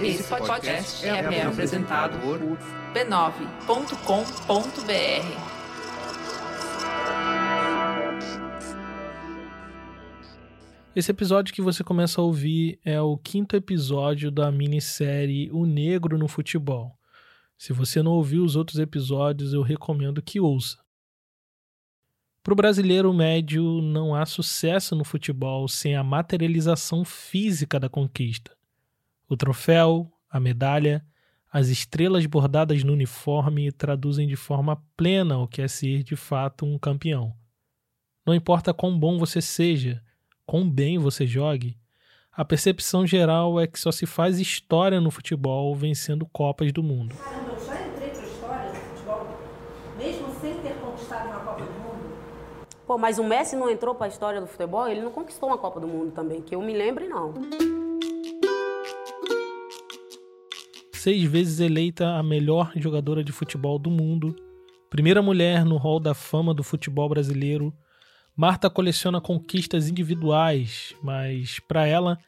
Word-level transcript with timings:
Esse 0.00 0.24
podcast 0.24 1.06
é, 1.06 1.08
é 1.08 1.42
apresentado 1.42 2.18
por 2.20 2.38
b9.com.br. 2.92 3.96
Esse 10.94 11.10
episódio 11.10 11.54
que 11.54 11.62
você 11.62 11.82
começa 11.82 12.20
a 12.20 12.24
ouvir 12.24 12.78
é 12.84 13.00
o 13.00 13.16
quinto 13.16 13.56
episódio 13.56 14.30
da 14.30 14.52
minissérie 14.52 15.50
O 15.50 15.64
Negro 15.64 16.18
no 16.18 16.28
Futebol. 16.28 16.92
Se 17.56 17.72
você 17.72 18.02
não 18.02 18.12
ouviu 18.12 18.44
os 18.44 18.54
outros 18.54 18.78
episódios, 18.78 19.54
eu 19.54 19.62
recomendo 19.62 20.22
que 20.22 20.38
ouça. 20.38 20.78
Para 22.42 22.52
o 22.52 22.56
brasileiro 22.56 23.12
médio, 23.12 23.80
não 23.80 24.14
há 24.14 24.24
sucesso 24.26 24.94
no 24.94 25.04
futebol 25.04 25.66
sem 25.66 25.96
a 25.96 26.04
materialização 26.04 27.04
física 27.04 27.80
da 27.80 27.88
conquista. 27.88 28.55
O 29.28 29.36
troféu, 29.36 30.12
a 30.30 30.38
medalha, 30.38 31.04
as 31.52 31.68
estrelas 31.68 32.24
bordadas 32.26 32.84
no 32.84 32.92
uniforme 32.92 33.72
traduzem 33.72 34.28
de 34.28 34.36
forma 34.36 34.80
plena 34.96 35.38
o 35.38 35.48
que 35.48 35.60
é 35.60 35.66
ser 35.66 36.04
de 36.04 36.14
fato 36.14 36.64
um 36.64 36.78
campeão. 36.78 37.34
Não 38.24 38.34
importa 38.34 38.72
quão 38.72 38.96
bom 38.98 39.18
você 39.18 39.40
seja, 39.40 40.00
quão 40.44 40.68
bem 40.70 40.96
você 40.98 41.26
jogue, 41.26 41.76
a 42.30 42.44
percepção 42.44 43.06
geral 43.06 43.58
é 43.58 43.66
que 43.66 43.80
só 43.80 43.90
se 43.90 44.06
faz 44.06 44.38
história 44.38 45.00
no 45.00 45.10
futebol 45.10 45.74
vencendo 45.74 46.26
Copas 46.26 46.72
do 46.72 46.82
Mundo. 46.82 47.16
Caramba, 47.16 47.52
eu 47.52 47.66
já 47.66 47.86
entrei 47.86 48.10
para 48.10 48.20
a 48.20 48.26
história 48.26 48.70
do 48.70 48.76
futebol, 48.76 49.26
mesmo 49.96 50.40
sem 50.40 50.54
ter 50.60 50.74
conquistado 50.74 51.28
uma 51.28 51.40
Copa 51.40 51.64
do 51.64 51.72
Mundo. 51.72 52.16
Pô, 52.86 52.98
mas 52.98 53.18
o 53.18 53.24
Messi 53.24 53.56
não 53.56 53.70
entrou 53.70 53.94
para 53.94 54.06
a 54.06 54.08
história 54.08 54.40
do 54.40 54.46
futebol? 54.46 54.86
Ele 54.86 55.00
não 55.00 55.10
conquistou 55.10 55.48
uma 55.48 55.58
Copa 55.58 55.80
do 55.80 55.88
Mundo 55.88 56.12
também, 56.12 56.42
que 56.42 56.54
eu 56.54 56.60
me 56.60 56.74
lembre, 56.74 57.08
não. 57.08 57.34
Seis 61.06 61.22
vezes 61.22 61.60
eleita 61.60 62.16
a 62.16 62.22
melhor 62.22 62.72
jogadora 62.74 63.22
de 63.22 63.30
futebol 63.30 63.78
do 63.78 63.88
mundo, 63.88 64.34
primeira 64.90 65.22
mulher 65.22 65.64
no 65.64 65.76
hall 65.76 66.00
da 66.00 66.14
fama 66.14 66.52
do 66.52 66.64
futebol 66.64 67.08
brasileiro. 67.08 67.72
Marta 68.34 68.68
coleciona 68.68 69.20
conquistas 69.20 69.88
individuais, 69.88 70.96
mas 71.00 71.60
para 71.60 71.86
ela 71.86 72.18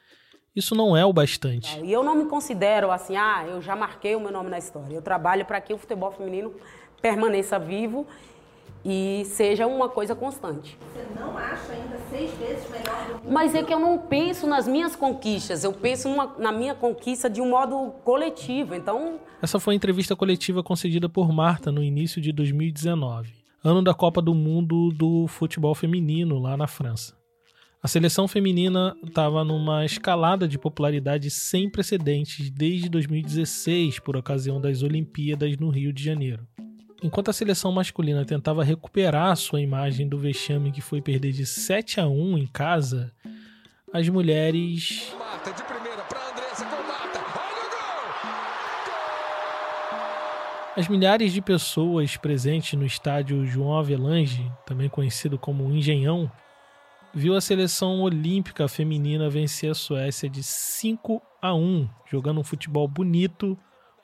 isso 0.55 0.77
não 0.77 0.97
é 0.97 1.05
o 1.05 1.13
bastante. 1.13 1.77
E 1.83 1.91
eu 1.91 2.05
não 2.05 2.15
me 2.15 2.27
considero 2.27 2.93
assim, 2.93 3.17
ah, 3.17 3.45
eu 3.49 3.61
já 3.61 3.75
marquei 3.75 4.15
o 4.15 4.21
meu 4.21 4.31
nome 4.31 4.49
na 4.49 4.59
história. 4.59 4.95
Eu 4.95 5.03
trabalho 5.03 5.45
para 5.45 5.61
que 5.61 5.75
o 5.75 5.79
futebol 5.79 6.13
feminino 6.13 6.55
permaneça 7.03 7.59
vivo 7.59 8.07
e 8.85 9.25
seja 9.27 9.67
uma 9.67 9.89
coisa 9.89 10.15
constante. 10.15 10.79
Você 10.93 11.07
não 11.19 11.37
acha 11.37 11.73
ainda 11.73 11.99
seis 12.11 12.31
vezes 12.35 12.71
melhor 12.71 13.07
do 13.07 13.13
mundo? 13.15 13.33
Mas 13.33 13.55
é 13.55 13.63
que 13.63 13.73
eu 13.73 13.79
não 13.79 13.99
penso 13.99 14.47
nas 14.47 14.67
minhas 14.67 14.95
conquistas, 14.95 15.65
eu 15.65 15.73
penso 15.73 16.09
numa, 16.09 16.35
na 16.39 16.53
minha 16.53 16.75
conquista 16.75 17.29
de 17.29 17.41
um 17.41 17.51
modo 17.51 17.93
coletivo. 18.05 18.75
Então. 18.75 19.19
Essa 19.43 19.59
foi 19.61 19.75
a 19.75 19.77
entrevista 19.77 20.15
coletiva 20.17 20.63
concedida 20.63 21.09
por 21.09 21.33
Marta 21.33 21.71
no 21.71 21.83
início 21.83 22.21
de 22.21 22.33
2019, 22.33 23.33
ano 23.65 23.83
da 23.83 23.95
Copa 23.95 24.23
do 24.23 24.35
Mundo 24.35 24.91
do 24.91 25.27
futebol 25.27 25.75
feminino 25.75 26.39
lá 26.39 26.57
na 26.57 26.67
França. 26.67 27.19
A 27.81 27.87
seleção 27.87 28.27
feminina 28.27 28.97
estava 29.05 29.45
numa 29.45 29.85
escalada 29.85 30.49
de 30.49 30.59
popularidade 30.59 31.31
sem 31.31 31.71
precedentes 31.71 32.51
desde 32.51 32.89
2016, 32.89 34.01
por 34.01 34.17
ocasião 34.17 34.61
das 34.61 34.83
Olimpíadas 34.83 35.57
no 35.57 35.71
Rio 35.71 35.93
de 35.93 36.03
Janeiro. 36.03 36.45
Enquanto 37.01 37.29
a 37.29 37.33
seleção 37.33 37.71
masculina 37.71 38.25
tentava 38.25 38.65
recuperar 38.65 39.37
sua 39.37 39.61
imagem 39.61 40.09
do 40.09 40.19
vexame 40.19 40.73
que 40.73 40.81
foi 40.81 41.01
perder 41.01 41.31
de 41.31 41.47
7 41.47 42.01
a 42.01 42.09
1 42.09 42.39
em 42.39 42.47
casa, 42.49 43.13
as 43.93 44.09
mulheres. 44.09 45.15
Mata 45.17 45.53
de 45.53 45.63
primeira 45.63 46.03
para 46.03 46.29
Andressa 46.29 46.65
com 46.65 46.83
Mata. 46.83 47.21
Olha 47.39 47.67
o 47.67 47.71
gol! 47.71 48.15
As 50.77 50.89
milhares 50.89 51.33
de 51.33 51.41
pessoas 51.41 52.17
presentes 52.17 52.77
no 52.77 52.85
estádio 52.85 53.47
João 53.47 53.79
Avelange, 53.79 54.51
também 54.67 54.89
conhecido 54.89 55.39
como 55.39 55.73
Engenhão, 55.73 56.29
viu 57.15 57.37
a 57.37 57.41
seleção 57.41 58.03
olímpica 58.03 58.67
feminina 58.67 59.31
vencer 59.31 59.71
a 59.71 59.75
Suécia 59.75 60.29
de 60.29 60.43
5 60.43 61.23
a 61.41 61.55
1, 61.55 61.89
jogando 62.11 62.41
um 62.41 62.45
futebol 62.45 62.89
bonito, 62.89 63.57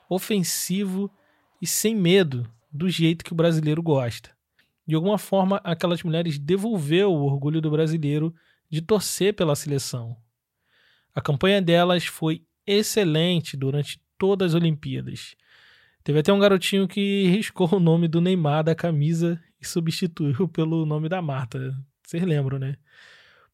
ofensivo 0.09 1.11
e 1.61 1.67
sem 1.67 1.93
medo 1.93 2.49
do 2.75 2.89
jeito 2.89 3.23
que 3.23 3.31
o 3.31 3.35
brasileiro 3.35 3.81
gosta. 3.81 4.31
De 4.85 4.95
alguma 4.95 5.17
forma, 5.17 5.61
aquelas 5.63 6.03
mulheres 6.03 6.37
devolveu 6.37 7.11
o 7.11 7.23
orgulho 7.23 7.61
do 7.61 7.71
brasileiro 7.71 8.35
de 8.69 8.81
torcer 8.81 9.33
pela 9.33 9.55
seleção. 9.55 10.17
A 11.13 11.21
campanha 11.21 11.61
delas 11.61 12.05
foi 12.05 12.43
excelente 12.67 13.55
durante 13.55 14.01
todas 14.17 14.53
as 14.53 14.61
Olimpíadas. 14.61 15.35
Teve 16.03 16.19
até 16.19 16.31
um 16.33 16.39
garotinho 16.39 16.87
que 16.87 17.27
riscou 17.29 17.73
o 17.73 17.79
nome 17.79 18.07
do 18.07 18.19
Neymar 18.19 18.63
da 18.63 18.75
camisa 18.75 19.41
e 19.59 19.65
substituiu 19.65 20.47
pelo 20.47 20.85
nome 20.85 21.07
da 21.07 21.21
Marta. 21.21 21.73
Vocês 22.05 22.21
lembram, 22.21 22.59
né? 22.59 22.75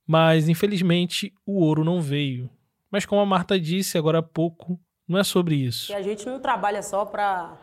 Mas 0.06 0.50
infelizmente 0.50 1.32
o 1.46 1.62
ouro 1.62 1.86
não 1.86 2.02
veio. 2.02 2.50
Mas 2.90 3.06
como 3.06 3.22
a 3.22 3.26
Marta 3.26 3.60
disse 3.60 3.98
agora 3.98 4.20
há 4.20 4.24
pouco, 4.24 4.80
não 5.08 5.20
é 5.20 5.24
sobre 5.24 5.56
isso. 5.56 5.92
E 5.92 5.96
a 5.96 6.02
gente 6.02 6.26
não 6.26 6.40
trabalha 6.40 6.82
só 6.82 7.06
para 7.06 7.58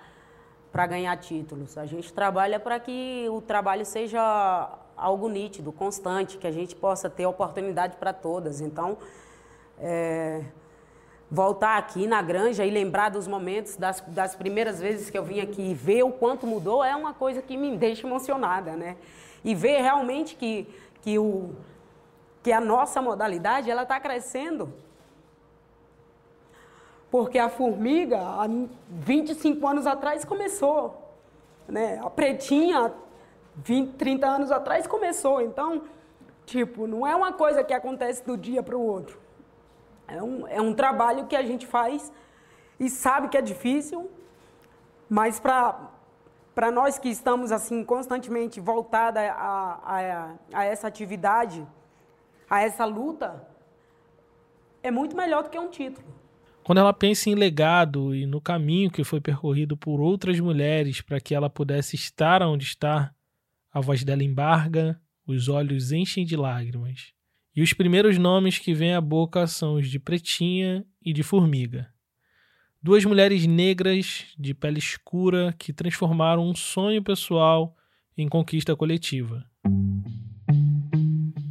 para 0.73 0.87
ganhar 0.87 1.17
títulos. 1.17 1.79
A 1.79 1.87
gente 1.87 2.13
trabalha 2.13 2.61
para 2.61 2.79
que 2.79 3.27
o 3.31 3.41
trabalho 3.41 3.85
seja 3.85 4.79
algo 4.97 5.29
nítido, 5.29 5.73
constante, 5.73 6.37
que 6.37 6.47
a 6.47 6.53
gente 6.53 6.75
possa 6.75 7.09
ter 7.09 7.27
oportunidade 7.27 7.97
para 7.97 8.13
todas. 8.13 8.61
Então, 8.61 8.99
é, 9.79 10.43
voltar 11.31 11.79
aqui 11.79 12.07
na 12.07 12.21
granja 12.21 12.65
e 12.65 12.71
lembrar 12.71 13.11
dos 13.11 13.27
momentos, 13.27 13.77
das, 13.77 14.01
das 14.09 14.35
primeiras 14.35 14.81
vezes 14.81 15.11
que 15.11 15.17
eu 15.17 15.25
vim 15.25 15.41
aqui 15.41 15.71
e 15.71 15.75
ver 15.75 16.03
o 16.03 16.11
quanto 16.11 16.47
mudou 16.47 16.85
é 16.85 16.95
uma 16.97 17.15
coisa 17.15 17.41
que 17.41 17.57
me 17.57 17.77
deixa 17.77 18.07
emocionada, 18.07 18.73
né? 18.73 18.97
E 19.45 19.55
ver 19.55 19.81
realmente 19.81 20.35
que, 20.35 20.69
que, 21.01 21.19
o, 21.19 21.55
que 22.43 22.51
a 22.51 22.61
nossa 22.61 23.01
modalidade 23.01 23.71
ela 23.71 23.83
está 23.83 24.01
crescendo 24.01 24.73
porque 27.11 27.39
a 27.39 27.49
formiga, 27.49 28.19
há 28.19 28.47
25 28.89 29.67
anos 29.67 29.87
atrás, 29.87 30.25
começou. 30.25 31.15
Né? 31.67 31.99
A 32.03 32.11
pretinha, 32.11 32.93
20, 33.57 33.95
30 33.95 34.27
anos 34.27 34.51
atrás, 34.51 34.87
começou. 34.87 35.41
Então, 35.41 35.83
tipo, 36.45 36.87
não 36.87 37.07
é 37.07 37.15
uma 37.15 37.33
coisa 37.33 37.65
que 37.65 37.73
acontece 37.73 38.25
do 38.25 38.37
dia 38.37 38.63
para 38.63 38.77
o 38.77 38.83
outro. 38.83 39.19
É 40.07 40.23
um, 40.23 40.47
é 40.49 40.61
um 40.61 40.75
trabalho 40.75 41.27
que 41.27 41.37
a 41.37 41.43
gente 41.43 41.67
faz 41.67 42.13
e 42.79 42.89
sabe 42.89 43.29
que 43.29 43.37
é 43.37 43.43
difícil, 43.43 44.11
mas 45.09 45.41
para 45.41 46.71
nós 46.73 46.99
que 46.99 47.09
estamos 47.09 47.53
assim 47.53 47.85
constantemente 47.85 48.61
voltada 48.61 49.21
a, 49.33 49.79
a, 49.85 50.35
a 50.53 50.65
essa 50.65 50.87
atividade, 50.87 51.67
a 52.49 52.63
essa 52.63 52.85
luta, 52.85 53.47
é 54.83 54.91
muito 54.91 55.17
melhor 55.17 55.43
do 55.43 55.51
que 55.51 55.59
um 55.59 55.69
título. 55.69 56.18
Quando 56.69 56.81
ela 56.81 56.93
pensa 56.93 57.31
em 57.31 57.35
legado 57.35 58.15
e 58.15 58.27
no 58.27 58.43
caminho 58.43 58.91
que 58.91 59.03
foi 59.03 59.23
percorrido 59.23 59.75
por 59.75 60.03
outras 60.03 60.39
mulheres 60.39 61.01
para 61.01 61.19
que 61.19 61.35
ela 61.35 61.49
pudesse 61.49 61.97
estar 61.97 62.43
onde 62.43 62.67
está, 62.67 63.11
a 63.73 63.81
voz 63.81 64.05
dela 64.05 64.23
embarga, 64.23 65.01
os 65.27 65.49
olhos 65.49 65.93
enchem 65.93 66.27
de 66.27 66.37
lágrimas. 66.37 67.15
E 67.57 67.63
os 67.63 67.73
primeiros 67.73 68.19
nomes 68.19 68.59
que 68.59 68.75
vêm 68.75 68.93
à 68.93 69.01
boca 69.01 69.47
são 69.47 69.77
os 69.77 69.89
de 69.89 69.99
Pretinha 69.99 70.85
e 71.03 71.11
de 71.11 71.23
Formiga. 71.23 71.89
Duas 72.83 73.03
mulheres 73.03 73.47
negras 73.47 74.27
de 74.39 74.53
pele 74.53 74.79
escura 74.79 75.55
que 75.59 75.73
transformaram 75.73 76.47
um 76.47 76.55
sonho 76.55 77.03
pessoal 77.03 77.75
em 78.15 78.29
conquista 78.29 78.77
coletiva. 78.77 79.43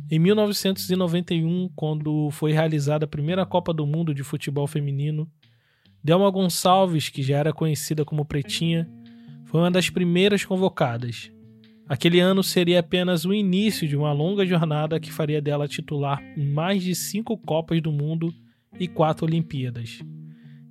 Em 0.10 0.20
1991, 0.20 1.70
quando 1.76 2.32
foi 2.32 2.54
realizada 2.54 3.04
a 3.04 3.08
primeira 3.08 3.46
Copa 3.46 3.74
do 3.74 3.86
Mundo 3.86 4.14
de 4.14 4.24
futebol 4.24 4.66
feminino, 4.66 5.30
Delma 6.02 6.30
Gonçalves, 6.30 7.10
que 7.10 7.22
já 7.22 7.38
era 7.38 7.52
conhecida 7.52 8.06
como 8.06 8.24
Pretinha, 8.24 8.90
foi 9.44 9.60
uma 9.60 9.70
das 9.70 9.90
primeiras 9.90 10.46
convocadas. 10.46 11.30
Aquele 11.90 12.22
ano 12.22 12.42
seria 12.42 12.80
apenas 12.80 13.26
o 13.26 13.34
início 13.34 13.86
de 13.86 13.98
uma 13.98 14.14
longa 14.14 14.46
jornada 14.46 14.98
que 14.98 15.12
faria 15.12 15.42
dela 15.42 15.68
titular 15.68 16.22
em 16.38 16.46
mais 16.46 16.84
de 16.84 16.96
cinco 16.96 17.38
Copas 17.38 17.82
do 17.82 17.92
Mundo 17.92 18.34
e 18.80 18.88
quatro 18.88 19.26
Olimpíadas. 19.26 20.00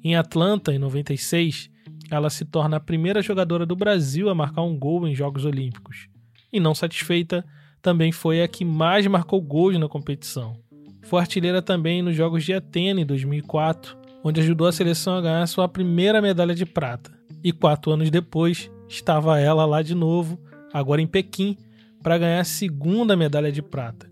Em 0.03 0.17
Atlanta, 0.17 0.73
em 0.73 0.79
96, 0.79 1.71
ela 2.11 2.31
se 2.31 2.47
torna 2.47 2.79
a 2.79 2.81
primeira 2.81 3.21
jogadora 3.21 3.67
do 3.67 3.77
Brasil 3.77 4.31
a 4.31 4.35
marcar 4.35 4.63
um 4.63 4.79
gol 4.79 5.07
em 5.07 5.15
Jogos 5.15 5.45
Olímpicos. 5.45 6.09
E 6.51 6.59
não 6.59 6.75
satisfeita, 6.75 7.45
também 7.83 8.13
foi 8.13 8.43
a 8.43 8.49
que 8.49 8.65
mais 8.65 9.07
marcou 9.07 9.41
gols 9.41 9.79
na 9.79 9.89
competição. 9.89 10.57
Foi 11.03 11.21
artilheira 11.21 11.63
também 11.63 12.03
nos 12.03 12.17
Jogos 12.17 12.45
de 12.45 12.53
Atena 12.53 13.01
em 13.01 13.07
2004, 13.07 13.97
onde 14.25 14.41
ajudou 14.41 14.67
a 14.67 14.73
seleção 14.73 15.17
a 15.17 15.21
ganhar 15.21 15.47
sua 15.47 15.69
primeira 15.69 16.21
medalha 16.21 16.55
de 16.55 16.67
prata. 16.67 17.13
E 17.45 17.53
quatro 17.53 17.93
anos 17.93 18.11
depois, 18.11 18.71
estava 18.89 19.39
ela 19.39 19.65
lá 19.65 19.83
de 19.83 19.95
novo, 19.95 20.39
agora 20.73 21.01
em 21.01 21.07
Pequim, 21.07 21.57
para 22.03 22.19
ganhar 22.19 22.41
a 22.41 22.45
segunda 22.45 23.17
medalha 23.17 23.53
de 23.53 23.63
prata. 23.63 24.11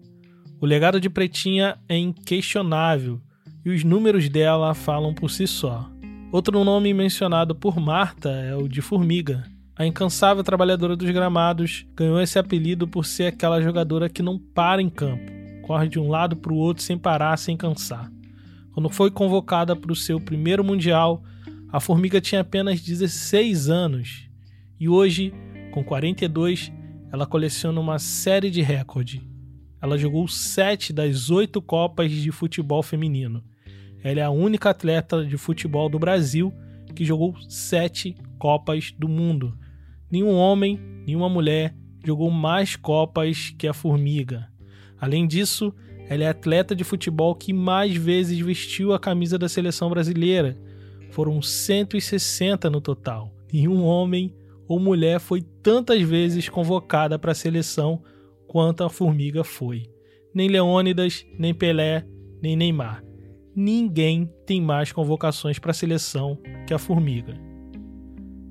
O 0.61 0.67
legado 0.67 1.01
de 1.01 1.11
Pretinha 1.11 1.77
é 1.89 1.97
inquestionável 1.97 3.21
e 3.65 3.71
os 3.71 3.83
números 3.83 4.29
dela 4.29 4.75
falam 4.75 5.13
por 5.13 5.31
si 5.31 5.47
só. 5.47 5.91
Outro 6.33 6.65
nome 6.65 6.93
mencionado 6.95 7.55
por 7.55 7.79
Marta 7.79 8.31
é 8.31 8.57
o 8.57 8.69
de 8.69 8.81
Formiga. 8.81 9.45
A 9.77 9.85
incansável 9.85 10.45
trabalhadora 10.45 10.95
dos 10.95 11.11
gramados 11.11 11.85
ganhou 11.97 12.21
esse 12.21 12.39
apelido 12.39 12.87
por 12.87 13.05
ser 13.05 13.27
aquela 13.27 13.61
jogadora 13.61 14.09
que 14.09 14.23
não 14.23 14.39
para 14.39 14.81
em 14.81 14.89
campo, 14.89 15.33
corre 15.63 15.89
de 15.89 15.99
um 15.99 16.09
lado 16.09 16.37
para 16.37 16.53
o 16.53 16.57
outro 16.57 16.81
sem 16.81 16.97
parar, 16.97 17.37
sem 17.37 17.57
cansar. 17.57 18.09
Quando 18.73 18.89
foi 18.89 19.11
convocada 19.11 19.75
para 19.75 19.91
o 19.91 19.97
seu 19.97 20.21
primeiro 20.21 20.63
Mundial, 20.63 21.25
a 21.73 21.81
Formiga 21.81 22.21
tinha 22.21 22.43
apenas 22.43 22.81
16 22.81 23.69
anos 23.69 24.29
e 24.79 24.89
hoje, 24.89 25.35
com 25.73 25.83
42, 25.83 26.73
ela 27.13 27.27
coleciona 27.27 27.81
uma 27.81 27.99
série 27.99 28.51
de 28.51 28.63
recordes. 28.63 29.21
Ela 29.83 29.99
jogou 29.99 30.29
sete 30.29 30.93
das 30.93 31.31
oito 31.31 31.61
Copas 31.61 32.13
de 32.13 32.31
futebol 32.31 32.83
feminino. 32.83 33.43
Ela 34.05 34.21
é 34.21 34.23
a 34.23 34.31
única 34.31 34.71
atleta 34.71 35.25
de 35.25 35.37
futebol 35.37 35.89
do 35.89 35.99
Brasil 35.99 36.55
que 36.95 37.05
jogou 37.05 37.35
sete 37.49 38.17
Copas 38.39 38.95
do 38.97 39.09
Mundo. 39.09 39.59
Nenhum 40.15 40.37
homem, 40.37 40.79
nenhuma 41.05 41.29
mulher 41.29 41.75
jogou 42.05 42.31
mais 42.31 42.77
Copas 42.77 43.53
que 43.59 43.67
a 43.67 43.75
Formiga. 43.75 44.49
Além 44.97 45.27
disso, 45.27 45.75
ela 46.09 46.23
é 46.23 46.29
a 46.29 46.31
atleta 46.31 46.73
de 46.73 46.85
futebol 46.85 47.35
que 47.35 47.53
mais 47.53 47.97
vezes 47.97 48.39
vestiu 48.39 48.93
a 48.93 48.99
camisa 49.01 49.37
da 49.37 49.49
seleção 49.49 49.91
brasileira. 49.91 50.57
Foram 51.11 51.43
160 51.43 52.71
no 52.71 52.81
total. 52.81 53.35
Nenhum 53.53 53.83
homem 53.83 54.33
ou 54.69 54.79
mulher 54.79 55.19
foi 55.19 55.43
tantas 55.43 56.01
vezes 56.03 56.49
convocada 56.49 57.19
para 57.19 57.33
a 57.33 57.35
seleção 57.35 58.01
quanto 58.47 58.85
a 58.85 58.89
Formiga 58.89 59.43
foi. 59.43 59.83
Nem 60.33 60.47
Leônidas, 60.47 61.27
nem 61.37 61.53
Pelé, 61.53 62.07
nem 62.41 62.55
Neymar. 62.55 63.03
Ninguém 63.53 64.33
tem 64.47 64.63
mais 64.63 64.93
convocações 64.93 65.59
para 65.59 65.73
a 65.73 65.75
seleção 65.75 66.39
que 66.69 66.73
a 66.73 66.79
Formiga. 66.79 67.44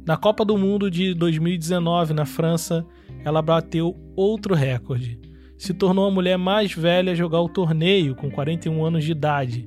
Na 0.05 0.17
Copa 0.17 0.43
do 0.43 0.57
Mundo 0.57 0.91
de 0.91 1.13
2019 1.13 2.13
na 2.13 2.25
França, 2.25 2.85
ela 3.23 3.41
bateu 3.41 3.95
outro 4.17 4.53
recorde. 4.53 5.17
Se 5.57 5.73
tornou 5.73 6.05
a 6.05 6.11
mulher 6.11 6.37
mais 6.37 6.73
velha 6.73 7.13
a 7.13 7.15
jogar 7.15 7.39
o 7.39 7.47
torneio, 7.47 8.13
com 8.13 8.29
41 8.29 8.83
anos 8.83 9.05
de 9.05 9.13
idade. 9.13 9.65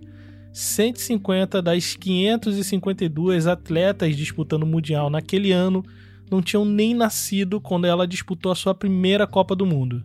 150 0.53 1.63
das 1.63 1.97
552 1.97 3.47
atletas 3.47 4.15
disputando 4.15 4.65
o 4.65 4.67
Mundial 4.67 5.09
naquele 5.09 5.53
ano 5.53 5.83
não 6.31 6.43
tinham 6.43 6.67
nem 6.67 6.93
nascido 6.93 7.59
quando 7.59 7.87
ela 7.87 8.07
disputou 8.07 8.53
a 8.53 8.55
sua 8.55 8.75
primeira 8.75 9.27
Copa 9.27 9.57
do 9.57 9.65
Mundo. 9.65 10.05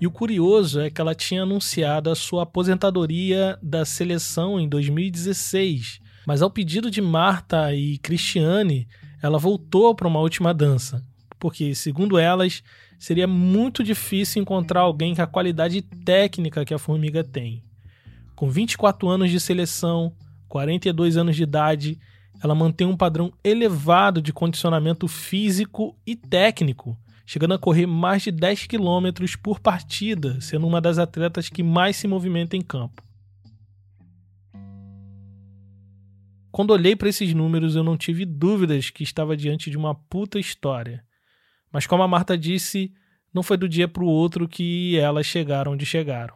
E 0.00 0.06
o 0.06 0.10
curioso 0.10 0.80
é 0.80 0.90
que 0.90 1.00
ela 1.00 1.14
tinha 1.14 1.42
anunciado 1.42 2.10
a 2.10 2.16
sua 2.16 2.42
aposentadoria 2.42 3.56
da 3.62 3.84
seleção 3.84 4.58
em 4.58 4.68
2016, 4.68 6.00
mas 6.26 6.42
ao 6.42 6.50
pedido 6.50 6.90
de 6.90 7.00
Marta 7.00 7.72
e 7.72 7.98
Cristiane, 7.98 8.88
ela 9.22 9.38
voltou 9.38 9.94
para 9.94 10.08
uma 10.08 10.20
última 10.20 10.52
dança, 10.54 11.04
porque, 11.38 11.74
segundo 11.74 12.18
elas, 12.18 12.62
seria 12.98 13.26
muito 13.26 13.82
difícil 13.82 14.42
encontrar 14.42 14.80
alguém 14.80 15.14
com 15.14 15.22
a 15.22 15.26
qualidade 15.26 15.82
técnica 15.82 16.64
que 16.64 16.74
a 16.74 16.78
Formiga 16.78 17.22
tem. 17.22 17.62
Com 18.34 18.50
24 18.50 19.08
anos 19.08 19.30
de 19.30 19.40
seleção, 19.40 20.12
42 20.48 21.16
anos 21.16 21.36
de 21.36 21.42
idade 21.42 21.98
ela 22.42 22.54
mantém 22.54 22.86
um 22.86 22.96
padrão 22.96 23.32
elevado 23.42 24.22
de 24.22 24.32
condicionamento 24.32 25.08
físico 25.08 25.96
e 26.06 26.14
técnico, 26.14 26.96
chegando 27.26 27.54
a 27.54 27.58
correr 27.58 27.86
mais 27.86 28.22
de 28.22 28.30
10 28.30 28.66
km 28.66 29.08
por 29.42 29.60
partida, 29.60 30.40
sendo 30.40 30.66
uma 30.66 30.80
das 30.80 30.98
atletas 30.98 31.48
que 31.48 31.62
mais 31.62 31.96
se 31.96 32.06
movimenta 32.06 32.56
em 32.56 32.62
campo. 32.62 33.02
Quando 36.58 36.72
olhei 36.72 36.96
para 36.96 37.08
esses 37.08 37.32
números, 37.32 37.76
eu 37.76 37.84
não 37.84 37.96
tive 37.96 38.24
dúvidas 38.24 38.90
que 38.90 39.04
estava 39.04 39.36
diante 39.36 39.70
de 39.70 39.76
uma 39.76 39.94
puta 39.94 40.40
história. 40.40 41.04
Mas 41.70 41.86
como 41.86 42.02
a 42.02 42.08
Marta 42.08 42.36
disse, 42.36 42.92
não 43.32 43.44
foi 43.44 43.56
do 43.56 43.68
dia 43.68 43.86
para 43.86 44.02
o 44.02 44.08
outro 44.08 44.48
que 44.48 44.98
elas 44.98 45.24
chegaram 45.24 45.74
onde 45.74 45.86
chegaram. 45.86 46.34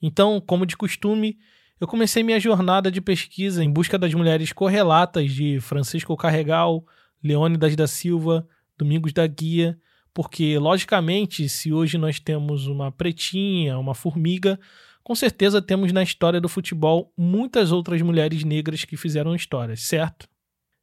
Então, 0.00 0.40
como 0.40 0.64
de 0.64 0.76
costume, 0.76 1.36
eu 1.80 1.88
comecei 1.88 2.22
minha 2.22 2.38
jornada 2.38 2.92
de 2.92 3.00
pesquisa 3.00 3.64
em 3.64 3.68
busca 3.68 3.98
das 3.98 4.14
mulheres 4.14 4.52
correlatas 4.52 5.32
de 5.32 5.58
Francisco 5.58 6.16
Carregal, 6.16 6.86
Leônidas 7.20 7.74
da 7.74 7.88
Silva, 7.88 8.46
Domingos 8.78 9.12
da 9.12 9.26
Guia, 9.26 9.76
porque, 10.14 10.56
logicamente, 10.60 11.48
se 11.48 11.72
hoje 11.72 11.98
nós 11.98 12.20
temos 12.20 12.68
uma 12.68 12.92
pretinha, 12.92 13.76
uma 13.80 13.96
formiga, 13.96 14.60
com 15.06 15.14
certeza 15.14 15.62
temos 15.62 15.92
na 15.92 16.02
história 16.02 16.40
do 16.40 16.48
futebol 16.48 17.12
muitas 17.16 17.70
outras 17.70 18.02
mulheres 18.02 18.42
negras 18.42 18.84
que 18.84 18.96
fizeram 18.96 19.36
histórias, 19.36 19.82
certo? 19.82 20.28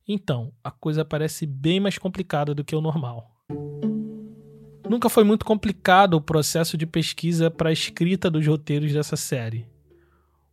Então, 0.07 0.53
a 0.63 0.71
coisa 0.71 1.03
parece 1.03 1.45
bem 1.45 1.81
mais 1.81 1.97
complicada 1.97 2.55
do 2.55 2.63
que 2.63 2.73
o 2.73 2.79
normal. 2.79 3.29
Nunca 4.89 5.09
foi 5.09 5.25
muito 5.25 5.43
complicado 5.43 6.13
o 6.13 6.21
processo 6.21 6.77
de 6.77 6.85
pesquisa 6.85 7.51
para 7.51 7.69
a 7.69 7.73
escrita 7.73 8.31
dos 8.31 8.47
roteiros 8.47 8.93
dessa 8.93 9.17
série. 9.17 9.67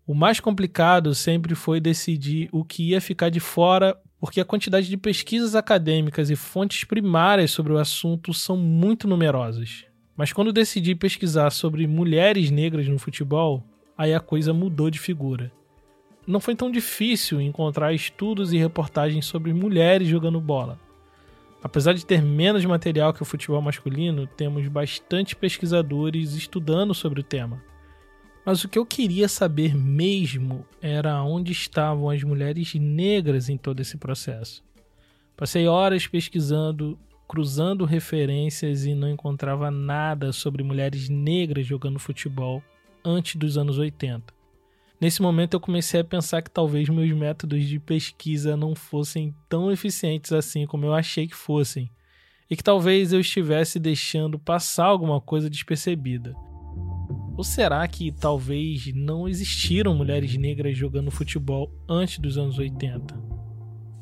O 0.04 0.16
mais 0.16 0.40
complicado 0.40 1.14
sempre 1.14 1.54
foi 1.54 1.80
decidir 1.80 2.48
o 2.50 2.64
que 2.64 2.88
ia 2.88 3.00
ficar 3.00 3.28
de 3.28 3.38
fora, 3.38 3.96
porque 4.18 4.40
a 4.40 4.44
quantidade 4.44 4.88
de 4.88 4.96
pesquisas 4.96 5.54
acadêmicas 5.54 6.28
e 6.28 6.34
fontes 6.34 6.82
primárias 6.82 7.52
sobre 7.52 7.72
o 7.72 7.78
assunto 7.78 8.34
são 8.34 8.56
muito 8.56 9.06
numerosas. 9.06 9.88
Mas 10.20 10.34
quando 10.34 10.52
decidi 10.52 10.94
pesquisar 10.94 11.48
sobre 11.48 11.86
mulheres 11.86 12.50
negras 12.50 12.86
no 12.86 12.98
futebol, 12.98 13.64
aí 13.96 14.12
a 14.12 14.20
coisa 14.20 14.52
mudou 14.52 14.90
de 14.90 14.98
figura. 14.98 15.50
Não 16.26 16.40
foi 16.40 16.54
tão 16.54 16.70
difícil 16.70 17.40
encontrar 17.40 17.94
estudos 17.94 18.52
e 18.52 18.58
reportagens 18.58 19.24
sobre 19.24 19.54
mulheres 19.54 20.08
jogando 20.08 20.38
bola. 20.38 20.78
Apesar 21.62 21.94
de 21.94 22.04
ter 22.04 22.20
menos 22.20 22.62
material 22.66 23.14
que 23.14 23.22
o 23.22 23.24
futebol 23.24 23.62
masculino, 23.62 24.26
temos 24.26 24.68
bastante 24.68 25.34
pesquisadores 25.34 26.34
estudando 26.34 26.92
sobre 26.92 27.20
o 27.20 27.24
tema. 27.24 27.64
Mas 28.44 28.62
o 28.62 28.68
que 28.68 28.78
eu 28.78 28.84
queria 28.84 29.26
saber 29.26 29.74
mesmo 29.74 30.66
era 30.82 31.22
onde 31.22 31.50
estavam 31.50 32.10
as 32.10 32.22
mulheres 32.22 32.74
negras 32.74 33.48
em 33.48 33.56
todo 33.56 33.80
esse 33.80 33.96
processo. 33.96 34.62
Passei 35.34 35.66
horas 35.66 36.06
pesquisando, 36.06 36.98
cruzando 37.30 37.84
referências 37.84 38.84
e 38.84 38.92
não 38.92 39.08
encontrava 39.08 39.70
nada 39.70 40.32
sobre 40.32 40.64
mulheres 40.64 41.08
negras 41.08 41.64
jogando 41.64 41.96
futebol 41.96 42.60
antes 43.04 43.36
dos 43.36 43.56
anos 43.56 43.78
80. 43.78 44.34
Nesse 45.00 45.22
momento 45.22 45.54
eu 45.54 45.60
comecei 45.60 46.00
a 46.00 46.04
pensar 46.04 46.42
que 46.42 46.50
talvez 46.50 46.88
meus 46.88 47.12
métodos 47.12 47.68
de 47.68 47.78
pesquisa 47.78 48.56
não 48.56 48.74
fossem 48.74 49.32
tão 49.48 49.70
eficientes 49.70 50.32
assim 50.32 50.66
como 50.66 50.84
eu 50.84 50.92
achei 50.92 51.28
que 51.28 51.36
fossem, 51.36 51.88
e 52.50 52.56
que 52.56 52.64
talvez 52.64 53.12
eu 53.12 53.20
estivesse 53.20 53.78
deixando 53.78 54.36
passar 54.36 54.86
alguma 54.86 55.20
coisa 55.20 55.48
despercebida. 55.48 56.34
Ou 57.36 57.44
será 57.44 57.86
que 57.86 58.10
talvez 58.10 58.92
não 58.92 59.28
existiram 59.28 59.94
mulheres 59.94 60.36
negras 60.36 60.76
jogando 60.76 61.12
futebol 61.12 61.72
antes 61.88 62.18
dos 62.18 62.36
anos 62.36 62.58
80? 62.58 63.14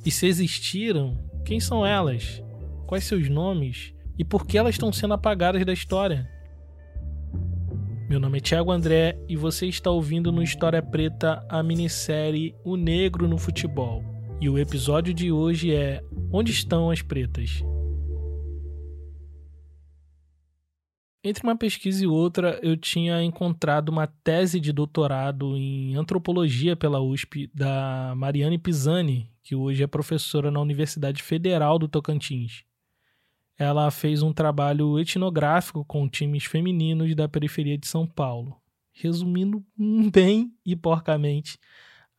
E 0.02 0.10
se 0.10 0.26
existiram, 0.26 1.22
quem 1.44 1.60
são 1.60 1.84
elas? 1.84 2.42
Quais 2.88 3.04
seus 3.04 3.28
nomes? 3.28 3.92
E 4.18 4.24
por 4.24 4.46
que 4.46 4.56
elas 4.56 4.74
estão 4.74 4.90
sendo 4.90 5.12
apagadas 5.12 5.62
da 5.62 5.74
história? 5.74 6.26
Meu 8.08 8.18
nome 8.18 8.38
é 8.38 8.40
Thiago 8.40 8.72
André 8.72 9.22
e 9.28 9.36
você 9.36 9.66
está 9.66 9.90
ouvindo 9.90 10.32
no 10.32 10.42
História 10.42 10.80
Preta 10.80 11.46
a 11.50 11.62
minissérie 11.62 12.54
O 12.64 12.76
Negro 12.76 13.28
no 13.28 13.36
Futebol. 13.36 14.02
E 14.40 14.48
o 14.48 14.58
episódio 14.58 15.12
de 15.12 15.30
hoje 15.30 15.70
é 15.70 16.02
Onde 16.32 16.50
estão 16.50 16.90
as 16.90 17.02
pretas? 17.02 17.62
Entre 21.22 21.42
uma 21.42 21.58
pesquisa 21.58 22.02
e 22.02 22.06
outra, 22.06 22.58
eu 22.62 22.74
tinha 22.74 23.22
encontrado 23.22 23.90
uma 23.90 24.06
tese 24.06 24.58
de 24.58 24.72
doutorado 24.72 25.58
em 25.58 25.94
antropologia 25.94 26.74
pela 26.74 27.02
USP 27.02 27.50
da 27.54 28.14
Mariane 28.16 28.56
Pisani, 28.56 29.30
que 29.42 29.54
hoje 29.54 29.82
é 29.82 29.86
professora 29.86 30.50
na 30.50 30.58
Universidade 30.58 31.22
Federal 31.22 31.78
do 31.78 31.86
Tocantins. 31.86 32.66
Ela 33.58 33.90
fez 33.90 34.22
um 34.22 34.32
trabalho 34.32 34.98
etnográfico 35.00 35.84
com 35.84 36.08
times 36.08 36.44
femininos 36.44 37.14
da 37.16 37.28
periferia 37.28 37.76
de 37.76 37.88
São 37.88 38.06
Paulo. 38.06 38.56
Resumindo 38.92 39.64
bem 40.12 40.52
e 40.64 40.76
porcamente, 40.76 41.58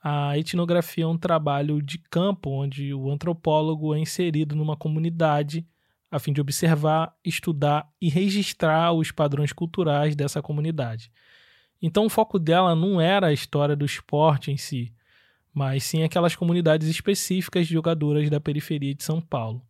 a 0.03 0.38
etnografia 0.38 1.05
é 1.05 1.08
um 1.08 1.17
trabalho 1.17 1.81
de 1.81 1.98
campo 1.98 2.50
onde 2.50 2.93
o 2.93 3.10
antropólogo 3.10 3.96
é 3.96 4.00
inserido 4.00 4.55
numa 4.55 4.75
comunidade 4.75 5.65
a 6.12 6.19
fim 6.19 6.34
de 6.34 6.41
observar, 6.41 7.13
estudar 7.24 7.88
e 8.01 8.10
registrar 8.10 8.91
os 8.93 9.12
padrões 9.12 9.53
culturais 9.53 10.15
dessa 10.15 10.41
comunidade. 10.41 11.12
Então 11.81 12.05
o 12.05 12.10
foco 12.10 12.39
dela 12.39 12.75
não 12.75 13.00
era 13.00 13.27
a 13.27 13.34
história 13.34 13.75
do 13.75 13.86
esporte 13.86 14.51
em 14.51 14.58
si, 14.58 14.93
mas 15.53 15.84
sim 15.84 16.03
aquelas 16.03 16.36
comunidades 16.36 16.88
específicas 16.88 17.67
de 17.67 17.74
jogadoras 17.74 18.29
da 18.29 18.39
periferia 18.39 18.93
de 18.93 19.03
São 19.03 19.22
Paulo. 19.22 19.62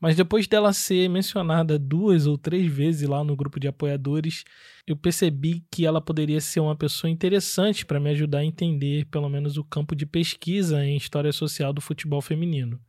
Mas 0.00 0.14
depois 0.14 0.46
dela 0.46 0.72
ser 0.72 1.08
mencionada 1.08 1.78
duas 1.78 2.26
ou 2.26 2.38
três 2.38 2.70
vezes 2.72 3.08
lá 3.08 3.24
no 3.24 3.34
grupo 3.34 3.58
de 3.58 3.66
apoiadores, 3.66 4.44
eu 4.86 4.96
percebi 4.96 5.64
que 5.70 5.84
ela 5.84 6.00
poderia 6.00 6.40
ser 6.40 6.60
uma 6.60 6.76
pessoa 6.76 7.10
interessante 7.10 7.84
para 7.84 7.98
me 7.98 8.10
ajudar 8.10 8.38
a 8.38 8.44
entender 8.44 9.06
pelo 9.06 9.28
menos 9.28 9.56
o 9.56 9.64
campo 9.64 9.96
de 9.96 10.06
pesquisa 10.06 10.84
em 10.84 10.96
história 10.96 11.32
social 11.32 11.72
do 11.72 11.80
futebol 11.80 12.20
feminino. 12.20 12.80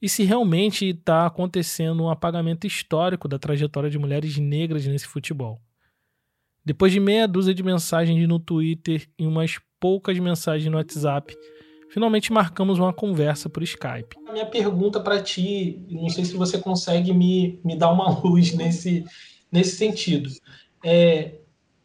E 0.00 0.08
se 0.08 0.24
realmente 0.24 0.86
está 0.88 1.26
acontecendo 1.26 2.02
um 2.02 2.10
apagamento 2.10 2.66
histórico 2.66 3.28
da 3.28 3.38
trajetória 3.38 3.88
de 3.88 3.98
mulheres 3.98 4.36
negras 4.36 4.86
nesse 4.86 5.06
futebol. 5.06 5.62
Depois 6.64 6.92
de 6.92 7.00
meia 7.00 7.26
dúzia 7.26 7.54
de 7.54 7.62
mensagens 7.62 8.28
no 8.28 8.38
Twitter 8.38 9.08
e 9.18 9.26
umas 9.26 9.58
poucas 9.80 10.18
mensagens 10.18 10.70
no 10.70 10.76
WhatsApp, 10.76 11.34
finalmente 11.92 12.32
marcamos 12.32 12.78
uma 12.78 12.92
conversa 12.92 13.50
por 13.50 13.62
Skype. 13.62 14.16
A 14.26 14.32
minha 14.32 14.46
pergunta 14.46 14.98
para 14.98 15.22
ti, 15.22 15.84
não 15.90 16.08
sei 16.08 16.24
se 16.24 16.34
você 16.34 16.56
consegue 16.58 17.12
me, 17.12 17.60
me 17.62 17.76
dar 17.76 17.90
uma 17.92 18.08
luz 18.18 18.54
nesse, 18.54 19.04
nesse 19.50 19.76
sentido. 19.76 20.30
É, 20.82 21.34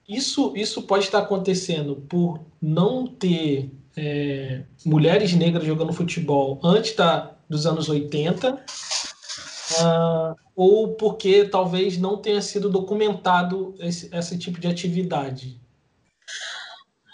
isso, 0.07 0.53
isso 0.55 0.83
pode 0.83 1.03
estar 1.03 1.19
acontecendo 1.19 1.97
por 2.07 2.39
não 2.61 3.05
ter 3.05 3.69
é, 3.97 4.63
mulheres 4.85 5.33
negras 5.33 5.65
jogando 5.65 5.91
futebol 5.91 6.57
antes 6.63 6.95
da, 6.95 7.35
dos 7.49 7.65
anos 7.65 7.89
80, 7.89 8.53
uh, 8.53 10.35
ou 10.55 10.93
porque 10.93 11.43
talvez 11.43 11.97
não 11.97 12.15
tenha 12.15 12.41
sido 12.41 12.69
documentado 12.69 13.75
esse, 13.79 14.09
esse 14.15 14.37
tipo 14.37 14.57
de 14.57 14.67
atividade? 14.67 15.59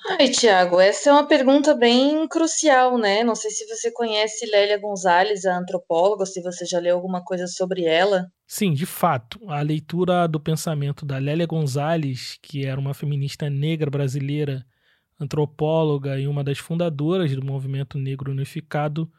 Ai, 0.06 0.30
Tiago, 0.30 0.82
essa 0.82 1.10
é 1.10 1.14
uma 1.14 1.26
pergunta 1.26 1.74
bem 1.74 2.28
crucial, 2.28 2.98
né? 2.98 3.24
Não 3.24 3.36
sei 3.36 3.50
se 3.52 3.66
você 3.66 3.90
conhece 3.90 4.46
Lélia 4.46 4.78
Gonzalez, 4.78 5.46
a 5.46 5.58
antropóloga, 5.58 6.26
se 6.26 6.42
você 6.42 6.66
já 6.66 6.78
leu 6.78 6.96
alguma 6.96 7.24
coisa 7.24 7.48
sobre 7.48 7.86
ela. 7.86 8.30
Sim, 8.46 8.74
de 8.74 8.86
fato. 8.86 9.40
A 9.48 9.62
leitura 9.62 10.28
do 10.28 10.42
pensamento 10.42 11.06
da 11.06 11.18
Lélia 11.18 11.46
Gonzalez, 11.46 12.38
que 12.42 12.66
era 12.66 12.80
uma 12.80 12.94
feminista 12.94 13.50
negra 13.50 13.90
brasileira, 13.90 14.66
antropóloga 15.18 16.20
e 16.20 16.28
uma 16.28 16.44
das 16.44 16.58
fundadoras 16.58 17.34
do 17.34 17.46
movimento 17.46 17.98
negro 17.98 18.30
unificado, 18.30 19.10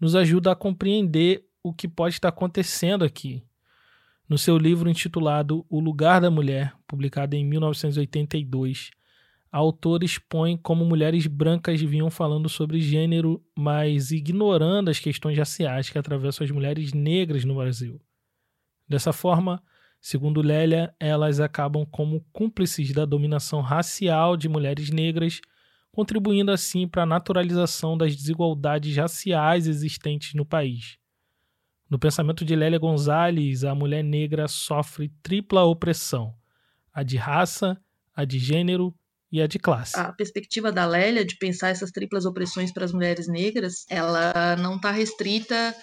nos 0.00 0.16
ajuda 0.16 0.50
a 0.50 0.56
compreender 0.56 1.44
o 1.62 1.72
que 1.72 1.86
pode 1.86 2.16
estar 2.16 2.28
acontecendo 2.28 3.04
aqui. 3.04 3.42
No 4.28 4.36
seu 4.36 4.58
livro 4.58 4.90
intitulado 4.90 5.64
O 5.70 5.78
Lugar 5.78 6.20
da 6.20 6.30
Mulher, 6.30 6.74
publicado 6.88 7.36
em 7.36 7.44
1982, 7.44 8.90
a 9.54 9.58
autora 9.58 10.04
expõe 10.04 10.56
como 10.56 10.84
mulheres 10.84 11.28
brancas 11.28 11.80
vinham 11.80 12.10
falando 12.10 12.48
sobre 12.48 12.80
gênero, 12.80 13.40
mas 13.56 14.10
ignorando 14.10 14.90
as 14.90 14.98
questões 14.98 15.38
raciais 15.38 15.88
que 15.88 15.96
atravessam 15.96 16.44
as 16.44 16.50
mulheres 16.50 16.92
negras 16.92 17.44
no 17.44 17.54
Brasil. 17.54 18.00
Dessa 18.88 19.12
forma, 19.12 19.62
segundo 20.00 20.42
Lélia, 20.42 20.92
elas 20.98 21.38
acabam 21.38 21.86
como 21.86 22.26
cúmplices 22.32 22.90
da 22.92 23.04
dominação 23.04 23.60
racial 23.60 24.36
de 24.36 24.48
mulheres 24.48 24.90
negras 24.90 25.40
contribuindo 25.92 26.50
assim 26.50 26.88
para 26.88 27.04
a 27.04 27.06
naturalização 27.06 27.96
das 27.96 28.16
desigualdades 28.16 28.96
raciais 28.96 29.68
existentes 29.68 30.34
no 30.34 30.44
país. 30.44 30.98
No 31.88 31.96
pensamento 31.96 32.44
de 32.44 32.56
Lélia 32.56 32.80
Gonzalez, 32.80 33.62
a 33.62 33.72
mulher 33.72 34.02
negra 34.02 34.48
sofre 34.48 35.10
tripla 35.22 35.62
opressão: 35.62 36.34
a 36.92 37.04
de 37.04 37.16
raça, 37.16 37.80
a 38.16 38.24
de 38.24 38.40
gênero 38.40 38.92
e 39.34 39.42
a 39.42 39.48
de 39.48 39.58
classe. 39.58 39.98
A 39.98 40.12
perspectiva 40.12 40.70
da 40.70 40.86
Lélia 40.86 41.24
de 41.24 41.36
pensar 41.36 41.70
essas 41.70 41.90
triplas 41.90 42.24
opressões 42.24 42.72
para 42.72 42.84
as 42.84 42.92
mulheres 42.92 43.26
negras, 43.26 43.84
ela 43.90 44.54
não 44.54 44.76
está 44.76 44.92
restrita 44.92 45.74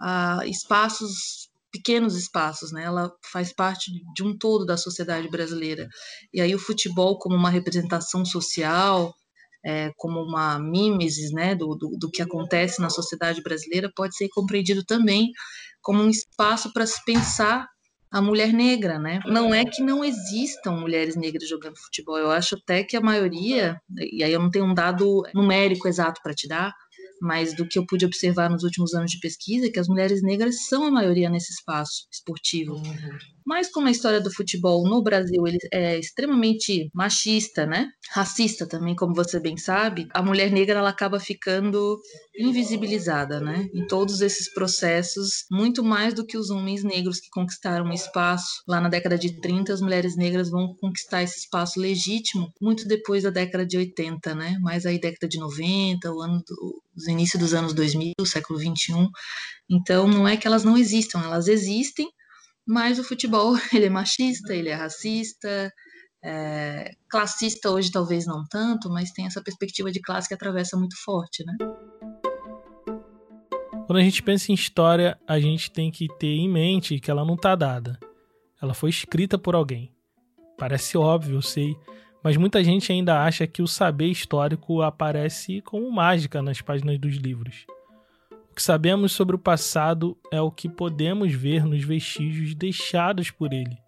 a 0.00 0.40
espaços 0.44 1.48
pequenos 1.70 2.16
espaços, 2.16 2.72
né? 2.72 2.82
Ela 2.82 3.12
faz 3.32 3.52
parte 3.52 3.92
de 4.12 4.24
um 4.24 4.36
todo 4.36 4.66
da 4.66 4.76
sociedade 4.76 5.30
brasileira. 5.30 5.86
E 6.34 6.40
aí 6.40 6.52
o 6.52 6.58
futebol 6.58 7.16
como 7.16 7.36
uma 7.36 7.48
representação 7.48 8.24
social, 8.24 9.14
é, 9.64 9.92
como 9.96 10.20
uma 10.20 10.58
mimesis 10.58 11.30
né, 11.30 11.54
do, 11.54 11.76
do, 11.76 11.96
do, 11.96 12.10
que 12.10 12.20
acontece 12.20 12.80
na 12.80 12.90
sociedade 12.90 13.40
brasileira, 13.40 13.88
pode 13.94 14.16
ser 14.16 14.28
compreendido 14.30 14.84
também 14.84 15.30
como 15.80 16.02
um 16.02 16.10
espaço 16.10 16.72
para 16.72 16.86
se 16.86 17.00
pensar 17.04 17.68
a 18.10 18.20
mulher 18.20 18.52
negra, 18.52 18.98
né? 18.98 19.20
Não 19.26 19.54
é 19.54 19.64
que 19.64 19.82
não 19.82 20.04
existam 20.04 20.72
mulheres 20.72 21.14
negras 21.16 21.48
jogando 21.48 21.78
futebol, 21.78 22.18
eu 22.18 22.30
acho 22.30 22.56
até 22.56 22.82
que 22.82 22.96
a 22.96 23.00
maioria, 23.00 23.80
e 23.96 24.24
aí 24.24 24.32
eu 24.32 24.40
não 24.40 24.50
tenho 24.50 24.64
um 24.64 24.74
dado 24.74 25.22
numérico 25.32 25.86
exato 25.86 26.20
para 26.22 26.34
te 26.34 26.48
dar, 26.48 26.74
mas 27.20 27.54
do 27.54 27.68
que 27.68 27.78
eu 27.78 27.86
pude 27.86 28.04
observar 28.04 28.50
nos 28.50 28.64
últimos 28.64 28.94
anos 28.94 29.10
de 29.10 29.20
pesquisa, 29.20 29.66
é 29.66 29.70
que 29.70 29.78
as 29.78 29.88
mulheres 29.88 30.22
negras 30.22 30.66
são 30.66 30.84
a 30.84 30.90
maioria 30.90 31.28
nesse 31.28 31.52
espaço 31.52 32.08
esportivo. 32.10 32.74
Uhum. 32.74 33.18
Mas 33.50 33.68
como 33.68 33.88
a 33.88 33.90
história 33.90 34.20
do 34.20 34.32
futebol 34.32 34.88
no 34.88 35.02
Brasil 35.02 35.44
ele 35.44 35.58
é 35.72 35.98
extremamente 35.98 36.88
machista, 36.94 37.66
né? 37.66 37.88
Racista 38.12 38.64
também, 38.64 38.94
como 38.94 39.12
você 39.12 39.40
bem 39.40 39.56
sabe, 39.56 40.06
a 40.14 40.22
mulher 40.22 40.52
negra 40.52 40.78
ela 40.78 40.88
acaba 40.88 41.18
ficando 41.18 42.00
invisibilizada, 42.38 43.40
né? 43.40 43.68
Em 43.74 43.88
todos 43.88 44.20
esses 44.20 44.54
processos, 44.54 45.46
muito 45.50 45.82
mais 45.82 46.14
do 46.14 46.24
que 46.24 46.38
os 46.38 46.48
homens 46.48 46.84
negros 46.84 47.18
que 47.18 47.28
conquistaram 47.28 47.92
espaço 47.92 48.62
lá 48.68 48.80
na 48.80 48.88
década 48.88 49.18
de 49.18 49.40
30, 49.40 49.72
as 49.72 49.80
mulheres 49.80 50.16
negras 50.16 50.48
vão 50.48 50.76
conquistar 50.80 51.24
esse 51.24 51.40
espaço 51.40 51.80
legítimo 51.80 52.54
muito 52.60 52.86
depois 52.86 53.24
da 53.24 53.30
década 53.30 53.66
de 53.66 53.76
80, 53.76 54.32
né? 54.32 54.58
Mais 54.60 54.86
aí 54.86 55.00
década 55.00 55.26
de 55.26 55.40
90, 55.40 56.08
o 56.12 56.22
ano 56.22 56.40
do, 56.46 56.82
os 56.96 57.08
inícios 57.08 57.42
dos 57.42 57.52
anos 57.52 57.74
2000, 57.74 58.14
século 58.26 58.60
21. 58.60 59.08
Então, 59.68 60.06
não 60.06 60.28
é 60.28 60.36
que 60.36 60.46
elas 60.46 60.62
não 60.62 60.78
existam, 60.78 61.20
elas 61.24 61.48
existem, 61.48 62.08
mas 62.70 63.00
o 63.00 63.04
futebol 63.04 63.56
ele 63.74 63.86
é 63.86 63.90
machista, 63.90 64.54
ele 64.54 64.68
é 64.68 64.74
racista, 64.74 65.72
é, 66.24 66.92
classista 67.08 67.68
hoje 67.68 67.90
talvez 67.90 68.26
não 68.26 68.44
tanto, 68.48 68.88
mas 68.88 69.10
tem 69.10 69.26
essa 69.26 69.42
perspectiva 69.42 69.90
de 69.90 70.00
classe 70.00 70.28
que 70.28 70.34
atravessa 70.34 70.76
muito 70.76 70.94
forte, 71.04 71.44
né? 71.44 71.56
Quando 73.86 73.98
a 73.98 74.02
gente 74.02 74.22
pensa 74.22 74.52
em 74.52 74.54
história, 74.54 75.18
a 75.26 75.40
gente 75.40 75.68
tem 75.72 75.90
que 75.90 76.06
ter 76.16 76.28
em 76.28 76.48
mente 76.48 77.00
que 77.00 77.10
ela 77.10 77.24
não 77.24 77.34
está 77.34 77.56
dada. 77.56 77.98
Ela 78.62 78.72
foi 78.72 78.88
escrita 78.88 79.36
por 79.36 79.56
alguém. 79.56 79.92
Parece 80.56 80.96
óbvio, 80.96 81.38
eu 81.38 81.42
sei, 81.42 81.76
mas 82.22 82.36
muita 82.36 82.62
gente 82.62 82.92
ainda 82.92 83.20
acha 83.20 83.48
que 83.48 83.62
o 83.62 83.66
saber 83.66 84.06
histórico 84.06 84.80
aparece 84.80 85.60
como 85.62 85.90
mágica 85.90 86.40
nas 86.40 86.60
páginas 86.60 87.00
dos 87.00 87.16
livros. 87.16 87.66
Que 88.60 88.64
sabemos 88.64 89.12
sobre 89.12 89.34
o 89.34 89.38
passado 89.38 90.18
é 90.30 90.38
o 90.38 90.50
que 90.50 90.68
podemos 90.68 91.32
ver 91.32 91.64
nos 91.64 91.82
vestígios 91.82 92.54
deixados 92.54 93.30
por 93.30 93.54
ele. 93.54 93.78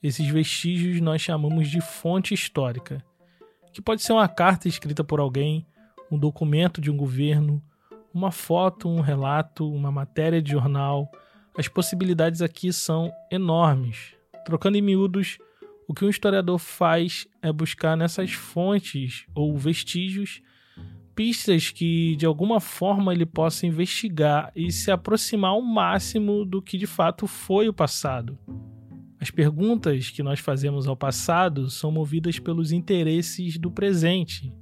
Esses 0.00 0.28
vestígios 0.28 1.00
nós 1.00 1.20
chamamos 1.20 1.68
de 1.68 1.80
fonte 1.80 2.32
histórica, 2.32 3.04
que 3.72 3.82
pode 3.82 4.04
ser 4.04 4.12
uma 4.12 4.28
carta 4.28 4.68
escrita 4.68 5.02
por 5.02 5.18
alguém, 5.18 5.66
um 6.08 6.16
documento 6.16 6.80
de 6.80 6.88
um 6.88 6.96
governo, 6.96 7.60
uma 8.14 8.30
foto, 8.30 8.88
um 8.88 9.00
relato, 9.00 9.68
uma 9.68 9.90
matéria 9.90 10.40
de 10.40 10.52
jornal. 10.52 11.10
As 11.58 11.66
possibilidades 11.66 12.40
aqui 12.40 12.72
são 12.72 13.12
enormes. 13.28 14.14
Trocando 14.44 14.78
em 14.78 14.82
miúdos, 14.82 15.36
o 15.88 15.92
que 15.92 16.04
um 16.04 16.08
historiador 16.08 16.60
faz 16.60 17.26
é 17.42 17.50
buscar 17.50 17.96
nessas 17.96 18.30
fontes 18.30 19.26
ou 19.34 19.58
vestígios 19.58 20.42
pistas 21.16 21.70
que 21.70 22.14
de 22.16 22.26
alguma 22.26 22.60
forma 22.60 23.12
ele 23.12 23.24
possa 23.24 23.66
investigar 23.66 24.52
e 24.54 24.70
se 24.70 24.90
aproximar 24.90 25.52
ao 25.52 25.62
máximo 25.62 26.44
do 26.44 26.60
que 26.60 26.76
de 26.76 26.86
fato 26.86 27.26
foi 27.26 27.68
o 27.68 27.72
passado. 27.72 28.38
As 29.18 29.30
perguntas 29.30 30.10
que 30.10 30.22
nós 30.22 30.38
fazemos 30.38 30.86
ao 30.86 30.94
passado 30.94 31.70
são 31.70 31.90
movidas 31.90 32.38
pelos 32.38 32.70
interesses 32.70 33.56
do 33.56 33.70
presente. 33.70 34.52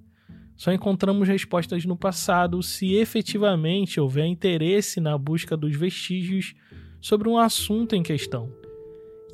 Só 0.57 0.73
encontramos 0.73 1.27
respostas 1.27 1.85
no 1.85 1.97
passado 1.97 2.63
se 2.63 2.95
efetivamente 2.95 3.99
houver 3.99 4.27
interesse 4.27 5.01
na 5.01 5.19
busca 5.19 5.57
dos 5.57 5.75
vestígios 5.75 6.55
sobre 7.01 7.29
um 7.29 7.37
assunto 7.37 7.97
em 7.97 8.03
questão. 8.03 8.51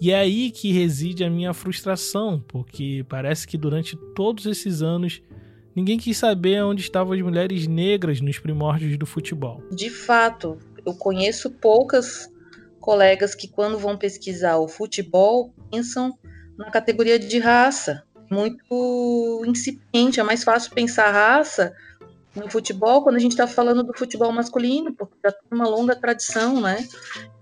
E 0.01 0.11
é 0.11 0.19
aí 0.19 0.51
que 0.51 0.73
reside 0.73 1.23
a 1.23 1.29
minha 1.29 1.53
frustração, 1.53 2.43
porque 2.49 3.05
parece 3.07 3.47
que 3.47 3.59
durante 3.59 3.99
todos 4.15 4.47
esses 4.47 4.81
anos 4.81 5.21
ninguém 5.75 5.99
quis 5.99 6.17
saber 6.17 6.63
onde 6.63 6.83
estavam 6.83 7.13
as 7.13 7.21
mulheres 7.21 7.67
negras 7.67 8.21
nos 8.21 8.39
primórdios 8.39 8.97
do 8.99 9.07
futebol. 9.07 9.63
De 9.71 9.91
fato, 9.91 10.59
eu 10.85 10.95
conheço 10.95 11.51
poucas 11.51 12.31
colegas 12.81 13.35
que, 13.35 13.47
quando 13.49 13.79
vão 13.79 13.97
pesquisar 13.97 14.59
o 14.59 14.69
futebol, 14.69 15.53
pensam 15.71 16.19
na 16.57 16.71
categoria 16.71 17.19
de 17.19 17.39
raça. 17.39 18.03
Muito 18.31 19.43
incipiente, 19.47 20.21
é 20.21 20.23
mais 20.23 20.45
fácil 20.45 20.73
pensar 20.73 21.11
raça 21.11 21.75
no 22.35 22.49
futebol 22.49 23.03
quando 23.03 23.17
a 23.17 23.19
gente 23.19 23.33
está 23.33 23.47
falando 23.47 23.83
do 23.83 23.93
futebol 23.93 24.31
masculino, 24.31 24.95
porque 24.95 25.15
já 25.25 25.33
tem 25.33 25.49
uma 25.51 25.67
longa 25.67 25.97
tradição, 25.97 26.61
né? 26.61 26.87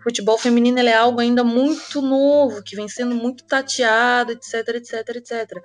O 0.00 0.02
futebol 0.02 0.38
feminino 0.38 0.78
é 0.78 0.95
algo 0.95 1.21
ainda 1.21 1.45
muito 1.45 2.00
novo, 2.00 2.62
que 2.62 2.75
vem 2.75 2.88
sendo 2.88 3.14
muito 3.14 3.45
tateado, 3.45 4.33
etc, 4.33 4.68
etc, 4.76 5.16
etc. 5.16 5.62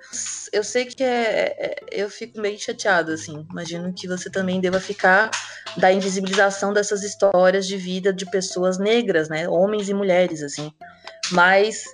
Eu 0.52 0.62
sei 0.62 0.84
que 0.84 1.02
é, 1.02 1.54
é, 1.58 1.76
eu 1.90 2.10
fico 2.10 2.38
meio 2.40 2.58
chateada, 2.58 3.14
assim. 3.14 3.46
Imagino 3.50 3.92
que 3.94 4.06
você 4.06 4.28
também 4.28 4.60
deva 4.60 4.78
ficar 4.78 5.30
da 5.76 5.90
invisibilização 5.90 6.72
dessas 6.72 7.02
histórias 7.02 7.66
de 7.66 7.76
vida 7.76 8.12
de 8.12 8.26
pessoas 8.26 8.78
negras, 8.78 9.28
né? 9.30 9.48
Homens 9.48 9.88
e 9.88 9.94
mulheres, 9.94 10.42
assim. 10.42 10.70
Mas 11.32 11.84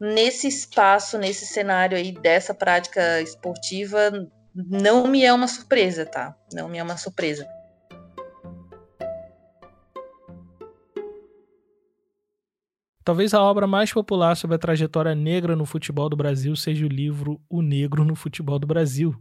nesse 0.00 0.48
espaço, 0.48 1.18
nesse 1.18 1.46
cenário 1.46 1.96
aí 1.96 2.12
dessa 2.12 2.54
prática 2.54 3.20
esportiva, 3.20 4.10
não 4.54 5.06
me 5.06 5.24
é 5.24 5.32
uma 5.32 5.48
surpresa, 5.48 6.04
tá? 6.04 6.36
Não 6.52 6.68
me 6.68 6.78
é 6.78 6.82
uma 6.82 6.96
surpresa. 6.96 7.46
Talvez 13.04 13.34
a 13.34 13.42
obra 13.42 13.66
mais 13.66 13.92
popular 13.92 14.36
sobre 14.36 14.54
a 14.54 14.58
trajetória 14.58 15.14
negra 15.14 15.56
no 15.56 15.66
futebol 15.66 16.08
do 16.08 16.16
Brasil 16.16 16.54
seja 16.54 16.86
o 16.86 16.88
livro 16.88 17.40
O 17.50 17.60
Negro 17.60 18.04
no 18.04 18.14
Futebol 18.14 18.60
do 18.60 18.66
Brasil, 18.66 19.20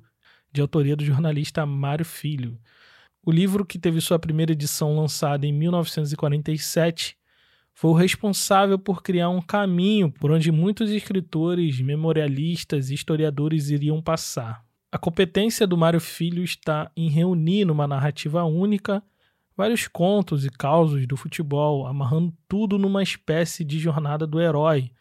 de 0.51 0.61
autoria 0.61 0.95
do 0.95 1.03
jornalista 1.03 1.65
Mário 1.65 2.05
Filho. 2.05 2.59
O 3.25 3.31
livro, 3.31 3.65
que 3.65 3.79
teve 3.79 3.99
sua 3.99 4.19
primeira 4.19 4.51
edição 4.51 4.95
lançada 4.95 5.47
em 5.47 5.53
1947, 5.53 7.17
foi 7.73 7.89
o 7.89 7.95
responsável 7.95 8.77
por 8.77 9.01
criar 9.01 9.29
um 9.29 9.41
caminho 9.41 10.11
por 10.11 10.31
onde 10.31 10.51
muitos 10.51 10.91
escritores, 10.91 11.81
memorialistas 11.81 12.91
e 12.91 12.93
historiadores 12.93 13.69
iriam 13.69 13.99
passar. 13.99 14.63
A 14.93 14.97
competência 14.97 15.65
do 15.65 15.77
Mário 15.77 16.01
Filho 16.01 16.43
está 16.43 16.91
em 16.97 17.09
reunir 17.09 17.63
numa 17.63 17.87
narrativa 17.87 18.43
única 18.43 19.01
vários 19.55 19.87
contos 19.87 20.45
e 20.45 20.49
causos 20.49 21.07
do 21.07 21.15
futebol, 21.15 21.87
amarrando 21.87 22.33
tudo 22.45 22.77
numa 22.77 23.01
espécie 23.01 23.63
de 23.63 23.79
jornada 23.79 24.27
do 24.27 24.41
herói, 24.41 24.91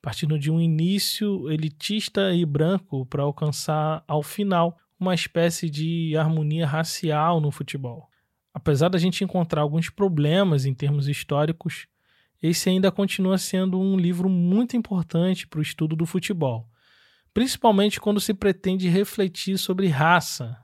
partindo 0.00 0.38
de 0.38 0.50
um 0.50 0.58
início 0.58 1.50
elitista 1.50 2.32
e 2.32 2.46
branco 2.46 3.04
para 3.04 3.22
alcançar, 3.22 4.02
ao 4.08 4.22
final, 4.22 4.78
uma 4.98 5.14
espécie 5.14 5.68
de 5.68 6.16
harmonia 6.16 6.66
racial 6.66 7.38
no 7.38 7.50
futebol. 7.50 8.08
Apesar 8.54 8.88
da 8.88 8.98
gente 8.98 9.24
encontrar 9.24 9.60
alguns 9.60 9.90
problemas 9.90 10.64
em 10.64 10.72
termos 10.72 11.06
históricos, 11.06 11.86
esse 12.42 12.70
ainda 12.70 12.90
continua 12.90 13.36
sendo 13.36 13.78
um 13.78 13.98
livro 13.98 14.30
muito 14.30 14.74
importante 14.74 15.46
para 15.46 15.58
o 15.58 15.62
estudo 15.62 15.94
do 15.94 16.06
futebol 16.06 16.66
principalmente 17.34 18.00
quando 18.00 18.20
se 18.20 18.32
pretende 18.32 18.88
refletir 18.88 19.58
sobre 19.58 19.88
raça. 19.88 20.56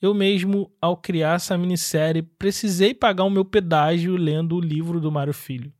Eu 0.00 0.12
mesmo, 0.12 0.70
ao 0.80 0.96
criar 0.96 1.36
essa 1.36 1.56
minissérie, 1.56 2.22
precisei 2.22 2.92
pagar 2.92 3.24
o 3.24 3.30
meu 3.30 3.46
pedágio 3.46 4.14
lendo 4.14 4.54
o 4.54 4.60
livro 4.60 5.00
do 5.00 5.10
Mário 5.10 5.32
Filho. 5.32 5.72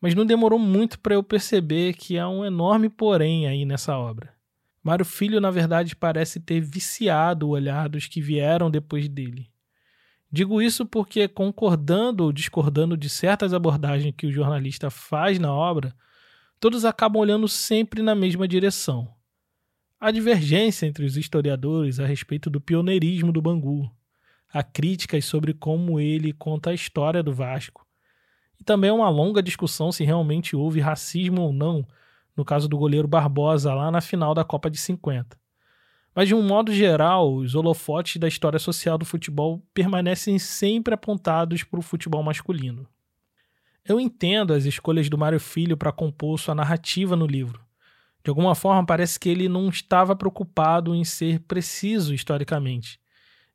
Mas 0.00 0.14
não 0.14 0.24
demorou 0.24 0.58
muito 0.58 0.98
para 0.98 1.14
eu 1.14 1.22
perceber 1.22 1.92
que 1.92 2.18
há 2.18 2.28
um 2.28 2.44
enorme 2.44 2.88
porém 2.88 3.46
aí 3.46 3.64
nessa 3.64 3.96
obra. 3.96 4.34
Mário 4.82 5.04
Filho, 5.04 5.40
na 5.40 5.50
verdade, 5.50 5.94
parece 5.94 6.40
ter 6.40 6.60
viciado 6.60 7.46
o 7.46 7.50
olhar 7.50 7.88
dos 7.88 8.06
que 8.06 8.20
vieram 8.20 8.70
depois 8.70 9.08
dele. 9.08 9.50
Digo 10.32 10.60
isso 10.60 10.84
porque, 10.84 11.28
concordando 11.28 12.24
ou 12.24 12.32
discordando 12.32 12.96
de 12.96 13.08
certas 13.08 13.54
abordagens 13.54 14.14
que 14.16 14.26
o 14.26 14.32
jornalista 14.32 14.90
faz 14.90 15.38
na 15.38 15.52
obra, 15.52 15.94
todos 16.58 16.84
acabam 16.84 17.20
olhando 17.20 17.46
sempre 17.46 18.02
na 18.02 18.14
mesma 18.14 18.48
direção 18.48 19.13
Há 20.04 20.10
divergência 20.10 20.84
entre 20.84 21.06
os 21.06 21.16
historiadores 21.16 21.98
a 21.98 22.04
respeito 22.04 22.50
do 22.50 22.60
pioneirismo 22.60 23.32
do 23.32 23.40
Bangu. 23.40 23.90
Há 24.52 24.62
críticas 24.62 25.24
sobre 25.24 25.54
como 25.54 25.98
ele 25.98 26.30
conta 26.30 26.68
a 26.68 26.74
história 26.74 27.22
do 27.22 27.32
Vasco. 27.32 27.86
E 28.60 28.64
também 28.64 28.90
uma 28.90 29.08
longa 29.08 29.42
discussão 29.42 29.90
se 29.90 30.04
realmente 30.04 30.54
houve 30.54 30.78
racismo 30.78 31.40
ou 31.40 31.54
não 31.54 31.88
no 32.36 32.44
caso 32.44 32.68
do 32.68 32.76
goleiro 32.76 33.08
Barbosa 33.08 33.72
lá 33.72 33.90
na 33.90 34.02
final 34.02 34.34
da 34.34 34.44
Copa 34.44 34.68
de 34.68 34.76
50. 34.76 35.38
Mas 36.14 36.28
de 36.28 36.34
um 36.34 36.42
modo 36.42 36.70
geral, 36.70 37.34
os 37.34 37.54
holofotes 37.54 38.18
da 38.18 38.28
história 38.28 38.58
social 38.58 38.98
do 38.98 39.06
futebol 39.06 39.66
permanecem 39.72 40.38
sempre 40.38 40.92
apontados 40.92 41.62
para 41.62 41.78
o 41.78 41.82
futebol 41.82 42.22
masculino. 42.22 42.86
Eu 43.86 43.98
entendo 43.98 44.52
as 44.52 44.66
escolhas 44.66 45.08
do 45.08 45.16
Mário 45.16 45.40
Filho 45.40 45.78
para 45.78 45.90
compor 45.90 46.38
sua 46.38 46.54
narrativa 46.54 47.16
no 47.16 47.26
livro. 47.26 47.63
De 48.24 48.30
alguma 48.30 48.54
forma, 48.54 48.86
parece 48.86 49.20
que 49.20 49.28
ele 49.28 49.48
não 49.50 49.68
estava 49.68 50.16
preocupado 50.16 50.94
em 50.94 51.04
ser 51.04 51.40
preciso 51.40 52.14
historicamente. 52.14 52.98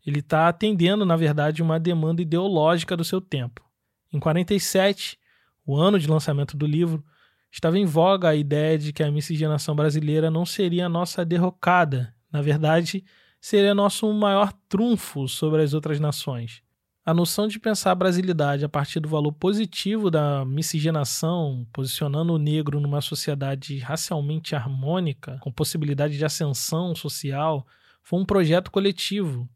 Ele 0.05 0.19
está 0.19 0.47
atendendo, 0.47 1.05
na 1.05 1.15
verdade, 1.15 1.63
uma 1.63 1.79
demanda 1.79 2.21
ideológica 2.21 2.95
do 2.95 3.03
seu 3.03 3.19
tempo. 3.19 3.65
Em 4.13 4.19
47, 4.19 5.17
o 5.65 5.75
ano 5.75 5.99
de 5.99 6.07
lançamento 6.07 6.55
do 6.55 6.67
livro, 6.67 7.03
estava 7.51 7.79
em 7.79 7.85
voga 7.85 8.29
a 8.29 8.35
ideia 8.35 8.77
de 8.77 8.93
que 8.93 9.01
a 9.01 9.11
miscigenação 9.11 9.75
brasileira 9.75 10.29
não 10.29 10.45
seria 10.45 10.85
a 10.85 10.89
nossa 10.89 11.25
derrocada, 11.25 12.13
na 12.31 12.41
verdade, 12.41 13.03
seria 13.41 13.73
nosso 13.73 14.11
maior 14.13 14.53
trunfo 14.67 15.27
sobre 15.27 15.63
as 15.63 15.73
outras 15.73 15.99
nações. 15.99 16.61
A 17.09 17.13
noção 17.15 17.47
de 17.47 17.59
pensar 17.59 17.89
a 17.89 17.95
brasilidade 17.95 18.63
a 18.63 18.69
partir 18.69 18.99
do 18.99 19.09
valor 19.09 19.31
positivo 19.31 20.11
da 20.11 20.45
miscigenação, 20.45 21.65
posicionando 21.73 22.33
o 22.33 22.37
negro 22.37 22.79
numa 22.79 23.01
sociedade 23.01 23.79
racialmente 23.79 24.55
harmônica, 24.55 25.39
com 25.41 25.51
possibilidade 25.51 26.15
de 26.15 26.23
ascensão 26.23 26.93
social, 26.93 27.65
foi 28.03 28.19
um 28.19 28.25
projeto 28.25 28.69
coletivo. 28.69 29.49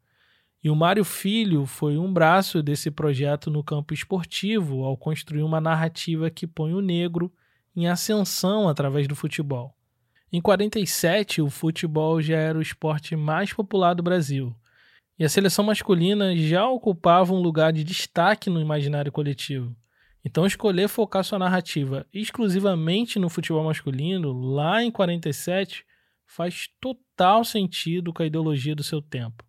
E 0.63 0.69
o 0.71 0.75
Mário 0.75 1.05
Filho 1.05 1.67
foi 1.67 1.95
um 1.95 2.11
braço 2.11 2.63
desse 2.63 2.89
projeto 2.89 3.51
no 3.51 3.63
campo 3.63 3.93
esportivo, 3.93 4.83
ao 4.83 4.97
construir 4.97 5.43
uma 5.43 5.61
narrativa 5.61 6.31
que 6.31 6.47
põe 6.47 6.73
o 6.73 6.81
negro 6.81 7.31
em 7.75 7.87
ascensão 7.87 8.67
através 8.67 9.07
do 9.07 9.15
futebol. 9.15 9.77
Em 10.31 10.41
47, 10.41 11.39
o 11.39 11.51
futebol 11.51 12.19
já 12.19 12.35
era 12.35 12.57
o 12.57 12.63
esporte 12.63 13.15
mais 13.15 13.53
popular 13.53 13.93
do 13.93 14.01
Brasil 14.01 14.55
e 15.17 15.23
a 15.23 15.29
seleção 15.29 15.63
masculina 15.63 16.35
já 16.35 16.67
ocupava 16.67 17.33
um 17.33 17.39
lugar 17.39 17.71
de 17.71 17.83
destaque 17.83 18.49
no 18.49 18.59
imaginário 18.59 19.11
coletivo. 19.11 19.75
Então, 20.25 20.45
escolher 20.45 20.87
focar 20.87 21.23
sua 21.23 21.37
narrativa 21.37 22.05
exclusivamente 22.13 23.19
no 23.19 23.29
futebol 23.29 23.63
masculino, 23.63 24.31
lá 24.31 24.81
em 24.81 24.89
47, 24.89 25.85
faz 26.25 26.69
total 26.79 27.43
sentido 27.43 28.13
com 28.13 28.23
a 28.23 28.25
ideologia 28.25 28.75
do 28.75 28.83
seu 28.83 29.01
tempo. 29.01 29.43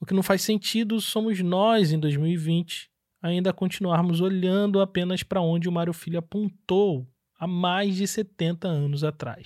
O 0.00 0.06
que 0.06 0.14
não 0.14 0.22
faz 0.22 0.42
sentido 0.42 1.00
somos 1.00 1.40
nós, 1.40 1.92
em 1.92 1.98
2020, 1.98 2.88
ainda 3.20 3.52
continuarmos 3.52 4.20
olhando 4.20 4.80
apenas 4.80 5.22
para 5.22 5.42
onde 5.42 5.68
o 5.68 5.72
Mário 5.72 5.92
Filho 5.92 6.18
apontou 6.18 7.06
há 7.38 7.46
mais 7.46 7.96
de 7.96 8.06
70 8.06 8.68
anos 8.68 9.04
atrás. 9.04 9.42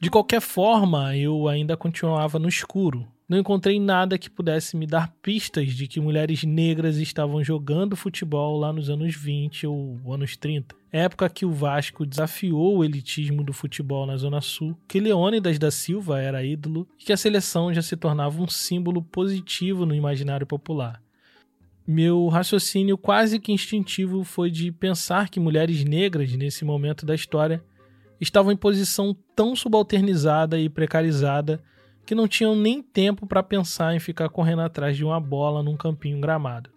De 0.00 0.10
qualquer 0.10 0.40
forma, 0.40 1.16
eu 1.16 1.46
ainda 1.46 1.76
continuava 1.76 2.38
no 2.38 2.48
escuro, 2.48 3.06
não 3.30 3.38
encontrei 3.38 3.78
nada 3.78 4.18
que 4.18 4.28
pudesse 4.28 4.76
me 4.76 4.88
dar 4.88 5.14
pistas 5.22 5.68
de 5.72 5.86
que 5.86 6.00
mulheres 6.00 6.42
negras 6.42 6.96
estavam 6.96 7.44
jogando 7.44 7.94
futebol 7.94 8.58
lá 8.58 8.72
nos 8.72 8.90
anos 8.90 9.14
20 9.14 9.68
ou 9.68 10.00
anos 10.12 10.36
30. 10.36 10.74
Época 10.90 11.30
que 11.30 11.46
o 11.46 11.52
Vasco 11.52 12.04
desafiou 12.04 12.78
o 12.78 12.84
elitismo 12.84 13.44
do 13.44 13.52
futebol 13.52 14.04
na 14.04 14.16
Zona 14.16 14.40
Sul, 14.40 14.76
que 14.88 14.98
Leônidas 14.98 15.60
da 15.60 15.70
Silva 15.70 16.20
era 16.20 16.44
ídolo 16.44 16.88
e 16.98 17.04
que 17.04 17.12
a 17.12 17.16
seleção 17.16 17.72
já 17.72 17.80
se 17.80 17.96
tornava 17.96 18.42
um 18.42 18.48
símbolo 18.48 19.00
positivo 19.00 19.86
no 19.86 19.94
imaginário 19.94 20.44
popular. 20.44 21.00
Meu 21.86 22.26
raciocínio 22.26 22.98
quase 22.98 23.38
que 23.38 23.52
instintivo 23.52 24.24
foi 24.24 24.50
de 24.50 24.72
pensar 24.72 25.28
que 25.28 25.38
mulheres 25.38 25.84
negras, 25.84 26.34
nesse 26.34 26.64
momento 26.64 27.06
da 27.06 27.14
história, 27.14 27.62
estavam 28.20 28.50
em 28.50 28.56
posição 28.56 29.16
tão 29.36 29.54
subalternizada 29.54 30.58
e 30.58 30.68
precarizada 30.68 31.62
que 32.04 32.14
não 32.14 32.26
tinham 32.26 32.56
nem 32.56 32.82
tempo 32.82 33.26
para 33.26 33.42
pensar 33.42 33.94
em 33.94 34.00
ficar 34.00 34.28
correndo 34.28 34.62
atrás 34.62 34.96
de 34.96 35.04
uma 35.04 35.20
bola 35.20 35.62
num 35.62 35.76
campinho 35.76 36.20
gramado. 36.20 36.70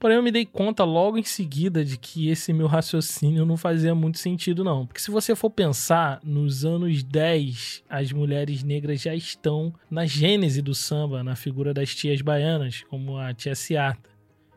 Porém, 0.00 0.16
eu 0.16 0.22
me 0.22 0.32
dei 0.32 0.46
conta 0.46 0.82
logo 0.82 1.18
em 1.18 1.22
seguida 1.22 1.84
de 1.84 1.98
que 1.98 2.30
esse 2.30 2.54
meu 2.54 2.66
raciocínio 2.66 3.44
não 3.44 3.58
fazia 3.58 3.94
muito 3.94 4.18
sentido, 4.18 4.64
não. 4.64 4.86
Porque 4.86 5.00
se 5.00 5.10
você 5.10 5.36
for 5.36 5.50
pensar, 5.50 6.18
nos 6.24 6.64
anos 6.64 7.02
10, 7.02 7.84
as 7.86 8.10
mulheres 8.10 8.62
negras 8.62 9.02
já 9.02 9.14
estão 9.14 9.74
na 9.90 10.06
gênese 10.06 10.62
do 10.62 10.74
samba, 10.74 11.22
na 11.22 11.36
figura 11.36 11.74
das 11.74 11.94
tias 11.94 12.22
baianas, 12.22 12.82
como 12.88 13.18
a 13.18 13.34
tia 13.34 13.54
Ciata. 13.54 14.08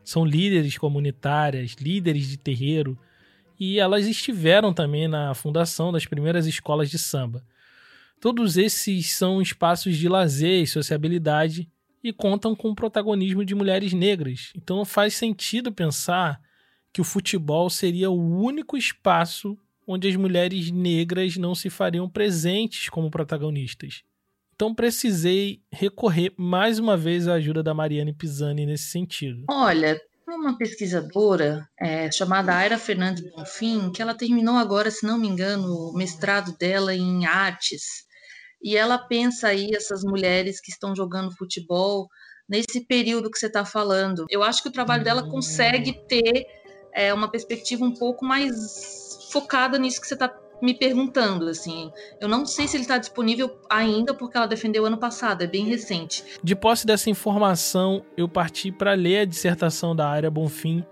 São 0.02 0.24
líderes 0.24 0.78
comunitárias, 0.78 1.76
líderes 1.78 2.26
de 2.26 2.38
terreiro, 2.38 2.98
e 3.60 3.78
elas 3.78 4.06
estiveram 4.06 4.72
também 4.72 5.06
na 5.06 5.34
fundação 5.34 5.92
das 5.92 6.06
primeiras 6.06 6.46
escolas 6.46 6.90
de 6.90 6.98
samba. 6.98 7.44
Todos 8.24 8.56
esses 8.56 9.12
são 9.12 9.42
espaços 9.42 9.98
de 9.98 10.08
lazer 10.08 10.62
e 10.62 10.66
sociabilidade 10.66 11.70
e 12.02 12.10
contam 12.10 12.56
com 12.56 12.70
o 12.70 12.74
protagonismo 12.74 13.44
de 13.44 13.54
mulheres 13.54 13.92
negras. 13.92 14.50
Então 14.56 14.82
faz 14.82 15.12
sentido 15.12 15.70
pensar 15.70 16.40
que 16.90 17.02
o 17.02 17.04
futebol 17.04 17.68
seria 17.68 18.10
o 18.10 18.40
único 18.40 18.78
espaço 18.78 19.58
onde 19.86 20.08
as 20.08 20.16
mulheres 20.16 20.70
negras 20.70 21.36
não 21.36 21.54
se 21.54 21.68
fariam 21.68 22.08
presentes 22.08 22.88
como 22.88 23.10
protagonistas. 23.10 24.02
Então 24.54 24.74
precisei 24.74 25.60
recorrer 25.70 26.32
mais 26.38 26.78
uma 26.78 26.96
vez 26.96 27.28
à 27.28 27.34
ajuda 27.34 27.62
da 27.62 27.74
Mariane 27.74 28.14
Pisani 28.14 28.64
nesse 28.64 28.84
sentido. 28.84 29.44
Olha, 29.50 30.00
uma 30.26 30.56
pesquisadora 30.56 31.68
é, 31.78 32.10
chamada 32.10 32.54
Aira 32.54 32.78
Fernandes 32.78 33.22
Bonfim, 33.30 33.92
que 33.92 34.00
ela 34.00 34.14
terminou 34.14 34.56
agora, 34.56 34.90
se 34.90 35.06
não 35.06 35.18
me 35.18 35.28
engano, 35.28 35.68
o 35.68 35.92
mestrado 35.92 36.56
dela 36.56 36.94
em 36.94 37.26
artes. 37.26 38.03
E 38.64 38.78
ela 38.78 38.96
pensa 38.96 39.48
aí 39.48 39.68
essas 39.74 40.02
mulheres 40.02 40.58
que 40.58 40.70
estão 40.70 40.96
jogando 40.96 41.36
futebol 41.36 42.08
nesse 42.48 42.80
período 42.86 43.30
que 43.30 43.38
você 43.38 43.46
está 43.46 43.64
falando. 43.64 44.24
Eu 44.30 44.42
acho 44.42 44.62
que 44.62 44.68
o 44.70 44.72
trabalho 44.72 45.04
dela 45.04 45.28
consegue 45.28 45.92
ter 46.08 46.46
é, 46.94 47.12
uma 47.12 47.30
perspectiva 47.30 47.84
um 47.84 47.92
pouco 47.92 48.24
mais 48.24 49.28
focada 49.30 49.78
nisso 49.78 50.00
que 50.00 50.06
você 50.06 50.14
está 50.14 50.34
me 50.62 50.72
perguntando, 50.72 51.48
assim. 51.48 51.90
Eu 52.20 52.28
não 52.28 52.46
sei 52.46 52.66
se 52.66 52.76
ele 52.76 52.84
está 52.84 52.96
disponível 52.96 53.58
ainda 53.68 54.14
porque 54.14 54.36
ela 54.36 54.46
defendeu 54.46 54.86
ano 54.86 54.96
passado, 54.96 55.42
é 55.42 55.46
bem 55.46 55.66
recente. 55.66 56.24
De 56.42 56.56
posse 56.56 56.86
dessa 56.86 57.10
informação, 57.10 58.02
eu 58.16 58.26
parti 58.26 58.72
para 58.72 58.94
ler 58.94 59.18
a 59.18 59.24
dissertação 59.26 59.94
da 59.94 60.08
área 60.08 60.30
Bonfim 60.30 60.84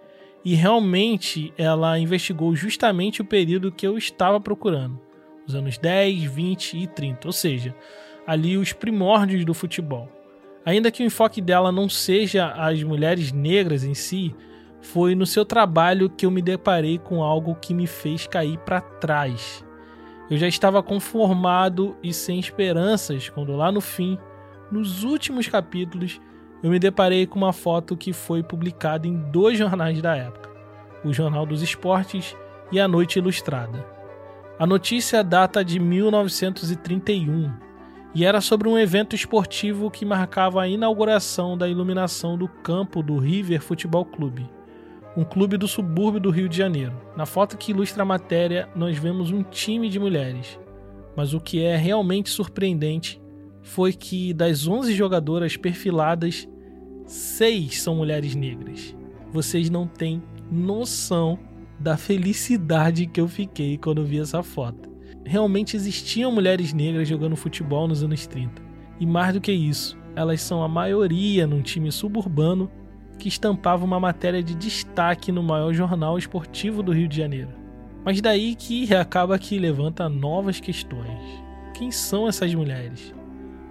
e 0.45 0.55
realmente 0.55 1.55
ela 1.57 1.99
investigou 1.99 2.55
justamente 2.55 3.23
o 3.23 3.25
período 3.25 3.73
que 3.73 3.87
eu 3.87 3.97
estava 3.97 4.41
procurando, 4.41 5.01
os 5.47 5.55
anos 5.55 5.79
10, 5.79 6.25
20 6.25 6.79
e 6.79 6.87
30, 6.87 7.29
ou 7.29 7.33
seja, 7.33 7.75
ali 8.27 8.57
os 8.57 8.73
primórdios 8.73 9.45
do 9.45 9.55
futebol. 9.55 10.09
Ainda 10.65 10.91
que 10.91 11.03
o 11.03 11.07
enfoque 11.07 11.41
dela 11.41 11.73
não 11.73 11.89
seja 11.89 12.49
as 12.53 12.83
mulheres 12.83 13.33
negras 13.33 13.83
em 13.83 13.95
si, 13.95 14.35
foi 14.81 15.15
no 15.15 15.27
seu 15.27 15.45
trabalho 15.45 16.11
que 16.11 16.27
eu 16.27 16.31
me 16.31 16.43
deparei 16.43 16.99
com 16.99 17.23
algo 17.23 17.55
que 17.55 17.75
me 17.75 17.87
fez 17.87 18.27
cair 18.27 18.59
para 18.59 18.81
trás. 18.81 19.65
Eu 20.31 20.37
já 20.37 20.47
estava 20.47 20.83
conformado 20.83 21.97
e 22.03 22.13
sem 22.13 22.39
esperanças 22.39 23.29
quando 23.29 23.57
lá 23.57 23.71
no 23.71 23.81
fim, 23.81 24.19
nos 24.71 25.05
últimos 25.05 25.49
capítulos, 25.49 26.21
eu 26.63 26.71
me 26.71 26.79
deparei 26.79 27.27
com 27.27 27.39
uma 27.39 27.53
foto 27.53 27.97
que 27.97 28.13
foi 28.13 28.43
publicada 28.43 29.07
em 29.07 29.17
dois 29.31 29.59
jornais 29.59 30.01
da 30.01 30.17
época: 30.17 30.51
o 31.05 31.13
Jornal 31.13 31.45
dos 31.45 31.61
Esportes 31.61 32.37
e 32.71 32.81
a 32.81 32.87
Noite 32.87 33.19
Ilustrada. 33.19 33.92
A 34.63 34.67
notícia 34.67 35.25
data 35.25 35.65
de 35.65 35.81
1931 35.81 37.53
e 38.15 38.25
era 38.25 38.41
sobre 38.41 38.69
um 38.69 38.79
evento 38.79 39.17
esportivo 39.17 39.91
que 39.91 40.05
marcava 40.05 40.63
a 40.63 40.69
inauguração 40.69 41.59
da 41.59 41.69
iluminação 41.69 42.39
do 42.39 42.47
campo 42.47 43.03
do 43.03 43.19
River 43.19 43.61
Futebol 43.61 44.05
Clube 44.05 44.49
um 45.17 45.25
clube 45.25 45.57
do 45.57 45.67
subúrbio 45.67 46.21
do 46.21 46.31
Rio 46.31 46.49
de 46.49 46.57
Janeiro. 46.57 46.95
Na 47.17 47.27
foto 47.27 47.59
que 47.59 47.73
ilustra 47.73 48.05
a 48.05 48.07
matéria, 48.07 48.69
nós 48.73 48.97
vemos 48.97 49.33
um 49.33 49.43
time 49.43 49.89
de 49.89 49.99
mulheres. 49.99 50.57
Mas 51.17 51.35
o 51.35 51.41
que 51.41 51.61
é 51.61 51.77
realmente 51.77 52.31
surpreendente 52.31 53.21
foi 53.63 53.93
que 53.93 54.33
das 54.33 54.69
11 54.69 54.95
jogadoras 54.95 55.57
perfiladas, 55.57 56.49
seis 57.05 57.83
são 57.83 57.97
mulheres 57.97 58.37
negras. 58.37 58.95
Vocês 59.33 59.69
não 59.69 59.89
têm 59.89 60.23
noção 60.49 61.37
da 61.83 61.97
felicidade 61.97 63.07
que 63.07 63.21
eu 63.21 63.27
fiquei 63.27 63.77
quando 63.77 64.05
vi 64.05 64.21
essa 64.21 64.41
foto. 64.43 64.89
Realmente 65.25 65.77
existiam 65.77 66.31
mulheres 66.31 66.73
negras 66.73 67.09
jogando 67.09 67.35
futebol 67.35 67.89
nos 67.89 68.05
anos 68.05 68.25
30. 68.27 68.63
E 69.01 69.05
mais 69.05 69.35
do 69.35 69.41
que 69.41 69.51
isso, 69.51 69.99
elas 70.15 70.41
são 70.41 70.63
a 70.63 70.69
maioria 70.69 71.45
num 71.45 71.61
time 71.61 71.91
suburbano 71.91 72.71
que 73.19 73.29
estampava 73.29 73.85
uma 73.85 73.99
matéria 73.99 74.43
de 74.43 74.55
destaque 74.55 75.33
no 75.33 75.43
maior 75.43 75.73
jornal 75.73 76.17
esportivo 76.17 76.83
do 76.83 76.93
Rio 76.93 77.09
de 77.09 77.17
Janeiro. 77.17 77.51
Mas 78.05 78.21
daí 78.21 78.55
que 78.55 78.95
acaba 78.95 79.39
que 79.39 79.59
levanta 79.59 80.09
novas 80.09 80.61
questões. 80.61 81.21
Quem 81.75 81.91
são 81.91 82.29
essas 82.29 82.55
mulheres? 82.55 83.13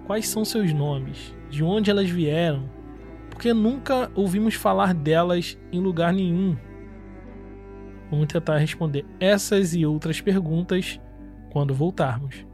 Quais 0.06 0.28
são 0.28 0.44
seus 0.44 0.72
nomes? 0.72 1.34
De 1.48 1.64
onde 1.64 1.90
elas 1.90 2.10
vieram? 2.10 2.68
Porque 3.30 3.54
nunca 3.54 4.10
ouvimos 4.14 4.54
falar 4.54 4.92
delas 4.92 5.58
em 5.72 5.80
lugar 5.80 6.12
nenhum. 6.12 6.56
Vamos 8.12 8.26
tentar 8.26 8.58
responder 8.58 9.06
essas 9.18 9.74
e 9.74 9.86
outras 9.86 10.20
perguntas 10.20 11.00
quando 11.50 11.72
voltarmos. 11.72 12.44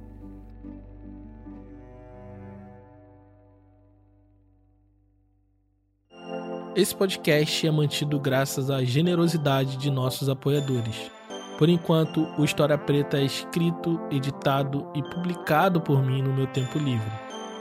Esse 6.77 6.95
podcast 6.95 7.67
é 7.67 7.71
mantido 7.73 8.21
graças 8.21 8.71
à 8.71 8.85
generosidade 8.85 9.77
de 9.79 9.91
nossos 9.91 10.29
apoiadores. 10.29 11.11
Por 11.59 11.69
enquanto, 11.69 12.25
o 12.39 12.45
História 12.45 12.79
Preta 12.79 13.19
é 13.19 13.25
escrito, 13.25 14.01
editado 14.13 14.89
e 14.95 15.03
publicado 15.03 15.81
por 15.81 16.01
mim 16.01 16.23
no 16.23 16.33
meu 16.33 16.47
tempo 16.47 16.79
livre. 16.79 17.11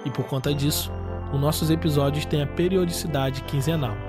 E 0.05 0.11
por 0.11 0.23
conta 0.25 0.53
disso, 0.53 0.91
os 1.33 1.41
nossos 1.41 1.71
episódios 1.71 2.25
têm 2.27 2.43
a 2.43 2.47
periodicidade 2.47 3.41
quinzenal. 3.45 4.06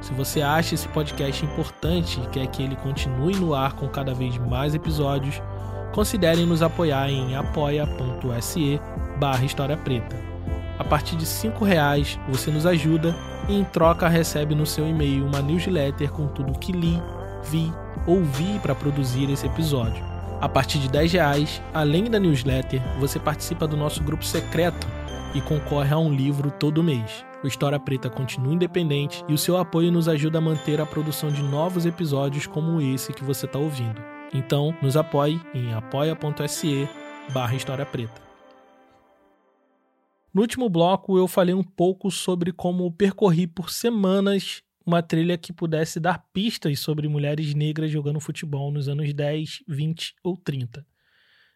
Se 0.00 0.12
você 0.12 0.42
acha 0.42 0.74
esse 0.74 0.86
podcast 0.88 1.44
importante 1.44 2.20
e 2.20 2.26
quer 2.28 2.46
que 2.48 2.62
ele 2.62 2.76
continue 2.76 3.34
no 3.36 3.54
ar 3.54 3.72
com 3.72 3.88
cada 3.88 4.14
vez 4.14 4.36
mais 4.38 4.74
episódios, 4.74 5.40
considere 5.92 6.44
nos 6.44 6.62
apoiar 6.62 7.10
em 7.10 7.34
apoia.se 7.34 8.80
barra 9.18 9.44
História 9.44 9.76
Preta. 9.76 10.16
A 10.78 10.84
partir 10.84 11.16
de 11.16 11.24
R$ 11.24 11.52
reais 11.64 12.18
você 12.28 12.50
nos 12.50 12.66
ajuda 12.66 13.16
e 13.48 13.58
em 13.58 13.64
troca 13.64 14.08
recebe 14.08 14.54
no 14.54 14.66
seu 14.66 14.86
e-mail 14.86 15.26
uma 15.26 15.40
newsletter 15.40 16.10
com 16.10 16.26
tudo 16.26 16.58
que 16.58 16.72
li, 16.72 17.02
vi, 17.44 17.72
ouvi 18.06 18.58
para 18.60 18.74
produzir 18.74 19.30
esse 19.30 19.46
episódio. 19.46 20.04
A 20.40 20.48
partir 20.48 20.78
de 20.78 20.88
10 20.88 21.12
reais, 21.14 21.62
além 21.72 22.04
da 22.04 22.20
newsletter, 22.20 22.82
você 23.00 23.18
participa 23.18 23.66
do 23.66 23.76
nosso 23.76 24.02
grupo 24.02 24.24
secreto 24.24 24.86
e 25.34 25.40
concorre 25.40 25.94
a 25.94 25.98
um 25.98 26.12
livro 26.12 26.50
todo 26.50 26.82
mês. 26.82 27.24
O 27.44 27.46
História 27.46 27.78
Preta 27.78 28.08
continua 28.08 28.54
independente 28.54 29.22
e 29.28 29.34
o 29.34 29.38
seu 29.38 29.58
apoio 29.58 29.92
nos 29.92 30.08
ajuda 30.08 30.38
a 30.38 30.40
manter 30.40 30.80
a 30.80 30.86
produção 30.86 31.30
de 31.30 31.42
novos 31.42 31.84
episódios 31.84 32.46
como 32.46 32.80
esse 32.80 33.12
que 33.12 33.22
você 33.22 33.44
está 33.44 33.58
ouvindo. 33.58 34.02
Então, 34.32 34.74
nos 34.82 34.96
apoie 34.96 35.40
em 35.54 35.72
apoia.se 35.74 36.88
barra 37.32 37.54
História 37.54 37.84
Preta. 37.84 38.22
No 40.32 40.40
último 40.40 40.68
bloco, 40.68 41.16
eu 41.18 41.28
falei 41.28 41.54
um 41.54 41.62
pouco 41.62 42.10
sobre 42.10 42.52
como 42.52 42.90
percorri 42.90 43.46
por 43.46 43.70
semanas 43.70 44.62
uma 44.84 45.02
trilha 45.02 45.36
que 45.36 45.52
pudesse 45.52 45.98
dar 46.00 46.24
pistas 46.32 46.78
sobre 46.78 47.08
mulheres 47.08 47.54
negras 47.54 47.90
jogando 47.90 48.20
futebol 48.20 48.70
nos 48.70 48.88
anos 48.88 49.12
10, 49.12 49.64
20 49.68 50.14
ou 50.22 50.36
30. 50.36 50.86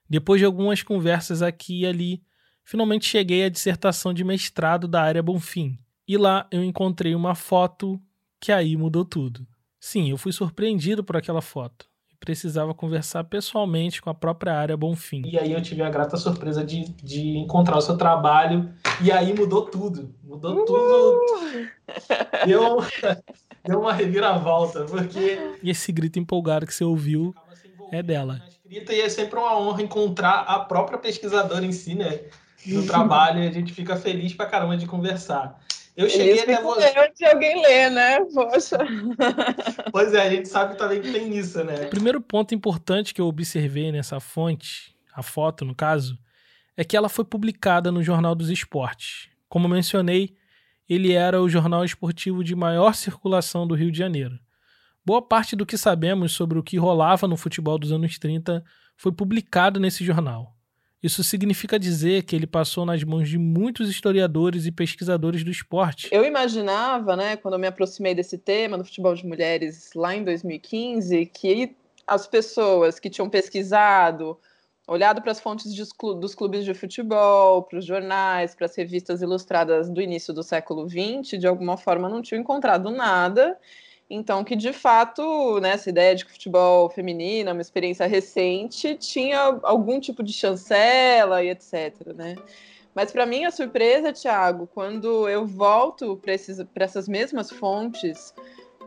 Depois 0.08 0.40
de 0.40 0.44
algumas 0.44 0.82
conversas 0.82 1.40
aqui 1.40 1.82
e 1.82 1.86
ali, 1.86 2.22
finalmente 2.70 3.04
cheguei 3.04 3.44
à 3.44 3.48
dissertação 3.48 4.14
de 4.14 4.22
mestrado 4.22 4.86
da 4.86 5.02
área 5.02 5.20
Bonfim. 5.20 5.76
E 6.06 6.16
lá 6.16 6.46
eu 6.52 6.62
encontrei 6.62 7.16
uma 7.16 7.34
foto 7.34 8.00
que 8.38 8.52
aí 8.52 8.76
mudou 8.76 9.04
tudo. 9.04 9.44
Sim, 9.80 10.10
eu 10.10 10.16
fui 10.16 10.30
surpreendido 10.30 11.02
por 11.02 11.16
aquela 11.16 11.42
foto 11.42 11.90
precisava 12.20 12.74
conversar 12.74 13.24
pessoalmente 13.24 14.02
com 14.02 14.10
a 14.10 14.14
própria 14.14 14.54
área 14.54 14.76
Bonfim. 14.76 15.22
E 15.24 15.38
aí 15.38 15.52
eu 15.52 15.62
tive 15.62 15.82
a 15.82 15.88
grata 15.88 16.18
surpresa 16.18 16.62
de, 16.62 16.84
de 17.02 17.38
encontrar 17.38 17.78
o 17.78 17.80
seu 17.80 17.96
trabalho 17.96 18.70
e 19.00 19.10
aí 19.10 19.32
mudou 19.32 19.62
tudo. 19.62 20.14
Mudou 20.22 20.60
uh! 20.60 20.64
tudo. 20.66 21.68
Deu, 22.44 22.76
deu 23.64 23.80
uma 23.80 23.94
reviravolta, 23.94 24.84
porque... 24.84 25.38
E 25.62 25.70
esse 25.70 25.90
grito 25.90 26.18
empolgado 26.18 26.66
que 26.66 26.74
você 26.74 26.84
ouviu 26.84 27.34
é 27.90 28.02
dela. 28.02 28.42
Escrita 28.46 28.92
e 28.92 29.00
é 29.00 29.08
sempre 29.08 29.38
uma 29.38 29.58
honra 29.58 29.82
encontrar 29.82 30.40
a 30.40 30.60
própria 30.60 30.98
pesquisadora 30.98 31.64
em 31.64 31.72
si, 31.72 31.94
né? 31.94 32.20
Do 32.66 32.84
trabalho 32.86 33.42
e 33.42 33.48
a 33.48 33.52
gente 33.52 33.72
fica 33.72 33.96
feliz 33.96 34.34
pra 34.34 34.46
caramba 34.46 34.76
de 34.76 34.86
conversar. 34.86 35.58
Eu 35.96 36.08
cheguei 36.08 36.34
isso 36.34 36.44
até 36.44 36.62
você. 36.62 36.98
Antes 36.98 37.18
de 37.18 37.24
alguém 37.26 37.60
ler, 37.60 37.90
né? 37.90 38.20
Poxa. 38.32 38.78
Pois 39.92 40.14
é, 40.14 40.22
a 40.26 40.30
gente 40.30 40.48
sabe 40.48 40.76
também 40.76 41.00
que 41.00 41.12
tem 41.12 41.36
isso, 41.36 41.62
né? 41.64 41.86
O 41.86 41.90
primeiro 41.90 42.20
ponto 42.20 42.54
importante 42.54 43.12
que 43.12 43.20
eu 43.20 43.26
observei 43.26 43.90
nessa 43.90 44.20
fonte, 44.20 44.94
a 45.12 45.22
foto 45.22 45.64
no 45.64 45.74
caso, 45.74 46.16
é 46.76 46.84
que 46.84 46.96
ela 46.96 47.08
foi 47.08 47.24
publicada 47.24 47.90
no 47.90 48.02
Jornal 48.02 48.34
dos 48.34 48.48
Esportes. 48.50 49.28
Como 49.48 49.68
mencionei, 49.68 50.34
ele 50.88 51.12
era 51.12 51.40
o 51.40 51.48
jornal 51.48 51.84
esportivo 51.84 52.42
de 52.42 52.54
maior 52.54 52.94
circulação 52.94 53.66
do 53.66 53.74
Rio 53.74 53.90
de 53.90 53.98
Janeiro. 53.98 54.38
Boa 55.04 55.20
parte 55.20 55.56
do 55.56 55.66
que 55.66 55.76
sabemos 55.76 56.32
sobre 56.32 56.58
o 56.58 56.62
que 56.62 56.76
rolava 56.76 57.26
no 57.26 57.36
futebol 57.36 57.78
dos 57.78 57.92
anos 57.92 58.18
30 58.18 58.64
foi 58.96 59.12
publicado 59.12 59.80
nesse 59.80 60.04
jornal. 60.04 60.54
Isso 61.02 61.24
significa 61.24 61.78
dizer 61.78 62.24
que 62.24 62.36
ele 62.36 62.46
passou 62.46 62.84
nas 62.84 63.02
mãos 63.02 63.28
de 63.28 63.38
muitos 63.38 63.88
historiadores 63.88 64.66
e 64.66 64.72
pesquisadores 64.72 65.42
do 65.42 65.50
esporte. 65.50 66.08
Eu 66.12 66.24
imaginava, 66.24 67.16
né, 67.16 67.36
quando 67.36 67.54
eu 67.54 67.60
me 67.60 67.66
aproximei 67.66 68.14
desse 68.14 68.36
tema 68.36 68.76
do 68.76 68.84
futebol 68.84 69.14
de 69.14 69.26
mulheres 69.26 69.90
lá 69.94 70.14
em 70.14 70.22
2015, 70.22 71.24
que 71.26 71.74
as 72.06 72.26
pessoas 72.26 72.98
que 72.98 73.08
tinham 73.08 73.30
pesquisado, 73.30 74.38
olhado 74.86 75.22
para 75.22 75.32
as 75.32 75.40
fontes 75.40 75.72
dos 75.74 76.34
clubes 76.34 76.64
de 76.64 76.74
futebol, 76.74 77.62
para 77.62 77.78
os 77.78 77.86
jornais, 77.86 78.54
para 78.54 78.66
as 78.66 78.76
revistas 78.76 79.22
ilustradas 79.22 79.88
do 79.88 80.02
início 80.02 80.34
do 80.34 80.42
século 80.42 80.86
XX, 80.86 81.38
de 81.38 81.46
alguma 81.46 81.78
forma 81.78 82.08
não 82.08 82.20
tinham 82.20 82.40
encontrado 82.40 82.90
nada 82.90 83.56
então, 84.10 84.42
que 84.42 84.56
de 84.56 84.72
fato, 84.72 85.60
né, 85.60 85.70
essa 85.70 85.88
ideia 85.88 86.16
de 86.16 86.24
que 86.24 86.32
o 86.32 86.34
futebol 86.34 86.90
feminino 86.90 87.48
é 87.48 87.52
uma 87.52 87.62
experiência 87.62 88.06
recente 88.06 88.96
tinha 88.96 89.60
algum 89.62 90.00
tipo 90.00 90.20
de 90.24 90.32
chancela 90.32 91.44
e 91.44 91.50
etc. 91.50 92.08
Né? 92.16 92.34
Mas 92.92 93.12
para 93.12 93.24
mim 93.24 93.44
a 93.44 93.52
surpresa, 93.52 94.12
Thiago, 94.12 94.66
quando 94.74 95.28
eu 95.28 95.46
volto 95.46 96.20
para 96.20 96.84
essas 96.84 97.06
mesmas 97.06 97.52
fontes, 97.52 98.34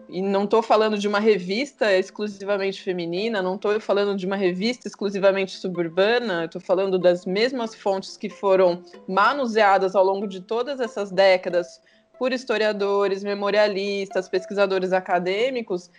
e 0.09 0.21
não 0.21 0.43
estou 0.43 0.61
falando 0.61 0.97
de 0.97 1.07
uma 1.07 1.19
revista 1.19 1.91
exclusivamente 1.97 2.81
feminina, 2.81 3.41
não 3.41 3.55
estou 3.55 3.79
falando 3.79 4.17
de 4.17 4.25
uma 4.25 4.35
revista 4.35 4.89
exclusivamente 4.89 5.57
suburbana, 5.57 6.45
estou 6.45 6.59
falando 6.59 6.99
das 6.99 7.25
mesmas 7.25 7.73
fontes 7.73 8.17
que 8.17 8.29
foram 8.29 8.83
manuseadas 9.07 9.95
ao 9.95 10.03
longo 10.03 10.27
de 10.27 10.41
todas 10.41 10.81
essas 10.81 11.11
décadas 11.11 11.81
por 12.17 12.31
historiadores, 12.31 13.23
memorialistas, 13.23 14.29
pesquisadores 14.29 14.93
acadêmicos. 14.93 15.89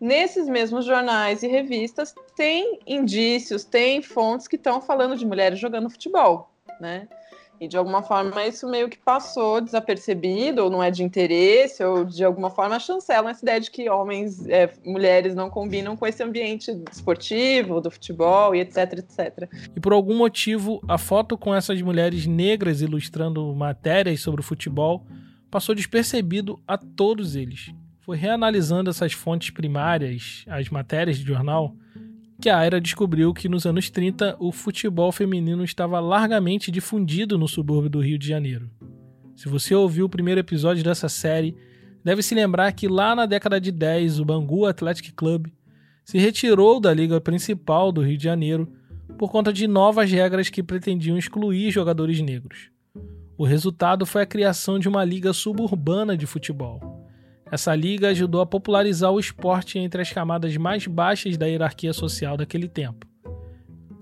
Nesses 0.00 0.48
mesmos 0.48 0.84
jornais 0.84 1.42
e 1.42 1.46
revistas 1.46 2.14
tem 2.36 2.80
indícios, 2.86 3.64
tem 3.64 4.02
fontes 4.02 4.48
que 4.48 4.56
estão 4.56 4.80
falando 4.80 5.16
de 5.16 5.24
mulheres 5.24 5.58
jogando 5.58 5.88
futebol, 5.88 6.50
né? 6.80 7.06
E 7.60 7.68
de 7.68 7.76
alguma 7.76 8.02
forma 8.02 8.44
isso 8.44 8.68
meio 8.68 8.88
que 8.88 8.98
passou 8.98 9.60
desapercebido, 9.60 10.64
ou 10.64 10.68
não 10.68 10.82
é 10.82 10.90
de 10.90 11.04
interesse, 11.04 11.84
ou 11.84 12.04
de 12.04 12.24
alguma 12.24 12.50
forma 12.50 12.76
chancelam 12.80 13.30
essa 13.30 13.44
ideia 13.44 13.60
de 13.60 13.70
que 13.70 13.88
homens, 13.88 14.44
é, 14.48 14.68
mulheres 14.84 15.32
não 15.32 15.48
combinam 15.48 15.96
com 15.96 16.04
esse 16.04 16.20
ambiente 16.24 16.76
esportivo, 16.90 17.80
do 17.80 17.88
futebol 17.88 18.52
e 18.52 18.58
etc, 18.58 18.94
etc. 18.94 19.48
E 19.76 19.78
por 19.78 19.92
algum 19.92 20.16
motivo, 20.16 20.80
a 20.88 20.98
foto 20.98 21.38
com 21.38 21.54
essas 21.54 21.80
mulheres 21.80 22.26
negras 22.26 22.80
ilustrando 22.80 23.54
matérias 23.54 24.20
sobre 24.20 24.40
o 24.40 24.44
futebol 24.44 25.06
passou 25.52 25.74
despercebido 25.74 26.58
a 26.66 26.78
todos 26.78 27.36
eles. 27.36 27.74
Foi 28.00 28.16
reanalisando 28.16 28.88
essas 28.88 29.12
fontes 29.12 29.50
primárias, 29.50 30.46
as 30.48 30.70
matérias 30.70 31.18
de 31.18 31.26
jornal, 31.26 31.76
que 32.40 32.48
a 32.48 32.58
Aira 32.58 32.80
descobriu 32.80 33.34
que 33.34 33.50
nos 33.50 33.66
anos 33.66 33.90
30 33.90 34.34
o 34.40 34.50
futebol 34.50 35.12
feminino 35.12 35.62
estava 35.62 36.00
largamente 36.00 36.70
difundido 36.70 37.36
no 37.36 37.46
subúrbio 37.46 37.90
do 37.90 38.00
Rio 38.00 38.18
de 38.18 38.26
Janeiro. 38.26 38.70
Se 39.36 39.46
você 39.46 39.74
ouviu 39.74 40.06
o 40.06 40.08
primeiro 40.08 40.40
episódio 40.40 40.82
dessa 40.82 41.08
série, 41.10 41.54
deve 42.02 42.22
se 42.22 42.34
lembrar 42.34 42.72
que 42.72 42.88
lá 42.88 43.14
na 43.14 43.26
década 43.26 43.60
de 43.60 43.70
10 43.70 44.20
o 44.20 44.24
Bangu 44.24 44.64
Athletic 44.64 45.12
Club 45.12 45.48
se 46.02 46.16
retirou 46.16 46.80
da 46.80 46.94
liga 46.94 47.20
principal 47.20 47.92
do 47.92 48.00
Rio 48.00 48.16
de 48.16 48.24
Janeiro 48.24 48.72
por 49.18 49.30
conta 49.30 49.52
de 49.52 49.68
novas 49.68 50.10
regras 50.10 50.48
que 50.48 50.62
pretendiam 50.62 51.18
excluir 51.18 51.70
jogadores 51.70 52.22
negros. 52.22 52.71
O 53.42 53.44
resultado 53.44 54.06
foi 54.06 54.22
a 54.22 54.26
criação 54.26 54.78
de 54.78 54.88
uma 54.88 55.04
liga 55.04 55.32
suburbana 55.32 56.16
de 56.16 56.26
futebol 56.26 57.02
essa 57.52 57.74
liga 57.74 58.08
ajudou 58.08 58.40
a 58.40 58.46
popularizar 58.46 59.12
o 59.12 59.20
esporte 59.20 59.78
entre 59.78 60.00
as 60.00 60.10
camadas 60.10 60.56
mais 60.56 60.86
baixas 60.86 61.36
da 61.36 61.44
hierarquia 61.44 61.92
social 61.92 62.34
daquele 62.34 62.66
tempo. 62.66 63.06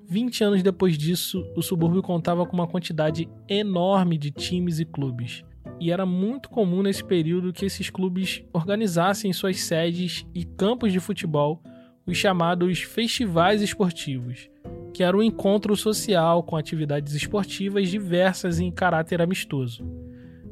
20 0.09 0.45
anos 0.45 0.63
depois 0.63 0.97
disso, 0.97 1.45
o 1.57 1.61
subúrbio 1.61 2.01
contava 2.01 2.47
com 2.47 2.55
uma 2.55 2.69
quantidade 2.69 3.29
enorme 3.49 4.17
de 4.17 4.31
times 4.31 4.79
e 4.79 4.85
clubes. 4.85 5.43
E 5.81 5.91
era 5.91 6.07
muito 6.07 6.49
comum 6.49 6.81
nesse 6.81 7.03
período 7.03 7.53
que 7.53 7.65
esses 7.65 7.91
clubes 7.91 8.41
organizassem 8.53 9.33
suas 9.33 9.59
sedes 9.59 10.25
e 10.33 10.45
campos 10.45 10.93
de 10.93 11.01
futebol, 11.01 11.61
os 12.07 12.17
chamados 12.17 12.83
festivais 12.83 13.63
esportivos, 13.63 14.49
que 14.93 15.03
era 15.03 15.17
um 15.17 15.23
encontro 15.23 15.77
social 15.77 16.43
com 16.43 16.57
atividades 16.57 17.15
esportivas 17.15 17.89
diversas 17.89 18.59
em 18.59 18.71
caráter 18.71 19.23
amistoso. 19.23 19.85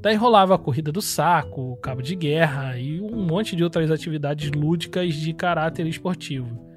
Daí 0.01 0.15
rolava 0.15 0.55
a 0.55 0.59
corrida 0.59 0.93
do 0.93 1.03
saco, 1.03 1.77
cabo 1.83 2.01
de 2.01 2.15
guerra 2.15 2.79
e 2.79 3.01
um 3.01 3.27
monte 3.27 3.57
de 3.57 3.65
outras 3.65 3.91
atividades 3.91 4.51
lúdicas 4.51 5.15
de 5.15 5.33
caráter 5.33 5.87
esportivo. 5.87 6.68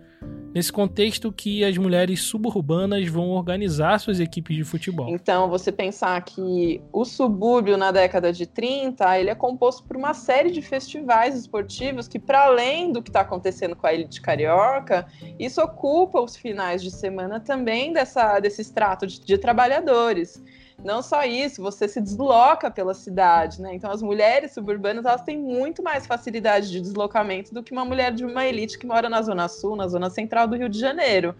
Nesse 0.54 0.72
contexto 0.72 1.32
que 1.32 1.64
as 1.64 1.78
mulheres 1.78 2.24
suburbanas 2.24 3.08
vão 3.08 3.30
organizar 3.30 4.00
suas 4.00 4.20
equipes 4.20 4.56
de 4.56 4.64
futebol. 4.64 5.08
Então, 5.10 5.50
você 5.50 5.72
pensar 5.72 6.22
que 6.24 6.82
o 6.92 7.06
subúrbio 7.06 7.78
na 7.78 7.92
década 7.92 8.34
de 8.34 8.46
30, 8.46 9.18
ele 9.18 9.30
é 9.30 9.36
composto 9.36 9.84
por 9.84 9.96
uma 9.96 10.14
série 10.14 10.52
de 10.52 10.62
festivais 10.62 11.38
esportivos 11.38 12.08
que, 12.08 12.20
para 12.20 12.46
além 12.46 12.92
do 12.92 13.02
que 13.02 13.10
está 13.10 13.22
acontecendo 13.22 13.76
com 13.76 13.88
a 13.88 13.94
elite 13.94 14.22
carioca, 14.22 15.08
isso 15.40 15.62
ocupa 15.62 16.20
os 16.20 16.36
finais 16.36 16.82
de 16.82 16.92
semana 16.92 17.40
também 17.40 17.94
dessa, 17.94 18.40
desse 18.40 18.62
extrato 18.62 19.08
de, 19.08 19.22
de 19.22 19.38
trabalhadores. 19.38 20.44
Não 20.84 21.02
só 21.04 21.24
isso, 21.24 21.62
você 21.62 21.88
se 21.88 22.02
desloca 22.02 22.72
pela 22.72 22.94
cidade, 22.94 23.62
né? 23.62 23.74
Então 23.76 23.92
as 23.92 24.02
mulheres 24.02 24.52
suburbanas 24.52 25.06
elas 25.06 25.22
têm 25.22 25.38
muito 25.38 25.84
mais 25.84 26.08
facilidade 26.08 26.72
de 26.72 26.82
deslocamento 26.82 27.54
do 27.54 27.62
que 27.62 27.72
uma 27.72 27.86
mulher 27.86 28.12
de 28.12 28.26
uma 28.26 28.46
elite 28.46 28.80
que 28.80 28.88
mora 28.88 29.08
na 29.08 29.22
zona 29.22 29.48
sul, 29.48 29.76
na 29.76 29.88
zona 29.88 30.10
central 30.10 30.48
do 30.48 30.56
Rio 30.56 30.70
de 30.70 30.80
Janeiro. 30.80 31.36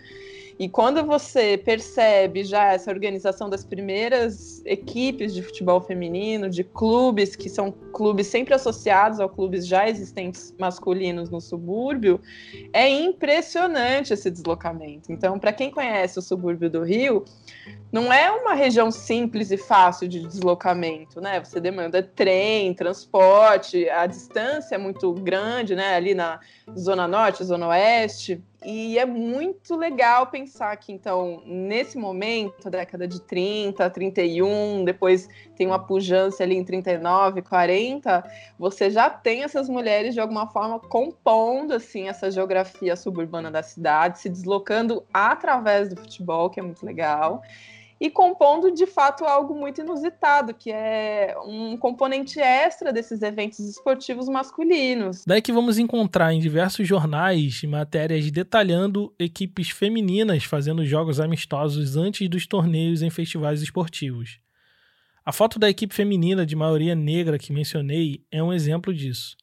E 0.62 0.70
quando 0.70 1.04
você 1.04 1.58
percebe 1.58 2.44
já 2.44 2.72
essa 2.72 2.92
organização 2.92 3.50
das 3.50 3.66
primeiras 3.66 4.62
equipes 4.64 5.34
de 5.34 5.42
futebol 5.42 5.82
feminino, 5.82 6.48
de 6.52 6.64
clubes 6.64 7.36
que 7.36 7.50
são 7.50 7.72
clubes 7.72 8.28
sempre 8.28 8.54
associados 8.54 9.20
a 9.20 9.28
clubes 9.28 9.66
já 9.66 9.90
existentes 9.90 10.54
masculinos 10.60 11.32
no 11.32 11.42
subúrbio, 11.42 12.22
é 12.72 12.88
impressionante 12.88 14.14
esse 14.14 14.30
deslocamento. 14.30 15.12
Então, 15.12 15.40
para 15.40 15.52
quem 15.52 15.72
conhece 15.72 16.20
o 16.20 16.22
subúrbio 16.22 16.70
do 16.70 16.84
Rio, 16.84 17.26
não 17.92 18.14
é 18.14 18.30
uma 18.30 18.54
região 18.54 18.92
simples 18.92 19.50
e 19.50 19.58
fácil 19.58 20.08
de 20.08 20.20
deslocamento, 20.28 21.20
né? 21.20 21.44
Você 21.44 21.60
demanda 21.60 22.04
trem, 22.04 22.72
transporte, 22.76 23.90
a 23.90 24.06
distância 24.06 24.76
é 24.76 24.78
muito 24.78 25.12
grande, 25.12 25.76
né? 25.76 25.96
Ali 25.96 26.14
na 26.14 26.40
zona 26.78 27.08
norte, 27.08 27.44
zona 27.44 27.68
oeste. 27.70 28.44
E 28.64 29.00
é 29.00 29.06
muito 29.06 29.76
legal 29.76 30.28
pensar 30.28 30.76
que, 30.78 30.92
então, 30.92 31.42
nesse 31.46 31.98
momento, 31.98 32.70
década 32.70 33.08
de 33.08 33.20
30, 33.20 33.90
31, 33.90 34.86
depois 34.86 35.28
tem 35.56 35.66
uma 35.66 35.80
pujança 35.80 36.44
ali 36.44 36.56
em 36.56 36.64
39, 36.64 37.42
40, 37.42 38.24
você 38.60 38.92
já 38.92 39.10
tem 39.10 39.44
essas 39.44 39.68
mulheres, 39.68 40.14
de 40.14 40.20
alguma 40.20 40.46
forma, 40.46 40.80
compondo, 40.80 41.74
assim, 41.74 42.08
essa 42.08 42.30
geografia 42.30 42.96
suburbana 42.96 43.50
da 43.50 43.64
cidade, 43.64 44.20
se 44.20 44.30
deslocando 44.30 45.04
através 45.12 45.90
do 45.90 45.96
futebol, 45.96 46.50
que 46.50 46.60
é 46.60 46.64
muito 46.64 46.86
legal 46.86 47.42
e 48.02 48.10
compondo 48.10 48.72
de 48.72 48.88
fato 48.88 49.24
algo 49.26 49.54
muito 49.54 49.80
inusitado, 49.80 50.56
que 50.56 50.72
é 50.72 51.36
um 51.46 51.78
componente 51.78 52.40
extra 52.40 52.92
desses 52.92 53.22
eventos 53.22 53.60
esportivos 53.60 54.28
masculinos. 54.28 55.24
Daí 55.24 55.40
que 55.40 55.54
vamos 55.54 55.78
encontrar 55.78 56.34
em 56.34 56.40
diversos 56.40 56.88
jornais 56.88 57.62
matérias 57.62 58.32
detalhando 58.32 59.14
equipes 59.20 59.70
femininas 59.70 60.44
fazendo 60.46 60.84
jogos 60.84 61.20
amistosos 61.20 61.96
antes 61.96 62.28
dos 62.28 62.48
torneios 62.48 63.04
em 63.04 63.12
festivais 63.12 63.62
esportivos. 63.62 64.40
A 65.24 65.32
foto 65.32 65.60
da 65.60 65.70
equipe 65.70 65.94
feminina 65.94 66.44
de 66.44 66.56
maioria 66.56 66.96
negra 66.96 67.38
que 67.38 67.54
mencionei 67.54 68.26
é 68.32 68.42
um 68.42 68.52
exemplo 68.52 68.92
disso. 68.92 69.38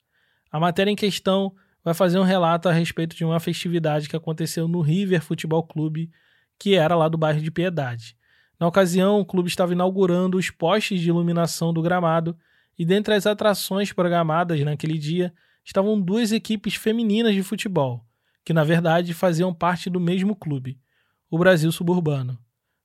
A 0.51 0.59
matéria 0.59 0.90
em 0.90 0.97
questão 0.97 1.55
vai 1.85 1.94
fazer 1.94 2.18
um 2.18 2.25
relato 2.25 2.68
a 2.68 2.73
respeito 2.73 3.14
de 3.14 3.25
uma 3.25 3.38
festividade 3.38 4.09
que 4.09 4.16
aconteceu 4.16 4.66
no 4.66 4.81
River 4.81 5.23
Futebol 5.23 5.62
Clube, 5.62 6.11
que 6.59 6.75
era 6.75 6.97
lá 6.97 7.09
do 7.09 7.16
bairro 7.16 7.40
de 7.40 7.53
Piedade. 7.53 8.17
Na 8.59 8.66
ocasião, 8.66 9.21
o 9.21 9.25
clube 9.25 9.49
estava 9.49 9.73
inaugurando 9.73 10.37
os 10.37 10.51
postes 10.51 11.01
de 11.01 11.09
iluminação 11.09 11.73
do 11.73 11.81
gramado 11.81 12.37
e 12.79 12.85
dentre 12.85 13.14
as 13.14 13.27
atrações 13.27 13.92
programadas 13.92 14.61
naquele 14.61 14.99
dia 14.99 15.33
estavam 15.64 16.01
duas 16.01 16.33
equipes 16.33 16.75
femininas 16.75 17.35
de 17.35 17.42
futebol, 17.42 18.05
que 18.44 18.53
na 18.53 18.64
verdade 18.64 19.12
faziam 19.14 19.53
parte 19.53 19.90
do 19.90 20.01
mesmo 20.01 20.35
clube, 20.35 20.81
o 21.31 21.38
Brasil 21.38 21.71
Suburbano. 21.71 22.38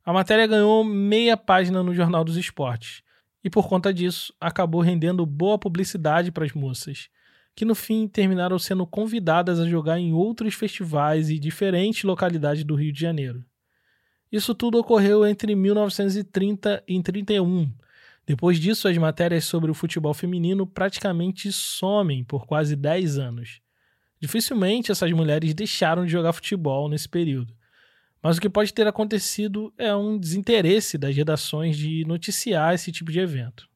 A 0.05 0.11
matéria 0.11 0.45
ganhou 0.45 0.83
meia 0.83 1.37
página 1.37 1.81
no 1.81 1.95
Jornal 1.95 2.23
dos 2.23 2.35
Esportes 2.35 3.01
e 3.43 3.49
por 3.49 3.67
conta 3.67 3.93
disso 3.93 4.33
acabou 4.39 4.81
rendendo 4.81 5.25
boa 5.25 5.57
publicidade 5.57 6.31
para 6.31 6.45
as 6.45 6.53
moças, 6.53 7.09
que 7.55 7.65
no 7.65 7.73
fim 7.75 8.07
terminaram 8.07 8.59
sendo 8.59 8.85
convidadas 8.85 9.59
a 9.59 9.67
jogar 9.67 9.99
em 9.99 10.11
outros 10.11 10.53
festivais 10.53 11.29
e 11.29 11.39
diferentes 11.39 12.03
localidades 12.03 12.63
do 12.63 12.75
Rio 12.75 12.91
de 12.91 12.99
Janeiro. 12.99 13.45
Isso 14.33 14.55
tudo 14.55 14.79
ocorreu 14.79 15.27
entre 15.27 15.53
1930 15.53 16.83
e 16.87 17.03
31. 17.03 17.71
Depois 18.25 18.59
disso, 18.59 18.87
as 18.87 18.97
matérias 18.97 19.45
sobre 19.45 19.69
o 19.69 19.75
futebol 19.75 20.11
feminino 20.11 20.65
praticamente 20.65 21.51
somem 21.51 22.23
por 22.23 22.47
quase 22.47 22.75
10 22.75 23.19
anos. 23.19 23.61
Dificilmente 24.19 24.91
essas 24.91 25.11
mulheres 25.11 25.53
deixaram 25.53 26.03
de 26.03 26.11
jogar 26.11 26.33
futebol 26.33 26.89
nesse 26.89 27.07
período. 27.07 27.53
Mas 28.23 28.37
o 28.37 28.41
que 28.41 28.49
pode 28.49 28.73
ter 28.73 28.87
acontecido 28.87 29.71
é 29.77 29.95
um 29.95 30.17
desinteresse 30.17 30.97
das 30.97 31.15
redações 31.15 31.77
de 31.77 32.03
noticiar 32.07 32.73
esse 32.73 32.91
tipo 32.91 33.11
de 33.11 33.19
evento. 33.19 33.69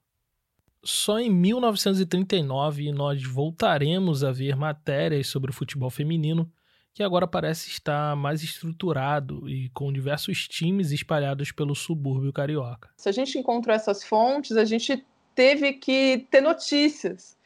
Só 0.83 1.19
em 1.19 1.29
1939 1.29 2.91
nós 2.93 3.21
voltaremos 3.21 4.23
a 4.23 4.31
ver 4.31 4.55
matérias 4.55 5.27
sobre 5.27 5.51
o 5.51 5.53
futebol 5.53 5.91
feminino 5.91 6.51
que 6.97 7.03
agora 7.03 7.27
parece 7.27 7.69
estar 7.69 8.15
mais 8.15 8.41
estruturado 8.41 9.47
e 9.47 9.69
com 9.69 9.93
diversos 9.93 10.47
times 10.47 10.89
espalhados 10.91 11.51
pelo 11.51 11.75
subúrbio 11.75 12.33
carioca. 12.33 12.89
Se 12.97 13.07
a 13.07 13.11
gente 13.11 13.37
encontrou 13.37 13.75
essas 13.75 14.03
fontes, 14.03 14.57
a 14.57 14.65
gente 14.65 15.05
teve 15.35 15.73
que 15.73 16.25
ter 16.31 16.41
notícias. 16.41 17.36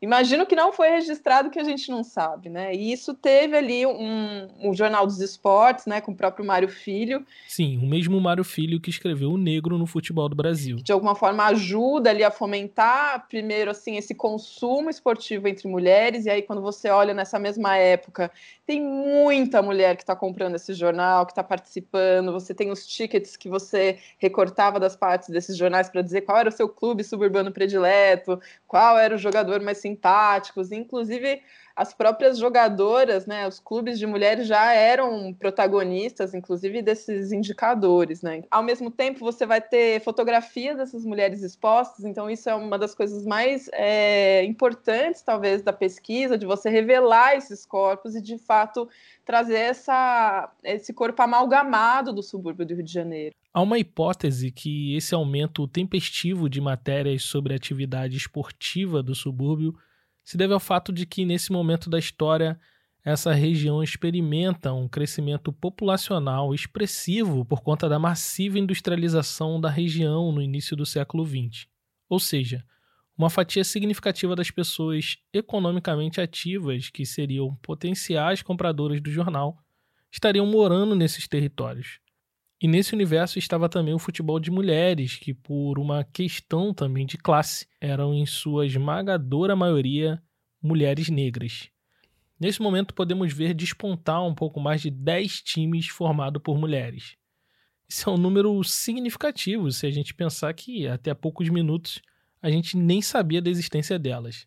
Imagino 0.00 0.46
que 0.46 0.54
não 0.54 0.72
foi 0.72 0.90
registrado 0.90 1.50
que 1.50 1.58
a 1.58 1.64
gente 1.64 1.90
não 1.90 2.04
sabe, 2.04 2.48
né? 2.48 2.72
E 2.72 2.92
isso 2.92 3.14
teve 3.14 3.56
ali 3.56 3.84
um, 3.84 4.46
um 4.62 4.72
jornal 4.72 5.04
dos 5.04 5.20
esportes, 5.20 5.86
né, 5.86 6.00
com 6.00 6.12
o 6.12 6.16
próprio 6.16 6.46
Mário 6.46 6.68
Filho. 6.68 7.26
Sim, 7.48 7.78
o 7.78 7.86
mesmo 7.86 8.20
Mário 8.20 8.44
Filho 8.44 8.80
que 8.80 8.90
escreveu 8.90 9.30
O 9.30 9.36
Negro 9.36 9.76
no 9.76 9.86
Futebol 9.86 10.28
do 10.28 10.36
Brasil. 10.36 10.76
De 10.76 10.92
alguma 10.92 11.16
forma 11.16 11.44
ajuda 11.46 12.10
ali 12.10 12.22
a 12.22 12.30
fomentar, 12.30 13.26
primeiro, 13.28 13.72
assim, 13.72 13.96
esse 13.96 14.14
consumo 14.14 14.88
esportivo 14.88 15.48
entre 15.48 15.66
mulheres, 15.66 16.26
e 16.26 16.30
aí 16.30 16.42
quando 16.42 16.62
você 16.62 16.88
olha 16.90 17.12
nessa 17.12 17.38
mesma 17.38 17.76
época, 17.76 18.30
tem 18.64 18.80
muita 18.80 19.60
mulher 19.62 19.96
que 19.96 20.02
está 20.02 20.14
comprando 20.14 20.54
esse 20.54 20.74
jornal, 20.74 21.26
que 21.26 21.32
está 21.32 21.42
participando, 21.42 22.30
você 22.30 22.54
tem 22.54 22.70
os 22.70 22.86
tickets 22.86 23.36
que 23.36 23.48
você 23.48 23.98
recortava 24.18 24.78
das 24.78 24.94
partes 24.94 25.28
desses 25.28 25.56
jornais 25.56 25.88
para 25.88 26.02
dizer 26.02 26.20
qual 26.20 26.38
era 26.38 26.50
o 26.50 26.52
seu 26.52 26.68
clube 26.68 27.02
suburbano 27.02 27.50
predileto, 27.50 28.40
qual 28.66 28.96
era 28.96 29.14
o 29.14 29.18
jogador 29.18 29.60
mais 29.60 29.78
simpáticos, 29.88 30.70
inclusive 30.70 31.42
as 31.78 31.94
próprias 31.94 32.36
jogadoras, 32.38 33.24
né, 33.24 33.46
os 33.46 33.60
clubes 33.60 34.00
de 34.00 34.06
mulheres 34.06 34.48
já 34.48 34.72
eram 34.72 35.32
protagonistas, 35.32 36.34
inclusive 36.34 36.82
desses 36.82 37.30
indicadores, 37.30 38.20
né. 38.20 38.42
Ao 38.50 38.64
mesmo 38.64 38.90
tempo, 38.90 39.20
você 39.20 39.46
vai 39.46 39.60
ter 39.60 40.00
fotografia 40.00 40.74
dessas 40.74 41.04
mulheres 41.04 41.40
expostas, 41.40 42.04
então 42.04 42.28
isso 42.28 42.50
é 42.50 42.54
uma 42.56 42.76
das 42.76 42.96
coisas 42.96 43.24
mais 43.24 43.70
é, 43.72 44.44
importantes, 44.44 45.22
talvez, 45.22 45.62
da 45.62 45.72
pesquisa, 45.72 46.36
de 46.36 46.44
você 46.44 46.68
revelar 46.68 47.36
esses 47.36 47.64
corpos 47.64 48.16
e, 48.16 48.20
de 48.20 48.38
fato, 48.38 48.88
trazer 49.24 49.58
essa, 49.58 50.52
esse 50.64 50.92
corpo 50.92 51.22
amalgamado 51.22 52.12
do 52.12 52.24
subúrbio 52.24 52.66
do 52.66 52.74
Rio 52.74 52.82
de 52.82 52.92
Janeiro. 52.92 53.36
Há 53.54 53.62
uma 53.62 53.78
hipótese 53.78 54.50
que 54.50 54.96
esse 54.96 55.14
aumento 55.14 55.68
tempestivo 55.68 56.50
de 56.50 56.60
matérias 56.60 57.22
sobre 57.22 57.52
a 57.52 57.56
atividade 57.56 58.16
esportiva 58.16 59.00
do 59.00 59.14
subúrbio 59.14 59.78
se 60.28 60.36
deve 60.36 60.52
ao 60.52 60.60
fato 60.60 60.92
de 60.92 61.06
que, 61.06 61.24
nesse 61.24 61.50
momento 61.50 61.88
da 61.88 61.98
história, 61.98 62.60
essa 63.02 63.32
região 63.32 63.82
experimenta 63.82 64.74
um 64.74 64.86
crescimento 64.86 65.50
populacional 65.50 66.54
expressivo 66.54 67.46
por 67.46 67.62
conta 67.62 67.88
da 67.88 67.98
massiva 67.98 68.58
industrialização 68.58 69.58
da 69.58 69.70
região 69.70 70.30
no 70.30 70.42
início 70.42 70.76
do 70.76 70.84
século 70.84 71.24
XX. 71.24 71.66
Ou 72.10 72.20
seja, 72.20 72.62
uma 73.16 73.30
fatia 73.30 73.64
significativa 73.64 74.36
das 74.36 74.50
pessoas 74.50 75.16
economicamente 75.32 76.20
ativas, 76.20 76.90
que 76.90 77.06
seriam 77.06 77.56
potenciais 77.62 78.42
compradoras 78.42 79.00
do 79.00 79.10
jornal, 79.10 79.56
estariam 80.12 80.44
morando 80.44 80.94
nesses 80.94 81.26
territórios. 81.26 82.00
E 82.60 82.66
nesse 82.66 82.92
universo 82.92 83.38
estava 83.38 83.68
também 83.68 83.94
o 83.94 83.98
futebol 84.00 84.40
de 84.40 84.50
mulheres, 84.50 85.14
que, 85.16 85.32
por 85.32 85.78
uma 85.78 86.02
questão 86.02 86.74
também 86.74 87.06
de 87.06 87.16
classe, 87.16 87.68
eram 87.80 88.12
em 88.12 88.26
sua 88.26 88.66
esmagadora 88.66 89.54
maioria 89.54 90.20
mulheres 90.60 91.08
negras. 91.08 91.70
Nesse 92.38 92.60
momento, 92.60 92.94
podemos 92.94 93.32
ver 93.32 93.54
despontar 93.54 94.24
um 94.24 94.34
pouco 94.34 94.58
mais 94.58 94.82
de 94.82 94.90
10 94.90 95.42
times 95.42 95.86
formados 95.86 96.42
por 96.42 96.58
mulheres. 96.58 97.16
Isso 97.88 98.10
é 98.10 98.12
um 98.12 98.18
número 98.18 98.62
significativo 98.64 99.70
se 99.70 99.86
a 99.86 99.90
gente 99.90 100.12
pensar 100.12 100.52
que 100.52 100.86
até 100.86 101.14
poucos 101.14 101.48
minutos 101.48 102.02
a 102.42 102.50
gente 102.50 102.76
nem 102.76 103.00
sabia 103.00 103.40
da 103.40 103.50
existência 103.50 103.98
delas. 103.98 104.46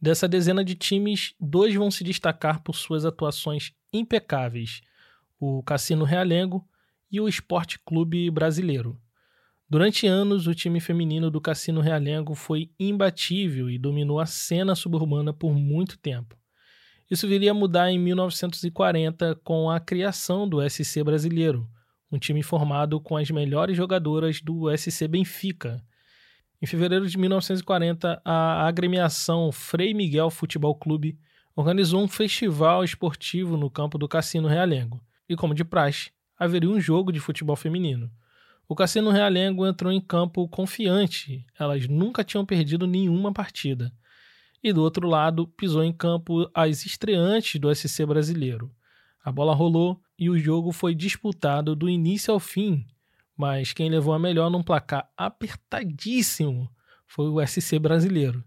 Dessa 0.00 0.26
dezena 0.26 0.64
de 0.64 0.74
times, 0.74 1.34
dois 1.38 1.74
vão 1.74 1.90
se 1.90 2.02
destacar 2.02 2.62
por 2.62 2.74
suas 2.74 3.04
atuações 3.04 3.72
impecáveis: 3.92 4.80
o 5.38 5.62
Cassino 5.62 6.04
Realengo 6.04 6.66
e 7.10 7.20
o 7.20 7.28
Esporte 7.28 7.78
Clube 7.78 8.30
Brasileiro. 8.30 9.00
Durante 9.68 10.06
anos, 10.06 10.46
o 10.46 10.54
time 10.54 10.80
feminino 10.80 11.30
do 11.30 11.40
Cassino 11.40 11.80
Realengo 11.80 12.34
foi 12.34 12.70
imbatível 12.78 13.70
e 13.70 13.78
dominou 13.78 14.18
a 14.18 14.26
cena 14.26 14.74
suburbana 14.74 15.32
por 15.32 15.54
muito 15.54 15.96
tempo. 15.96 16.36
Isso 17.10 17.26
viria 17.26 17.52
a 17.52 17.54
mudar 17.54 17.90
em 17.90 17.98
1940 17.98 19.40
com 19.44 19.70
a 19.70 19.78
criação 19.80 20.48
do 20.48 20.60
SC 20.68 21.02
Brasileiro, 21.04 21.68
um 22.10 22.18
time 22.18 22.42
formado 22.42 23.00
com 23.00 23.16
as 23.16 23.30
melhores 23.30 23.76
jogadoras 23.76 24.40
do 24.40 24.76
SC 24.76 25.06
Benfica. 25.06 25.80
Em 26.60 26.66
fevereiro 26.66 27.08
de 27.08 27.16
1940, 27.16 28.20
a 28.24 28.66
agremiação 28.66 29.50
Frei 29.52 29.94
Miguel 29.94 30.30
Futebol 30.30 30.74
Clube 30.74 31.18
organizou 31.54 32.02
um 32.02 32.08
festival 32.08 32.84
esportivo 32.84 33.56
no 33.56 33.70
campo 33.70 33.98
do 33.98 34.08
Cassino 34.08 34.48
Realengo, 34.48 35.00
e 35.28 35.36
como 35.36 35.54
de 35.54 35.64
praxe, 35.64 36.10
haveria 36.40 36.70
um 36.70 36.80
jogo 36.80 37.12
de 37.12 37.20
futebol 37.20 37.54
feminino. 37.54 38.10
O 38.66 38.74
Cassino 38.74 39.10
Realengo 39.10 39.66
entrou 39.66 39.92
em 39.92 40.00
campo 40.00 40.48
confiante, 40.48 41.44
elas 41.58 41.86
nunca 41.86 42.24
tinham 42.24 42.46
perdido 42.46 42.86
nenhuma 42.86 43.30
partida. 43.30 43.92
E 44.62 44.72
do 44.72 44.82
outro 44.82 45.06
lado, 45.06 45.46
pisou 45.46 45.84
em 45.84 45.92
campo 45.92 46.50
as 46.54 46.86
estreantes 46.86 47.60
do 47.60 47.74
SC 47.74 48.06
brasileiro. 48.06 48.70
A 49.22 49.30
bola 49.30 49.54
rolou 49.54 50.00
e 50.18 50.30
o 50.30 50.38
jogo 50.38 50.72
foi 50.72 50.94
disputado 50.94 51.76
do 51.76 51.90
início 51.90 52.32
ao 52.32 52.40
fim, 52.40 52.86
mas 53.36 53.74
quem 53.74 53.90
levou 53.90 54.14
a 54.14 54.18
melhor 54.18 54.50
num 54.50 54.62
placar 54.62 55.10
apertadíssimo 55.16 56.70
foi 57.06 57.28
o 57.28 57.44
SC 57.46 57.78
brasileiro. 57.78 58.42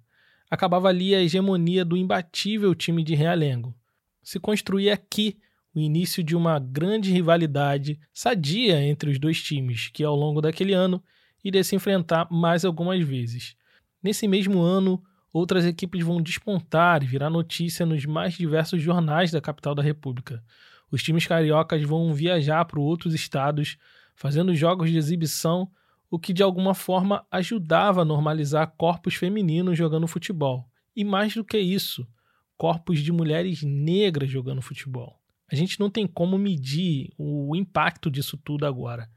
Acabava 0.50 0.88
ali 0.88 1.14
a 1.14 1.22
hegemonia 1.22 1.84
do 1.84 1.98
imbatível 1.98 2.74
time 2.74 3.04
de 3.04 3.14
Realengo. 3.14 3.76
Se 4.24 4.40
construía 4.40 4.94
aqui 4.94 5.38
o 5.76 5.80
início 5.80 6.24
de 6.24 6.36
uma 6.36 6.60
grande 6.60 7.12
rivalidade 7.12 8.00
sadia 8.14 8.82
entre 8.82 9.10
os 9.10 9.18
dois 9.18 9.42
times, 9.42 9.88
que 9.88 10.04
ao 10.04 10.16
longo 10.16 10.40
daquele 10.40 10.74
ano 10.74 11.04
iria 11.44 11.64
se 11.64 11.76
enfrentar 11.76 12.28
mais 12.32 12.64
algumas 12.64 13.04
vezes. 13.04 13.56
Nesse 14.02 14.28
mesmo 14.28 14.62
ano, 14.62 15.04
outras 15.32 15.66
equipes 15.66 16.04
vão 16.04 16.22
despontar 16.22 17.02
e 17.02 17.08
virar 17.08 17.30
notícia 17.30 17.86
nos 17.86 18.06
mais 18.06 18.36
diversos 18.36 18.82
jornais 18.82 19.32
da 19.32 19.42
capital 19.42 19.74
da 19.74 19.82
República. 19.82 20.44
Os 20.92 21.02
times 21.02 21.26
cariocas 21.26 21.82
vão 21.84 22.14
viajar 22.14 22.64
para 22.66 22.80
outros 22.80 23.16
estados, 23.16 23.78
fazendo 24.16 24.54
jogos 24.54 24.92
de 24.92 24.98
exibição, 24.98 25.70
o 26.10 26.20
que 26.20 26.32
de 26.32 26.44
alguma 26.44 26.76
forma 26.76 27.26
ajudava 27.32 28.04
a 28.04 28.06
normalizar 28.06 28.72
corpos 28.78 29.16
femininos 29.16 29.76
jogando 29.76 30.08
futebol. 30.08 30.70
E 30.96 31.04
mais 31.04 31.34
do 31.34 31.44
que 31.44 31.58
isso, 31.58 32.08
corpos 32.56 33.00
de 33.00 33.12
mulheres 33.12 33.64
negras 33.64 34.30
jogando 34.30 34.62
futebol. 34.62 35.23
A 35.52 35.56
gente 35.56 35.80
não 35.80 35.90
tem 35.90 36.08
como 36.08 36.38
medir 36.38 37.12
o 37.18 37.56
impacto 37.56 38.10
disso 38.10 38.38
tudo 38.38 38.66
agora. 38.66 39.10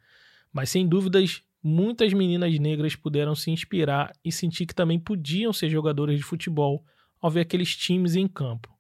Mas 0.53 0.71
sem 0.71 0.87
dúvidas, 0.87 1.43
muitas 1.63 2.13
meninas 2.13 2.59
negras 2.59 2.95
puderam 2.95 3.35
se 3.35 3.51
inspirar 3.51 4.13
e 4.25 4.31
sentir 4.31 4.67
que 4.67 4.75
também 4.75 4.99
podiam 4.99 5.53
ser 5.53 5.69
jogadoras 5.69 6.17
de 6.17 6.23
futebol 6.23 6.85
ao 7.21 7.31
ver 7.31 7.41
aqueles 7.41 7.75
times 7.77 8.15
em 8.15 8.27
campo. 8.29 8.75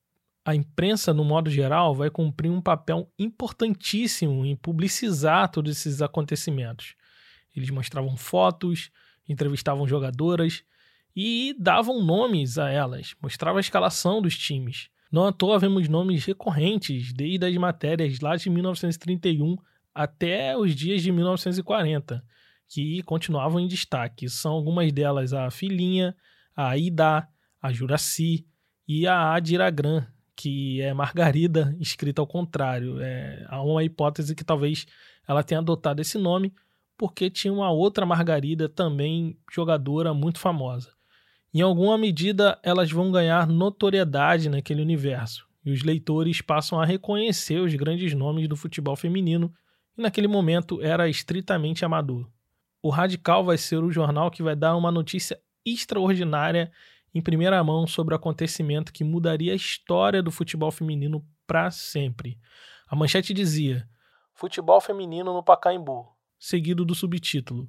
A 0.44 0.54
imprensa, 0.54 1.12
no 1.12 1.24
modo 1.24 1.50
geral, 1.50 1.94
vai 1.94 2.08
cumprir 2.08 2.50
um 2.50 2.60
papel 2.60 3.10
importantíssimo 3.18 4.46
em 4.46 4.54
publicizar 4.54 5.50
todos 5.50 5.72
esses 5.72 6.00
acontecimentos. 6.00 6.94
Eles 7.54 7.70
mostravam 7.70 8.16
fotos, 8.16 8.90
entrevistavam 9.28 9.88
jogadoras 9.88 10.62
e 11.16 11.56
davam 11.58 12.04
nomes 12.04 12.58
a 12.58 12.70
elas, 12.70 13.16
mostravam 13.20 13.56
a 13.56 13.60
escalação 13.60 14.22
dos 14.22 14.38
times. 14.38 14.88
Não 15.16 15.24
à 15.24 15.32
toa 15.32 15.58
vemos 15.58 15.88
nomes 15.88 16.26
recorrentes 16.26 17.10
desde 17.10 17.46
as 17.46 17.56
matérias 17.56 18.20
lá 18.20 18.36
de 18.36 18.50
1931 18.50 19.56
até 19.94 20.54
os 20.54 20.74
dias 20.74 21.00
de 21.00 21.10
1940, 21.10 22.22
que 22.68 23.02
continuavam 23.04 23.58
em 23.58 23.66
destaque. 23.66 24.28
São 24.28 24.52
algumas 24.52 24.92
delas 24.92 25.32
a 25.32 25.50
Filhinha, 25.50 26.14
a 26.54 26.68
Aida, 26.68 27.26
a 27.62 27.72
Juraci 27.72 28.46
e 28.86 29.06
a 29.06 29.32
Adiragran, 29.32 30.06
que 30.36 30.82
é 30.82 30.92
Margarida 30.92 31.74
escrita 31.80 32.20
ao 32.20 32.26
contrário. 32.26 33.00
É, 33.00 33.46
há 33.48 33.62
uma 33.62 33.82
hipótese 33.82 34.34
que 34.34 34.44
talvez 34.44 34.86
ela 35.26 35.42
tenha 35.42 35.60
adotado 35.60 36.02
esse 36.02 36.18
nome 36.18 36.52
porque 36.94 37.30
tinha 37.30 37.54
uma 37.54 37.70
outra 37.70 38.04
Margarida 38.04 38.68
também 38.68 39.38
jogadora 39.50 40.12
muito 40.12 40.38
famosa 40.38 40.95
em 41.58 41.62
alguma 41.62 41.96
medida 41.96 42.58
elas 42.62 42.92
vão 42.92 43.10
ganhar 43.10 43.46
notoriedade 43.46 44.50
naquele 44.50 44.82
universo, 44.82 45.48
e 45.64 45.72
os 45.72 45.82
leitores 45.82 46.42
passam 46.42 46.78
a 46.78 46.84
reconhecer 46.84 47.60
os 47.60 47.74
grandes 47.74 48.12
nomes 48.12 48.46
do 48.46 48.54
futebol 48.54 48.94
feminino, 48.94 49.50
e 49.96 50.02
naquele 50.02 50.28
momento 50.28 50.82
era 50.82 51.08
estritamente 51.08 51.82
amador. 51.82 52.28
O 52.82 52.90
Radical 52.90 53.42
vai 53.42 53.56
ser 53.56 53.82
o 53.82 53.90
jornal 53.90 54.30
que 54.30 54.42
vai 54.42 54.54
dar 54.54 54.76
uma 54.76 54.92
notícia 54.92 55.40
extraordinária 55.64 56.70
em 57.14 57.22
primeira 57.22 57.64
mão 57.64 57.86
sobre 57.86 58.12
o 58.12 58.18
acontecimento 58.18 58.92
que 58.92 59.02
mudaria 59.02 59.54
a 59.54 59.56
história 59.56 60.22
do 60.22 60.30
futebol 60.30 60.70
feminino 60.70 61.26
para 61.46 61.70
sempre. 61.70 62.38
A 62.86 62.94
manchete 62.94 63.32
dizia: 63.32 63.88
Futebol 64.34 64.78
feminino 64.78 65.32
no 65.32 65.42
Pacaembu, 65.42 66.06
seguido 66.38 66.84
do 66.84 66.94
subtítulo: 66.94 67.66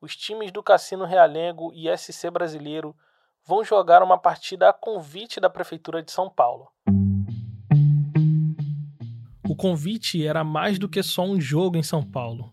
Os 0.00 0.16
times 0.16 0.50
do 0.50 0.60
Cassino 0.60 1.04
Realengo 1.04 1.72
e 1.72 1.88
SC 1.96 2.28
Brasileiro 2.32 2.96
vão 3.48 3.64
jogar 3.64 4.02
uma 4.02 4.18
partida 4.18 4.68
a 4.68 4.74
convite 4.74 5.40
da 5.40 5.48
Prefeitura 5.48 6.02
de 6.02 6.12
São 6.12 6.28
Paulo. 6.28 6.68
O 9.48 9.56
convite 9.56 10.26
era 10.26 10.44
mais 10.44 10.78
do 10.78 10.86
que 10.86 11.02
só 11.02 11.24
um 11.24 11.40
jogo 11.40 11.78
em 11.78 11.82
São 11.82 12.02
Paulo. 12.02 12.52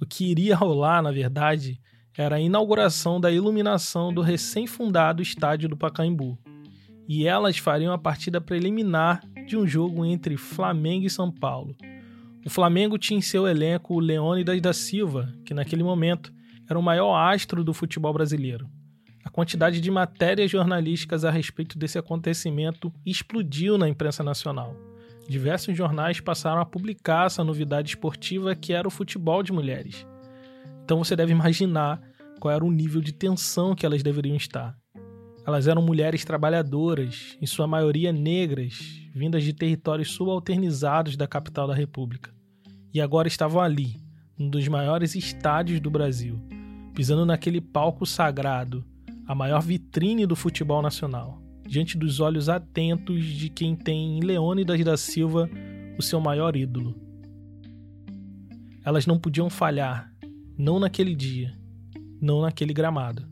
O 0.00 0.06
que 0.06 0.30
iria 0.30 0.56
rolar, 0.56 1.02
na 1.02 1.12
verdade, 1.12 1.78
era 2.16 2.36
a 2.36 2.40
inauguração 2.40 3.20
da 3.20 3.30
iluminação 3.30 4.14
do 4.14 4.22
recém-fundado 4.22 5.20
estádio 5.20 5.68
do 5.68 5.76
Pacaembu. 5.76 6.38
e 7.06 7.26
elas 7.26 7.58
fariam 7.58 7.92
a 7.92 7.98
partida 7.98 8.40
preliminar 8.40 9.20
de 9.46 9.56
um 9.56 9.66
jogo 9.66 10.06
entre 10.06 10.36
Flamengo 10.36 11.04
e 11.04 11.10
São 11.10 11.30
Paulo. 11.30 11.76
O 12.46 12.48
Flamengo 12.48 12.96
tinha 12.96 13.18
em 13.18 13.22
seu 13.22 13.46
elenco 13.46 13.94
o 13.94 14.00
Leônidas 14.00 14.60
da 14.62 14.72
Silva, 14.72 15.30
que 15.44 15.52
naquele 15.52 15.82
momento 15.82 16.32
era 16.68 16.78
o 16.78 16.82
maior 16.82 17.14
astro 17.16 17.64
do 17.64 17.74
futebol 17.74 18.12
brasileiro. 18.12 18.70
A 19.30 19.32
quantidade 19.32 19.80
de 19.80 19.92
matérias 19.92 20.50
jornalísticas 20.50 21.24
a 21.24 21.30
respeito 21.30 21.78
desse 21.78 21.96
acontecimento 21.96 22.92
explodiu 23.06 23.78
na 23.78 23.88
imprensa 23.88 24.24
nacional. 24.24 24.74
Diversos 25.28 25.76
jornais 25.76 26.18
passaram 26.18 26.60
a 26.60 26.66
publicar 26.66 27.26
essa 27.26 27.44
novidade 27.44 27.90
esportiva 27.90 28.56
que 28.56 28.72
era 28.72 28.88
o 28.88 28.90
futebol 28.90 29.40
de 29.44 29.52
mulheres. 29.52 30.04
Então 30.82 30.98
você 30.98 31.14
deve 31.14 31.30
imaginar 31.30 32.02
qual 32.40 32.52
era 32.52 32.64
o 32.64 32.72
nível 32.72 33.00
de 33.00 33.12
tensão 33.12 33.72
que 33.72 33.86
elas 33.86 34.02
deveriam 34.02 34.34
estar. 34.34 34.76
Elas 35.46 35.68
eram 35.68 35.80
mulheres 35.80 36.24
trabalhadoras, 36.24 37.38
em 37.40 37.46
sua 37.46 37.68
maioria 37.68 38.12
negras, 38.12 39.00
vindas 39.14 39.44
de 39.44 39.52
territórios 39.52 40.10
subalternizados 40.10 41.16
da 41.16 41.28
capital 41.28 41.68
da 41.68 41.74
República. 41.74 42.34
E 42.92 43.00
agora 43.00 43.28
estavam 43.28 43.62
ali, 43.62 43.94
um 44.36 44.50
dos 44.50 44.66
maiores 44.66 45.14
estádios 45.14 45.78
do 45.78 45.88
Brasil, 45.88 46.36
pisando 46.96 47.24
naquele 47.24 47.60
palco 47.60 48.04
sagrado, 48.04 48.84
a 49.30 49.34
maior 49.36 49.62
vitrine 49.62 50.26
do 50.26 50.34
futebol 50.34 50.82
nacional, 50.82 51.40
diante 51.64 51.96
dos 51.96 52.18
olhos 52.18 52.48
atentos 52.48 53.24
de 53.24 53.48
quem 53.48 53.76
tem 53.76 54.18
em 54.18 54.20
Leônidas 54.20 54.84
da 54.84 54.96
Silva 54.96 55.48
o 55.96 56.02
seu 56.02 56.20
maior 56.20 56.56
ídolo. 56.56 57.00
Elas 58.84 59.06
não 59.06 59.20
podiam 59.20 59.48
falhar, 59.48 60.12
não 60.58 60.80
naquele 60.80 61.14
dia, 61.14 61.56
não 62.20 62.42
naquele 62.42 62.74
gramado. 62.74 63.29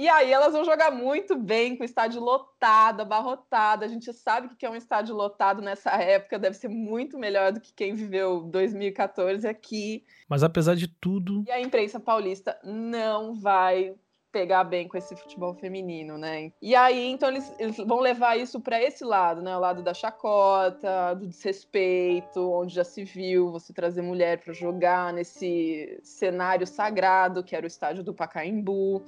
E 0.00 0.08
aí 0.08 0.32
elas 0.32 0.54
vão 0.54 0.64
jogar 0.64 0.90
muito 0.90 1.36
bem 1.36 1.76
com 1.76 1.82
o 1.82 1.84
estádio 1.84 2.22
lotado, 2.22 3.02
abarrotado. 3.02 3.84
A 3.84 3.88
gente 3.88 4.10
sabe 4.14 4.48
que 4.56 4.64
é 4.64 4.70
um 4.70 4.74
estádio 4.74 5.14
lotado 5.14 5.60
nessa 5.60 5.90
época, 5.90 6.38
deve 6.38 6.56
ser 6.56 6.68
muito 6.68 7.18
melhor 7.18 7.52
do 7.52 7.60
que 7.60 7.70
quem 7.70 7.94
viveu 7.94 8.40
2014 8.44 9.46
aqui. 9.46 10.02
Mas 10.26 10.42
apesar 10.42 10.74
de 10.74 10.88
tudo. 10.88 11.44
E 11.46 11.50
a 11.50 11.60
imprensa 11.60 12.00
paulista 12.00 12.58
não 12.64 13.34
vai 13.34 13.94
pegar 14.32 14.64
bem 14.64 14.88
com 14.88 14.96
esse 14.96 15.14
futebol 15.14 15.52
feminino, 15.52 16.16
né? 16.16 16.50
E 16.62 16.74
aí, 16.74 17.10
então, 17.10 17.28
eles, 17.28 17.52
eles 17.58 17.76
vão 17.76 18.00
levar 18.00 18.38
isso 18.38 18.58
para 18.58 18.80
esse 18.80 19.04
lado, 19.04 19.42
né? 19.42 19.54
O 19.54 19.60
lado 19.60 19.82
da 19.82 19.92
chacota, 19.92 21.12
do 21.12 21.26
desrespeito, 21.26 22.40
onde 22.52 22.74
já 22.74 22.84
se 22.84 23.04
viu 23.04 23.52
você 23.52 23.70
trazer 23.74 24.00
mulher 24.00 24.38
para 24.38 24.54
jogar 24.54 25.12
nesse 25.12 26.00
cenário 26.02 26.66
sagrado 26.66 27.44
que 27.44 27.54
era 27.54 27.66
o 27.66 27.68
estádio 27.68 28.02
do 28.02 28.14
Pacaembu 28.14 29.04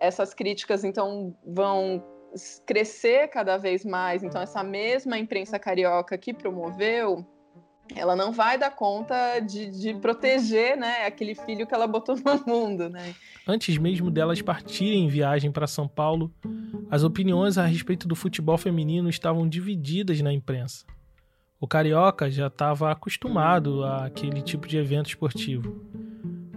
essas 0.00 0.34
críticas 0.34 0.84
então 0.84 1.34
vão 1.46 2.04
crescer 2.66 3.28
cada 3.28 3.56
vez 3.56 3.84
mais. 3.84 4.22
Então 4.22 4.40
essa 4.40 4.62
mesma 4.62 5.18
imprensa 5.18 5.58
carioca 5.58 6.16
que 6.18 6.32
promoveu, 6.32 7.26
ela 7.94 8.14
não 8.14 8.32
vai 8.32 8.58
dar 8.58 8.70
conta 8.70 9.40
de, 9.40 9.70
de 9.70 9.94
proteger, 9.94 10.76
né, 10.76 11.06
aquele 11.06 11.34
filho 11.34 11.66
que 11.66 11.74
ela 11.74 11.86
botou 11.86 12.16
no 12.16 12.44
mundo, 12.46 12.88
né? 12.88 13.14
Antes 13.46 13.78
mesmo 13.78 14.10
delas 14.10 14.42
partirem 14.42 15.04
em 15.04 15.08
viagem 15.08 15.50
para 15.50 15.66
São 15.66 15.88
Paulo, 15.88 16.32
as 16.90 17.02
opiniões 17.02 17.56
a 17.56 17.64
respeito 17.64 18.06
do 18.06 18.14
futebol 18.14 18.58
feminino 18.58 19.08
estavam 19.08 19.48
divididas 19.48 20.20
na 20.20 20.32
imprensa. 20.32 20.84
O 21.60 21.66
carioca 21.66 22.30
já 22.30 22.46
estava 22.46 22.92
acostumado 22.92 23.84
àquele 23.84 24.42
tipo 24.42 24.68
de 24.68 24.76
evento 24.76 25.08
esportivo 25.08 26.07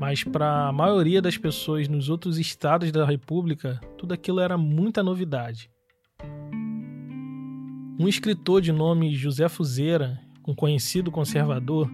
mas 0.02 0.24
para 0.24 0.68
a 0.68 0.72
maioria 0.72 1.22
das 1.22 1.38
pessoas 1.38 1.88
nos 1.88 2.10
outros 2.10 2.40
estados 2.40 2.92
da 2.92 3.06
República, 3.06 3.80
tudo 4.00 4.16
aquilo 4.16 4.40
era 4.40 4.58
muita 4.58 5.04
novidade. 5.04 5.70
Um 8.00 8.08
escritor 8.08 8.64
de 8.64 8.72
nome 8.72 9.14
José 9.14 9.48
Fuzeira, 9.48 10.20
um 10.48 10.56
conhecido 10.56 11.12
conservador, 11.12 11.88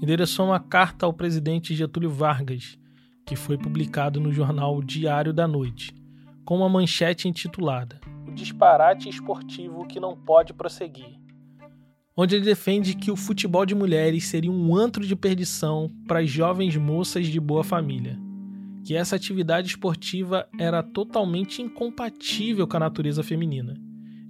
endereçou 0.00 0.46
uma 0.46 0.60
carta 0.60 1.04
ao 1.04 1.12
presidente 1.12 1.74
Getúlio 1.74 2.10
Vargas, 2.10 2.78
que 3.26 3.34
foi 3.34 3.58
publicado 3.58 4.20
no 4.20 4.32
jornal 4.32 4.80
Diário 4.80 5.32
da 5.32 5.48
Noite, 5.48 5.92
com 6.44 6.58
uma 6.58 6.68
manchete 6.68 7.26
intitulada 7.26 8.00
O 8.28 8.30
disparate 8.30 9.08
esportivo 9.08 9.84
que 9.84 9.98
não 9.98 10.16
pode 10.16 10.54
prosseguir 10.54 11.18
onde 12.20 12.34
ele 12.34 12.44
defende 12.44 12.96
que 12.96 13.12
o 13.12 13.16
futebol 13.16 13.64
de 13.64 13.76
mulheres 13.76 14.26
seria 14.26 14.50
um 14.50 14.74
antro 14.74 15.06
de 15.06 15.14
perdição 15.14 15.88
para 16.04 16.18
as 16.18 16.28
jovens 16.28 16.76
moças 16.76 17.28
de 17.28 17.38
boa 17.38 17.62
família, 17.62 18.18
que 18.84 18.96
essa 18.96 19.14
atividade 19.14 19.68
esportiva 19.68 20.44
era 20.58 20.82
totalmente 20.82 21.62
incompatível 21.62 22.66
com 22.66 22.76
a 22.76 22.80
natureza 22.80 23.22
feminina, 23.22 23.76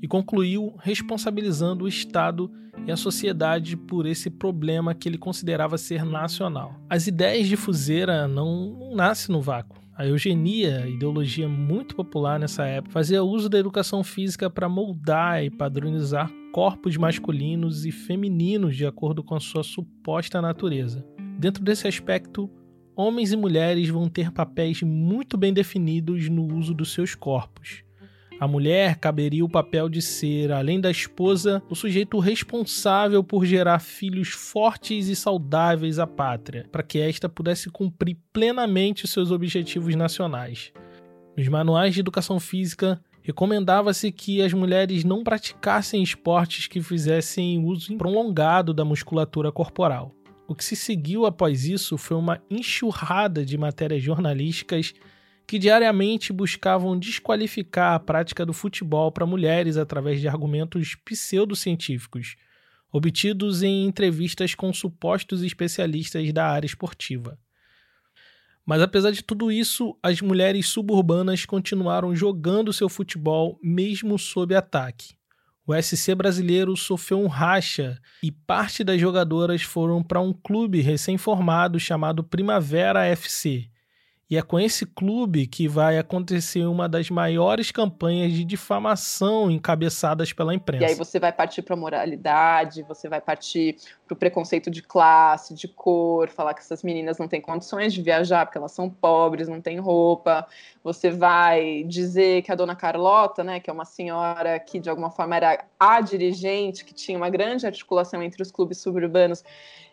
e 0.02 0.06
concluiu 0.06 0.74
responsabilizando 0.80 1.86
o 1.86 1.88
Estado 1.88 2.52
e 2.86 2.92
a 2.92 2.96
sociedade 2.96 3.74
por 3.74 4.04
esse 4.04 4.28
problema 4.28 4.94
que 4.94 5.08
ele 5.08 5.16
considerava 5.16 5.78
ser 5.78 6.04
nacional. 6.04 6.74
As 6.90 7.06
ideias 7.06 7.48
de 7.48 7.56
Fuzeira 7.56 8.28
não, 8.28 8.76
não 8.78 8.96
nascem 8.96 9.34
no 9.34 9.40
vácuo. 9.40 9.78
A 9.96 10.06
eugenia, 10.06 10.86
ideologia 10.86 11.48
muito 11.48 11.96
popular 11.96 12.38
nessa 12.38 12.66
época, 12.66 12.92
fazia 12.92 13.24
uso 13.24 13.48
da 13.48 13.58
educação 13.58 14.04
física 14.04 14.50
para 14.50 14.68
moldar 14.68 15.42
e 15.42 15.50
padronizar 15.50 16.30
corpos 16.52 16.96
masculinos 16.96 17.84
e 17.84 17.92
femininos 17.92 18.76
de 18.76 18.86
acordo 18.86 19.22
com 19.22 19.34
a 19.34 19.40
sua 19.40 19.62
suposta 19.62 20.40
natureza. 20.40 21.04
Dentro 21.38 21.62
desse 21.62 21.86
aspecto, 21.86 22.50
homens 22.96 23.32
e 23.32 23.36
mulheres 23.36 23.88
vão 23.88 24.08
ter 24.08 24.32
papéis 24.32 24.82
muito 24.82 25.36
bem 25.36 25.52
definidos 25.52 26.28
no 26.28 26.54
uso 26.56 26.74
dos 26.74 26.92
seus 26.92 27.14
corpos. 27.14 27.84
A 28.40 28.46
mulher 28.46 28.96
caberia 28.96 29.44
o 29.44 29.48
papel 29.48 29.88
de 29.88 30.00
ser, 30.00 30.52
além 30.52 30.80
da 30.80 30.90
esposa, 30.90 31.60
o 31.68 31.74
sujeito 31.74 32.20
responsável 32.20 33.22
por 33.24 33.44
gerar 33.44 33.80
filhos 33.80 34.28
fortes 34.28 35.08
e 35.08 35.16
saudáveis 35.16 35.98
à 35.98 36.06
pátria, 36.06 36.64
para 36.70 36.84
que 36.84 37.00
esta 37.00 37.28
pudesse 37.28 37.68
cumprir 37.68 38.16
plenamente 38.32 39.08
seus 39.08 39.32
objetivos 39.32 39.96
nacionais. 39.96 40.72
Nos 41.36 41.48
manuais 41.48 41.94
de 41.94 42.00
educação 42.00 42.38
física, 42.38 43.00
Recomendava-se 43.28 44.10
que 44.10 44.40
as 44.40 44.54
mulheres 44.54 45.04
não 45.04 45.22
praticassem 45.22 46.02
esportes 46.02 46.66
que 46.66 46.80
fizessem 46.80 47.62
uso 47.62 47.94
prolongado 47.98 48.72
da 48.72 48.86
musculatura 48.86 49.52
corporal. 49.52 50.14
O 50.48 50.54
que 50.54 50.64
se 50.64 50.74
seguiu 50.74 51.26
após 51.26 51.66
isso 51.66 51.98
foi 51.98 52.16
uma 52.16 52.42
enxurrada 52.50 53.44
de 53.44 53.58
matérias 53.58 54.02
jornalísticas 54.02 54.94
que 55.46 55.58
diariamente 55.58 56.32
buscavam 56.32 56.98
desqualificar 56.98 57.92
a 57.92 58.00
prática 58.00 58.46
do 58.46 58.54
futebol 58.54 59.12
para 59.12 59.26
mulheres 59.26 59.76
através 59.76 60.22
de 60.22 60.26
argumentos 60.26 60.94
pseudocientíficos, 60.94 62.34
obtidos 62.90 63.62
em 63.62 63.84
entrevistas 63.84 64.54
com 64.54 64.72
supostos 64.72 65.42
especialistas 65.42 66.32
da 66.32 66.46
área 66.46 66.66
esportiva. 66.66 67.38
Mas 68.68 68.82
apesar 68.82 69.12
de 69.12 69.24
tudo 69.24 69.50
isso, 69.50 69.96
as 70.02 70.20
mulheres 70.20 70.68
suburbanas 70.68 71.46
continuaram 71.46 72.14
jogando 72.14 72.70
seu 72.70 72.86
futebol 72.86 73.58
mesmo 73.62 74.18
sob 74.18 74.54
ataque. 74.54 75.14
O 75.66 75.74
SC 75.74 76.14
brasileiro 76.14 76.76
sofreu 76.76 77.18
um 77.18 77.28
racha 77.28 77.98
e 78.22 78.30
parte 78.30 78.84
das 78.84 79.00
jogadoras 79.00 79.62
foram 79.62 80.02
para 80.02 80.20
um 80.20 80.34
clube 80.34 80.82
recém-formado 80.82 81.80
chamado 81.80 82.22
Primavera 82.22 83.06
FC, 83.06 83.70
e 84.30 84.36
é 84.36 84.42
com 84.42 84.60
esse 84.60 84.84
clube 84.84 85.46
que 85.46 85.66
vai 85.66 85.96
acontecer 85.96 86.66
uma 86.66 86.86
das 86.86 87.08
maiores 87.08 87.70
campanhas 87.70 88.30
de 88.30 88.44
difamação 88.44 89.50
encabeçadas 89.50 90.34
pela 90.34 90.54
imprensa. 90.54 90.84
E 90.84 90.88
aí 90.88 90.94
você 90.94 91.18
vai 91.18 91.32
partir 91.32 91.62
para 91.62 91.72
a 91.72 91.76
moralidade, 91.78 92.82
você 92.82 93.08
vai 93.08 93.22
partir 93.22 93.76
para 94.06 94.12
o 94.12 94.16
preconceito 94.16 94.70
de 94.70 94.82
classe, 94.82 95.54
de 95.54 95.66
cor, 95.66 96.28
falar 96.28 96.52
que 96.52 96.60
essas 96.60 96.82
meninas 96.82 97.16
não 97.16 97.26
têm 97.26 97.40
condições 97.40 97.94
de 97.94 98.02
viajar 98.02 98.44
porque 98.44 98.58
elas 98.58 98.72
são 98.72 98.90
pobres, 98.90 99.48
não 99.48 99.62
têm 99.62 99.78
roupa. 99.78 100.46
Você 100.84 101.10
vai 101.10 101.84
dizer 101.84 102.42
que 102.42 102.52
a 102.52 102.54
dona 102.54 102.76
Carlota, 102.76 103.42
né, 103.42 103.60
que 103.60 103.70
é 103.70 103.72
uma 103.72 103.86
senhora 103.86 104.58
que 104.58 104.78
de 104.78 104.90
alguma 104.90 105.10
forma 105.10 105.36
era 105.36 105.64
a 105.80 106.02
dirigente, 106.02 106.84
que 106.84 106.92
tinha 106.92 107.16
uma 107.16 107.30
grande 107.30 107.66
articulação 107.66 108.22
entre 108.22 108.42
os 108.42 108.50
clubes 108.50 108.76
suburbanos, 108.76 109.42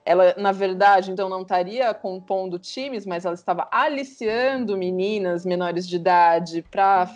ela, 0.06 0.36
na 0.38 0.52
verdade, 0.52 1.10
então 1.10 1.28
não 1.28 1.42
estaria 1.42 1.92
compondo 1.92 2.60
times, 2.60 3.08
mas 3.08 3.26
ela 3.26 3.34
estava 3.34 3.68
aliciando 3.72 4.78
meninas 4.78 5.44
menores 5.44 5.88
de 5.88 5.96
idade 5.96 6.64
para, 6.70 7.12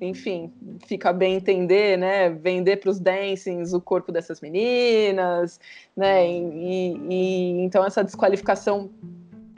enfim, 0.00 0.50
fica 0.86 1.12
bem 1.12 1.34
entender, 1.34 1.98
né? 1.98 2.30
Vender 2.30 2.78
para 2.78 2.88
os 2.88 2.98
dancings 2.98 3.74
o 3.74 3.80
corpo 3.82 4.10
dessas 4.10 4.40
meninas, 4.40 5.60
né? 5.94 6.26
E, 6.26 6.96
e, 7.10 7.60
então 7.64 7.84
essa 7.84 8.02
desqualificação 8.02 8.90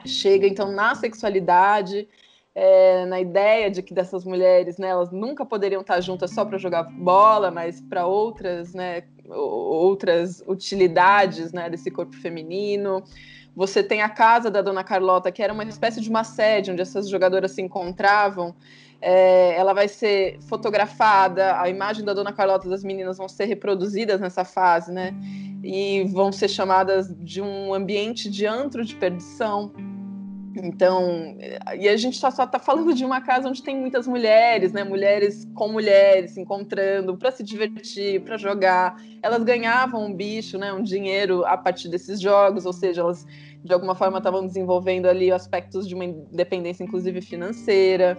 chega 0.05 0.45
então 0.45 0.69
na 0.69 0.93
sexualidade. 0.95 2.07
É, 2.57 3.05
na 3.07 3.19
ideia 3.19 3.69
de 3.69 3.83
que 3.83 3.93
dessas 3.93 4.23
mulheres, 4.23 4.77
né, 4.77 4.87
elas 4.87 5.11
nunca 5.11 5.45
poderiam 5.45 5.81
estar 5.81 5.99
juntas 5.99 6.31
só 6.31 6.45
para 6.45 6.57
jogar 6.57 6.83
bola, 6.83 7.51
mas 7.51 7.81
para 7.81 8.05
outras, 8.07 8.73
né, 8.73 9.03
outras 9.29 10.43
utilidades 10.47 11.51
né, 11.51 11.69
desse 11.69 11.89
corpo 11.91 12.15
feminino. 12.15 13.03
Você 13.55 13.81
tem 13.81 14.01
a 14.01 14.09
casa 14.09 14.51
da 14.51 14.61
Dona 14.61 14.83
Carlota, 14.83 15.31
que 15.31 15.41
era 15.41 15.53
uma 15.53 15.63
espécie 15.63 16.01
de 16.01 16.09
uma 16.09 16.23
sede 16.23 16.71
onde 16.71 16.81
essas 16.81 17.09
jogadoras 17.09 17.51
se 17.51 17.61
encontravam. 17.61 18.53
É, 19.01 19.55
ela 19.57 19.73
vai 19.73 19.87
ser 19.87 20.39
fotografada, 20.41 21.59
a 21.59 21.69
imagem 21.69 22.03
da 22.03 22.13
Dona 22.13 22.33
Carlota 22.33 22.67
das 22.67 22.83
meninas 22.83 23.17
vão 23.17 23.29
ser 23.29 23.45
reproduzidas 23.45 24.19
nessa 24.19 24.43
fase, 24.43 24.91
né? 24.91 25.13
E 25.63 26.03
vão 26.05 26.31
ser 26.31 26.47
chamadas 26.47 27.13
de 27.19 27.41
um 27.41 27.73
ambiente 27.73 28.29
de 28.29 28.45
antro 28.45 28.83
de 28.83 28.95
perdição. 28.95 29.71
Então, 30.55 31.35
e 31.77 31.87
a 31.89 31.97
gente 31.97 32.17
só 32.17 32.29
está 32.29 32.59
falando 32.59 32.93
de 32.93 33.03
uma 33.03 33.19
casa 33.19 33.49
onde 33.49 33.61
tem 33.61 33.75
muitas 33.75 34.07
mulheres, 34.07 34.71
né? 34.71 34.83
Mulheres 34.83 35.45
com 35.53 35.67
mulheres 35.67 36.31
se 36.31 36.41
encontrando 36.41 37.17
para 37.17 37.31
se 37.31 37.43
divertir, 37.43 38.21
para 38.21 38.37
jogar. 38.37 38.95
Elas 39.21 39.43
ganhavam 39.43 40.05
um 40.05 40.13
bicho, 40.13 40.57
né? 40.57 40.71
Um 40.71 40.81
dinheiro 40.81 41.45
a 41.45 41.57
partir 41.57 41.89
desses 41.89 42.21
jogos, 42.21 42.65
ou 42.65 42.73
seja, 42.73 43.01
elas 43.01 43.25
de 43.63 43.73
alguma 43.73 43.95
forma 43.95 44.19
estavam 44.19 44.45
desenvolvendo 44.45 45.07
ali 45.07 45.31
aspectos 45.31 45.87
de 45.87 45.95
uma 45.95 46.05
independência, 46.05 46.83
inclusive 46.83 47.19
financeira. 47.21 48.17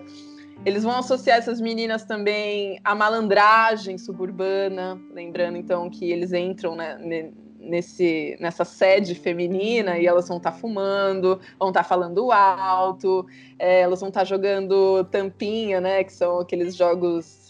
Eles 0.65 0.83
vão 0.83 0.99
associar 0.99 1.39
essas 1.39 1.61
meninas 1.61 2.05
também 2.05 2.81
à 2.83 2.95
malandragem 2.95 3.97
suburbana, 3.97 5.01
lembrando 5.13 5.57
então 5.57 5.89
que 5.89 6.11
eles 6.11 6.33
entram 6.33 6.75
né, 6.75 7.31
nesse, 7.59 8.37
nessa 8.41 8.65
sede 8.65 9.15
feminina 9.15 9.99
e 9.99 10.07
elas 10.07 10.29
vão 10.29 10.37
estar 10.39 10.53
tá 10.53 10.57
fumando, 10.57 11.41
vão 11.59 11.69
estar 11.69 11.83
tá 11.83 11.89
falando 11.89 12.33
alto, 12.33 13.27
é, 13.59 13.81
elas 13.81 14.01
vão 14.01 14.09
estar 14.09 14.21
tá 14.21 14.25
jogando 14.25 15.05
tampinha, 15.05 15.81
né? 15.81 16.05
Que 16.05 16.13
são 16.13 16.41
aqueles 16.41 16.75
jogos 16.75 17.47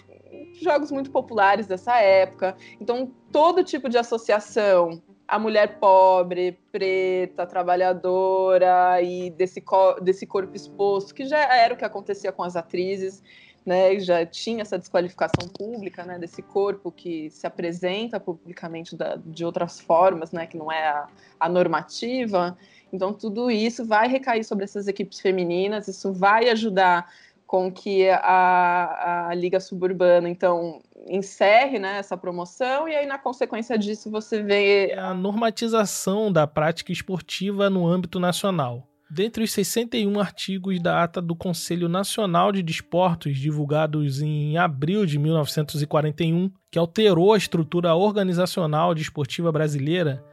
jogos 0.61 0.91
muito 0.91 1.11
populares 1.11 1.67
dessa 1.67 1.99
época. 1.99 2.57
Então, 2.81 3.11
todo 3.31 3.65
tipo 3.65 3.89
de 3.89 3.99
associação 3.99 5.03
a 5.29 5.39
mulher 5.39 5.79
pobre, 5.81 6.59
preta, 6.71 7.47
trabalhadora 7.47 9.03
e 9.03 9.31
desse, 9.31 9.61
co 9.61 9.95
desse 10.01 10.27
corpo 10.27 10.55
exposto, 10.55 11.15
que 11.15 11.27
já 11.27 11.39
era 11.39 11.75
o 11.75 11.77
que 11.77 11.85
acontecia 11.85 12.31
com 12.31 12.43
as 12.43 12.55
atrizes, 12.55 13.23
né, 13.67 13.99
já 13.99 14.25
tinha 14.25 14.63
essa 14.63 14.79
desqualificação 14.79 15.49
pública, 15.49 16.05
né, 16.05 16.21
desse 16.21 16.41
corpo 16.41 16.93
que 16.93 17.29
se 17.31 17.49
apresenta 17.49 18.21
publicamente 18.21 18.95
da, 18.95 19.17
de 19.17 19.45
outras 19.45 19.81
formas, 19.81 20.31
né, 20.31 20.47
que 20.47 20.57
não 20.57 20.71
é 20.71 20.87
a, 20.87 21.09
a, 21.41 21.49
normativa. 21.49 22.57
Então, 22.93 23.13
tudo 23.13 23.51
isso 23.51 23.85
vai 23.85 24.07
recair 24.07 24.45
sobre 24.45 24.65
essas 24.65 24.87
equipes 24.87 25.19
femininas, 25.19 25.89
isso 25.89 26.13
vai 26.13 26.49
ajudar 26.49 27.13
com 27.45 27.71
que 27.71 28.09
a, 28.09 29.29
a 29.29 29.35
Liga 29.35 29.59
Suburbana, 29.59 30.29
então, 30.29 30.81
encerre 31.09 31.81
né, 31.81 31.99
essa 31.99 32.17
promoção, 32.17 32.89
e 32.89 32.95
aí, 32.95 33.07
na 33.07 33.19
consequência 33.19 33.77
disso, 33.77 34.11
você 34.11 34.43
vê... 34.43 34.91
É 34.91 34.99
a 34.99 35.15
normatização 35.15 36.33
da 36.33 36.47
prática 36.47 36.93
esportiva 36.93 37.69
no 37.69 37.87
âmbito 37.87 38.21
nacional. 38.21 38.87
Dentre 39.09 39.45
os 39.45 39.53
61 39.53 40.19
artigos 40.19 40.81
da 40.81 41.05
ata 41.05 41.23
do 41.23 41.37
Conselho 41.37 41.89
Nacional 41.89 42.51
de 42.51 42.61
Desportos, 42.61 43.39
divulgados 43.39 44.21
em 44.21 44.59
abril 44.59 45.07
de 45.07 45.17
1941, 45.17 46.51
que 46.71 46.79
alterou 46.79 47.33
a 47.33 47.37
estrutura 47.37 47.95
organizacional 47.95 48.95
desportiva 48.95 49.53
brasileira, 49.53 50.25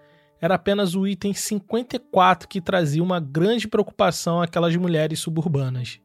era 0.41 0.55
apenas 0.55 0.95
o 0.95 1.07
item 1.07 1.34
54 1.34 2.47
que 2.49 2.59
trazia 2.59 3.03
uma 3.03 3.19
grande 3.19 3.67
preocupação 3.67 4.41
àquelas 4.41 4.76
mulheres 4.76 5.19
suburbanas. 5.19 6.01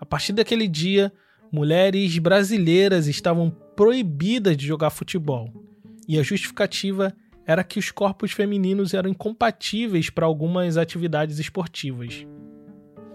A 0.00 0.06
partir 0.06 0.32
daquele 0.32 0.66
dia, 0.66 1.12
mulheres 1.52 2.16
brasileiras 2.18 3.06
estavam 3.08 3.50
proibidas 3.76 4.56
de 4.56 4.66
jogar 4.66 4.88
futebol, 4.88 5.52
e 6.08 6.18
a 6.18 6.22
justificativa 6.22 7.14
era 7.46 7.64
que 7.64 7.78
os 7.78 7.90
corpos 7.90 8.32
femininos 8.32 8.94
eram 8.94 9.10
incompatíveis 9.10 10.10
para 10.10 10.26
algumas 10.26 10.76
atividades 10.76 11.38
esportivas. 11.38 12.26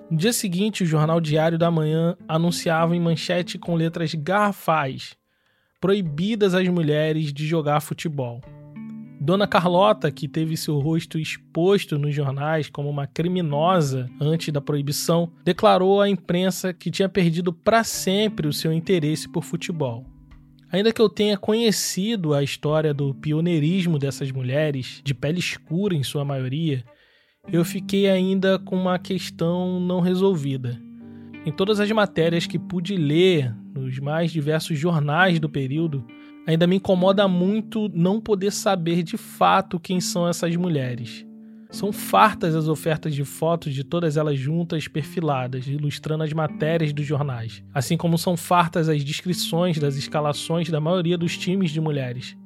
No 0.09 0.17
dia 0.17 0.33
seguinte, 0.33 0.83
o 0.83 0.85
jornal 0.85 1.19
Diário 1.19 1.57
da 1.57 1.71
Manhã 1.71 2.15
anunciava 2.27 2.95
em 2.95 2.99
manchete 2.99 3.57
com 3.57 3.75
letras 3.75 4.13
garrafais: 4.13 5.15
proibidas 5.81 6.53
as 6.53 6.67
mulheres 6.67 7.33
de 7.33 7.45
jogar 7.47 7.81
futebol. 7.81 8.41
Dona 9.19 9.47
Carlota, 9.47 10.11
que 10.11 10.27
teve 10.27 10.55
seu 10.57 10.77
rosto 10.77 11.17
exposto 11.17 11.97
nos 11.97 12.13
jornais 12.13 12.69
como 12.69 12.89
uma 12.89 13.07
criminosa 13.07 14.09
antes 14.21 14.53
da 14.53 14.61
proibição, 14.61 15.31
declarou 15.43 16.01
à 16.01 16.09
imprensa 16.09 16.73
que 16.73 16.91
tinha 16.91 17.09
perdido 17.09 17.51
para 17.51 17.83
sempre 17.83 18.47
o 18.47 18.53
seu 18.53 18.71
interesse 18.71 19.27
por 19.27 19.43
futebol. 19.43 20.05
Ainda 20.71 20.91
que 20.91 21.01
eu 21.01 21.07
tenha 21.07 21.37
conhecido 21.37 22.33
a 22.33 22.43
história 22.43 22.93
do 22.93 23.13
pioneirismo 23.13 23.99
dessas 23.99 24.31
mulheres, 24.31 25.01
de 25.03 25.13
pele 25.13 25.39
escura 25.39 25.95
em 25.95 26.03
sua 26.03 26.25
maioria, 26.25 26.83
eu 27.51 27.63
fiquei 27.63 28.09
ainda 28.09 28.57
com 28.57 28.75
uma 28.75 28.97
questão 28.97 29.79
não 29.79 29.99
resolvida. 29.99 30.79
Em 31.45 31.51
todas 31.51 31.79
as 31.79 31.91
matérias 31.91 32.47
que 32.47 32.57
pude 32.57 32.95
ler 32.95 33.53
nos 33.73 33.99
mais 33.99 34.31
diversos 34.31 34.77
jornais 34.79 35.39
do 35.39 35.47
período, 35.47 36.05
ainda 36.47 36.65
me 36.65 36.77
incomoda 36.77 37.27
muito 37.27 37.89
não 37.93 38.19
poder 38.19 38.51
saber 38.51 39.03
de 39.03 39.17
fato 39.17 39.79
quem 39.79 39.99
são 39.99 40.27
essas 40.27 40.55
mulheres. 40.55 41.24
São 41.75 41.91
fartas 41.91 42.55
as 42.55 42.69
ofertas 42.69 43.13
de 43.13 43.25
fotos 43.25 43.73
de 43.73 43.83
todas 43.83 44.15
elas 44.15 44.39
juntas 44.39 44.87
perfiladas, 44.87 45.67
ilustrando 45.67 46.23
as 46.23 46.31
matérias 46.31 46.93
dos 46.93 47.05
jornais, 47.05 47.61
assim 47.73 47.97
como 47.97 48.17
são 48.17 48.37
fartas 48.37 48.87
as 48.87 49.03
descrições 49.03 49.77
das 49.77 49.97
escalações 49.97 50.69
da 50.69 50.79
maioria 50.79 51.17
dos 51.17 51.37
times 51.37 51.71
de 51.71 51.81
mulheres. 51.81 52.37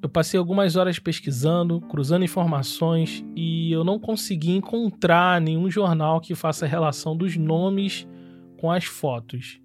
Eu 0.00 0.08
passei 0.08 0.38
algumas 0.38 0.76
horas 0.76 0.98
pesquisando, 0.98 1.78
cruzando 1.90 2.24
informações 2.24 3.22
e 3.36 3.70
eu 3.70 3.84
não 3.84 3.98
consegui 3.98 4.52
encontrar 4.52 5.42
nenhum 5.42 5.70
jornal 5.70 6.18
que 6.18 6.34
faça 6.34 6.66
relação 6.66 7.14
dos 7.14 7.36
nomes 7.36 8.08
com 8.56 8.70
as 8.72 8.86
fotos. 8.86 9.60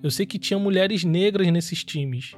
Eu 0.00 0.08
sei 0.08 0.24
que 0.24 0.38
tinha 0.38 0.56
mulheres 0.56 1.02
negras 1.02 1.48
nesses 1.48 1.82
times, 1.82 2.36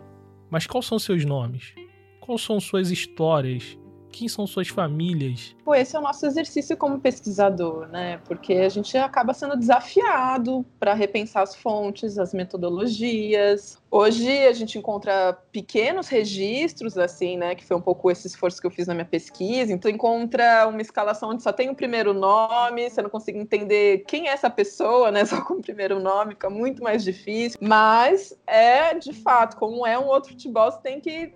mas 0.50 0.66
quais 0.66 0.86
são 0.86 0.98
seus 0.98 1.22
nomes? 1.22 1.74
Quais 2.18 2.40
são 2.40 2.58
suas 2.58 2.90
histórias? 2.90 3.76
Quem 4.14 4.28
são 4.28 4.46
suas 4.46 4.68
famílias? 4.68 5.56
Pô, 5.64 5.74
esse 5.74 5.96
é 5.96 5.98
o 5.98 6.02
nosso 6.02 6.24
exercício 6.24 6.76
como 6.76 7.00
pesquisador, 7.00 7.88
né? 7.88 8.20
Porque 8.26 8.52
a 8.54 8.68
gente 8.68 8.96
acaba 8.96 9.34
sendo 9.34 9.56
desafiado 9.56 10.64
para 10.78 10.94
repensar 10.94 11.42
as 11.42 11.56
fontes, 11.56 12.16
as 12.16 12.32
metodologias. 12.32 13.76
Hoje 13.90 14.46
a 14.46 14.52
gente 14.52 14.78
encontra 14.78 15.32
pequenos 15.50 16.08
registros, 16.08 16.96
assim, 16.96 17.36
né? 17.36 17.54
Que 17.54 17.64
foi 17.64 17.76
um 17.76 17.80
pouco 17.80 18.10
esse 18.10 18.28
esforço 18.28 18.60
que 18.60 18.66
eu 18.66 18.70
fiz 18.70 18.86
na 18.86 18.94
minha 18.94 19.04
pesquisa. 19.04 19.72
Então, 19.72 19.90
encontra 19.90 20.66
uma 20.68 20.80
escalação 20.80 21.30
onde 21.30 21.42
só 21.42 21.52
tem 21.52 21.68
o 21.68 21.74
primeiro 21.74 22.14
nome, 22.14 22.88
você 22.88 23.02
não 23.02 23.10
consegue 23.10 23.38
entender 23.38 24.04
quem 24.06 24.28
é 24.28 24.32
essa 24.32 24.48
pessoa, 24.48 25.10
né? 25.10 25.24
Só 25.34 25.40
com 25.42 25.54
o 25.54 25.62
primeiro 25.62 25.98
nome, 25.98 26.32
fica 26.34 26.48
muito 26.50 26.82
mais 26.82 27.02
difícil. 27.02 27.58
Mas 27.60 28.36
é, 28.46 28.94
de 28.94 29.12
fato, 29.12 29.56
como 29.56 29.84
é 29.84 29.98
um 29.98 30.06
outro 30.06 30.30
futebol, 30.30 30.70
você 30.70 30.80
tem 30.80 31.00
que 31.00 31.32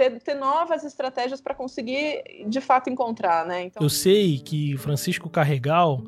ter, 0.00 0.18
ter 0.22 0.34
novas 0.34 0.82
estratégias 0.82 1.42
para 1.42 1.54
conseguir 1.54 2.22
de 2.48 2.60
fato 2.62 2.88
encontrar, 2.88 3.44
né? 3.44 3.64
Então... 3.64 3.82
Eu 3.82 3.90
sei 3.90 4.38
que 4.38 4.74
Francisco 4.78 5.28
Carregal 5.28 6.02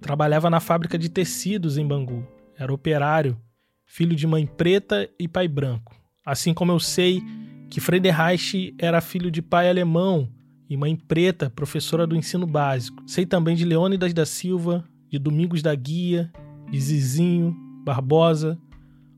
trabalhava 0.00 0.48
na 0.48 0.60
fábrica 0.60 0.96
de 0.96 1.10
tecidos 1.10 1.76
em 1.76 1.86
Bangu. 1.86 2.26
Era 2.58 2.72
operário, 2.72 3.38
filho 3.84 4.16
de 4.16 4.26
mãe 4.26 4.46
preta 4.46 5.10
e 5.18 5.28
pai 5.28 5.46
branco. 5.46 5.94
Assim 6.24 6.54
como 6.54 6.72
eu 6.72 6.80
sei 6.80 7.20
que 7.68 7.80
Frederich 7.80 8.74
era 8.78 9.02
filho 9.02 9.30
de 9.30 9.42
pai 9.42 9.68
alemão 9.68 10.30
e 10.70 10.74
mãe 10.74 10.96
preta, 10.96 11.50
professora 11.50 12.06
do 12.06 12.16
ensino 12.16 12.46
básico. 12.46 13.02
Sei 13.06 13.26
também 13.26 13.54
de 13.54 13.66
Leônidas 13.66 14.14
da 14.14 14.24
Silva, 14.24 14.84
de 15.10 15.18
Domingos 15.18 15.60
da 15.60 15.74
Guia, 15.74 16.32
de 16.70 16.80
Zizinho, 16.80 17.54
Barbosa, 17.84 18.58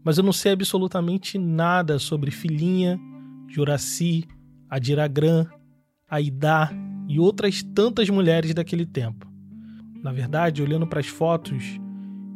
mas 0.02 0.18
eu 0.18 0.24
não 0.24 0.32
sei 0.32 0.50
absolutamente 0.52 1.38
nada 1.38 2.00
sobre 2.00 2.32
Filhinha 2.32 2.98
Juraci, 3.48 4.24
Adiragrã, 4.68 5.46
Aidá 6.08 6.70
e 7.08 7.18
outras 7.18 7.62
tantas 7.62 8.08
mulheres 8.08 8.54
daquele 8.54 8.86
tempo. 8.86 9.30
Na 10.02 10.12
verdade, 10.12 10.62
olhando 10.62 10.86
para 10.86 11.00
as 11.00 11.06
fotos, 11.06 11.78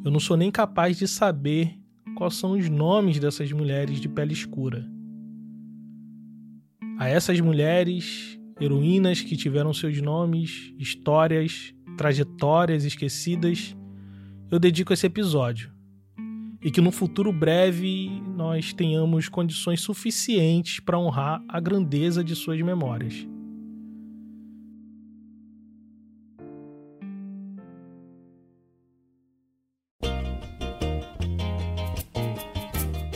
eu 0.05 0.11
não 0.11 0.21
sou 0.21 0.37
nem 0.37 0.51
capaz 0.51 0.99
de 0.99 1.07
saber 1.07 1.79
quais 2.17 2.35
são 2.35 2.53
os 2.53 2.69
nomes 2.69 3.19
dessas 3.19 3.51
mulheres 3.53 4.01
de 4.01 4.09
pele 4.09 4.33
escura. 4.33 4.89
A 6.99 7.09
essas 7.09 7.41
mulheres, 7.41 8.39
heroínas 8.61 9.21
que 9.21 9.37
tiveram 9.37 9.73
seus 9.73 10.01
nomes, 10.01 10.73
histórias, 10.79 11.75
trajetórias 11.97 12.85
esquecidas, 12.85 13.77
eu 14.51 14.59
dedico 14.59 14.93
esse 14.93 15.07
episódio 15.07 15.80
e 16.63 16.71
que 16.71 16.81
no 16.81 16.93
futuro 16.93 17.33
breve 17.33 18.23
nós 18.37 18.73
tenhamos 18.73 19.29
condições 19.29 19.81
suficientes 19.81 20.79
para 20.81 20.99
honrar 20.99 21.43
a 21.49 21.59
grandeza 21.59 22.23
de 22.23 22.37
suas 22.37 22.61
memórias. 22.61 23.27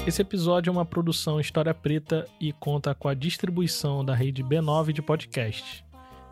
Esse 0.06 0.20
episódio 0.20 0.70
é 0.70 0.72
uma 0.72 0.84
produção 0.84 1.40
História 1.40 1.72
Preta 1.72 2.26
e 2.38 2.52
conta 2.52 2.94
com 2.94 3.08
a 3.08 3.14
distribuição 3.14 4.04
da 4.04 4.14
rede 4.14 4.44
B9 4.44 4.92
de 4.92 5.00
podcast. 5.00 5.82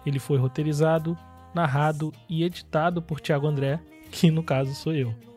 Ele 0.04 0.18
foi 0.18 0.36
roteirizado, 0.36 1.16
narrado 1.54 2.12
e 2.28 2.44
editado 2.44 3.00
por 3.00 3.18
Tiago 3.18 3.46
André, 3.46 3.80
que 4.10 4.30
no 4.30 4.42
caso 4.42 4.74
sou 4.74 4.92
eu. 4.92 5.31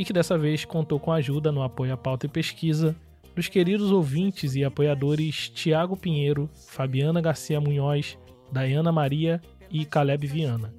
E 0.00 0.04
que 0.04 0.14
dessa 0.14 0.38
vez 0.38 0.64
contou 0.64 0.98
com 0.98 1.12
ajuda 1.12 1.52
no 1.52 1.62
apoio 1.62 1.92
à 1.92 1.96
pauta 1.96 2.24
e 2.24 2.28
pesquisa 2.28 2.96
dos 3.36 3.48
queridos 3.48 3.92
ouvintes 3.92 4.54
e 4.54 4.64
apoiadores 4.64 5.50
Tiago 5.50 5.94
Pinheiro, 5.94 6.48
Fabiana 6.68 7.20
Garcia 7.20 7.60
Munhoz, 7.60 8.16
Dayana 8.50 8.90
Maria 8.90 9.42
e 9.70 9.84
Caleb 9.84 10.26
Viana. 10.26 10.72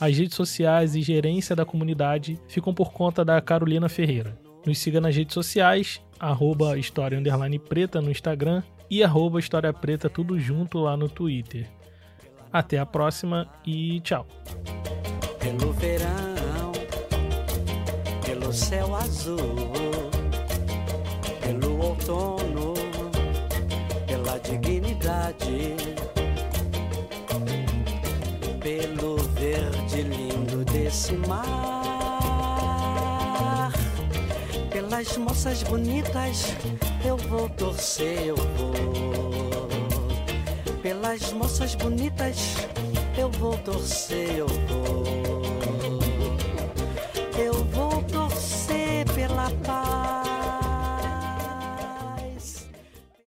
As 0.00 0.16
redes 0.16 0.34
sociais 0.34 0.96
e 0.96 1.02
gerência 1.02 1.54
da 1.54 1.66
comunidade 1.66 2.40
ficam 2.48 2.72
por 2.72 2.90
conta 2.90 3.22
da 3.22 3.38
Carolina 3.38 3.86
Ferreira. 3.86 4.34
Nos 4.64 4.78
siga 4.78 4.98
nas 4.98 5.14
redes 5.14 5.34
sociais, 5.34 6.00
arroba 6.18 6.78
História 6.78 7.20
Preta 7.68 8.00
no 8.00 8.10
Instagram 8.10 8.62
e 8.90 9.04
arroba 9.04 9.38
História 9.38 9.74
Preta 9.74 10.08
tudo 10.08 10.40
junto 10.40 10.78
lá 10.78 10.96
no 10.96 11.10
Twitter. 11.10 11.68
Até 12.50 12.78
a 12.78 12.86
próxima 12.86 13.46
e 13.66 14.00
tchau. 14.00 14.26
Céu 18.54 18.94
azul, 18.94 19.36
pelo 21.42 21.88
outono, 21.88 22.74
pela 24.06 24.38
dignidade, 24.38 25.74
pelo 28.60 29.16
verde 29.34 30.02
lindo 30.02 30.64
desse 30.66 31.14
mar, 31.14 32.52
pelas 34.70 35.16
moças 35.16 35.64
bonitas, 35.64 36.54
eu 37.04 37.16
vou 37.16 37.48
torcer, 37.48 38.22
eu 38.22 38.36
vou. 38.36 38.84
Pelas 40.80 41.32
moças 41.32 41.74
bonitas 41.74 42.54
eu 43.18 43.28
vou 43.32 43.58
torcer, 43.58 44.36
eu 44.36 44.46
vou 44.46 45.23
papa. 49.44 49.83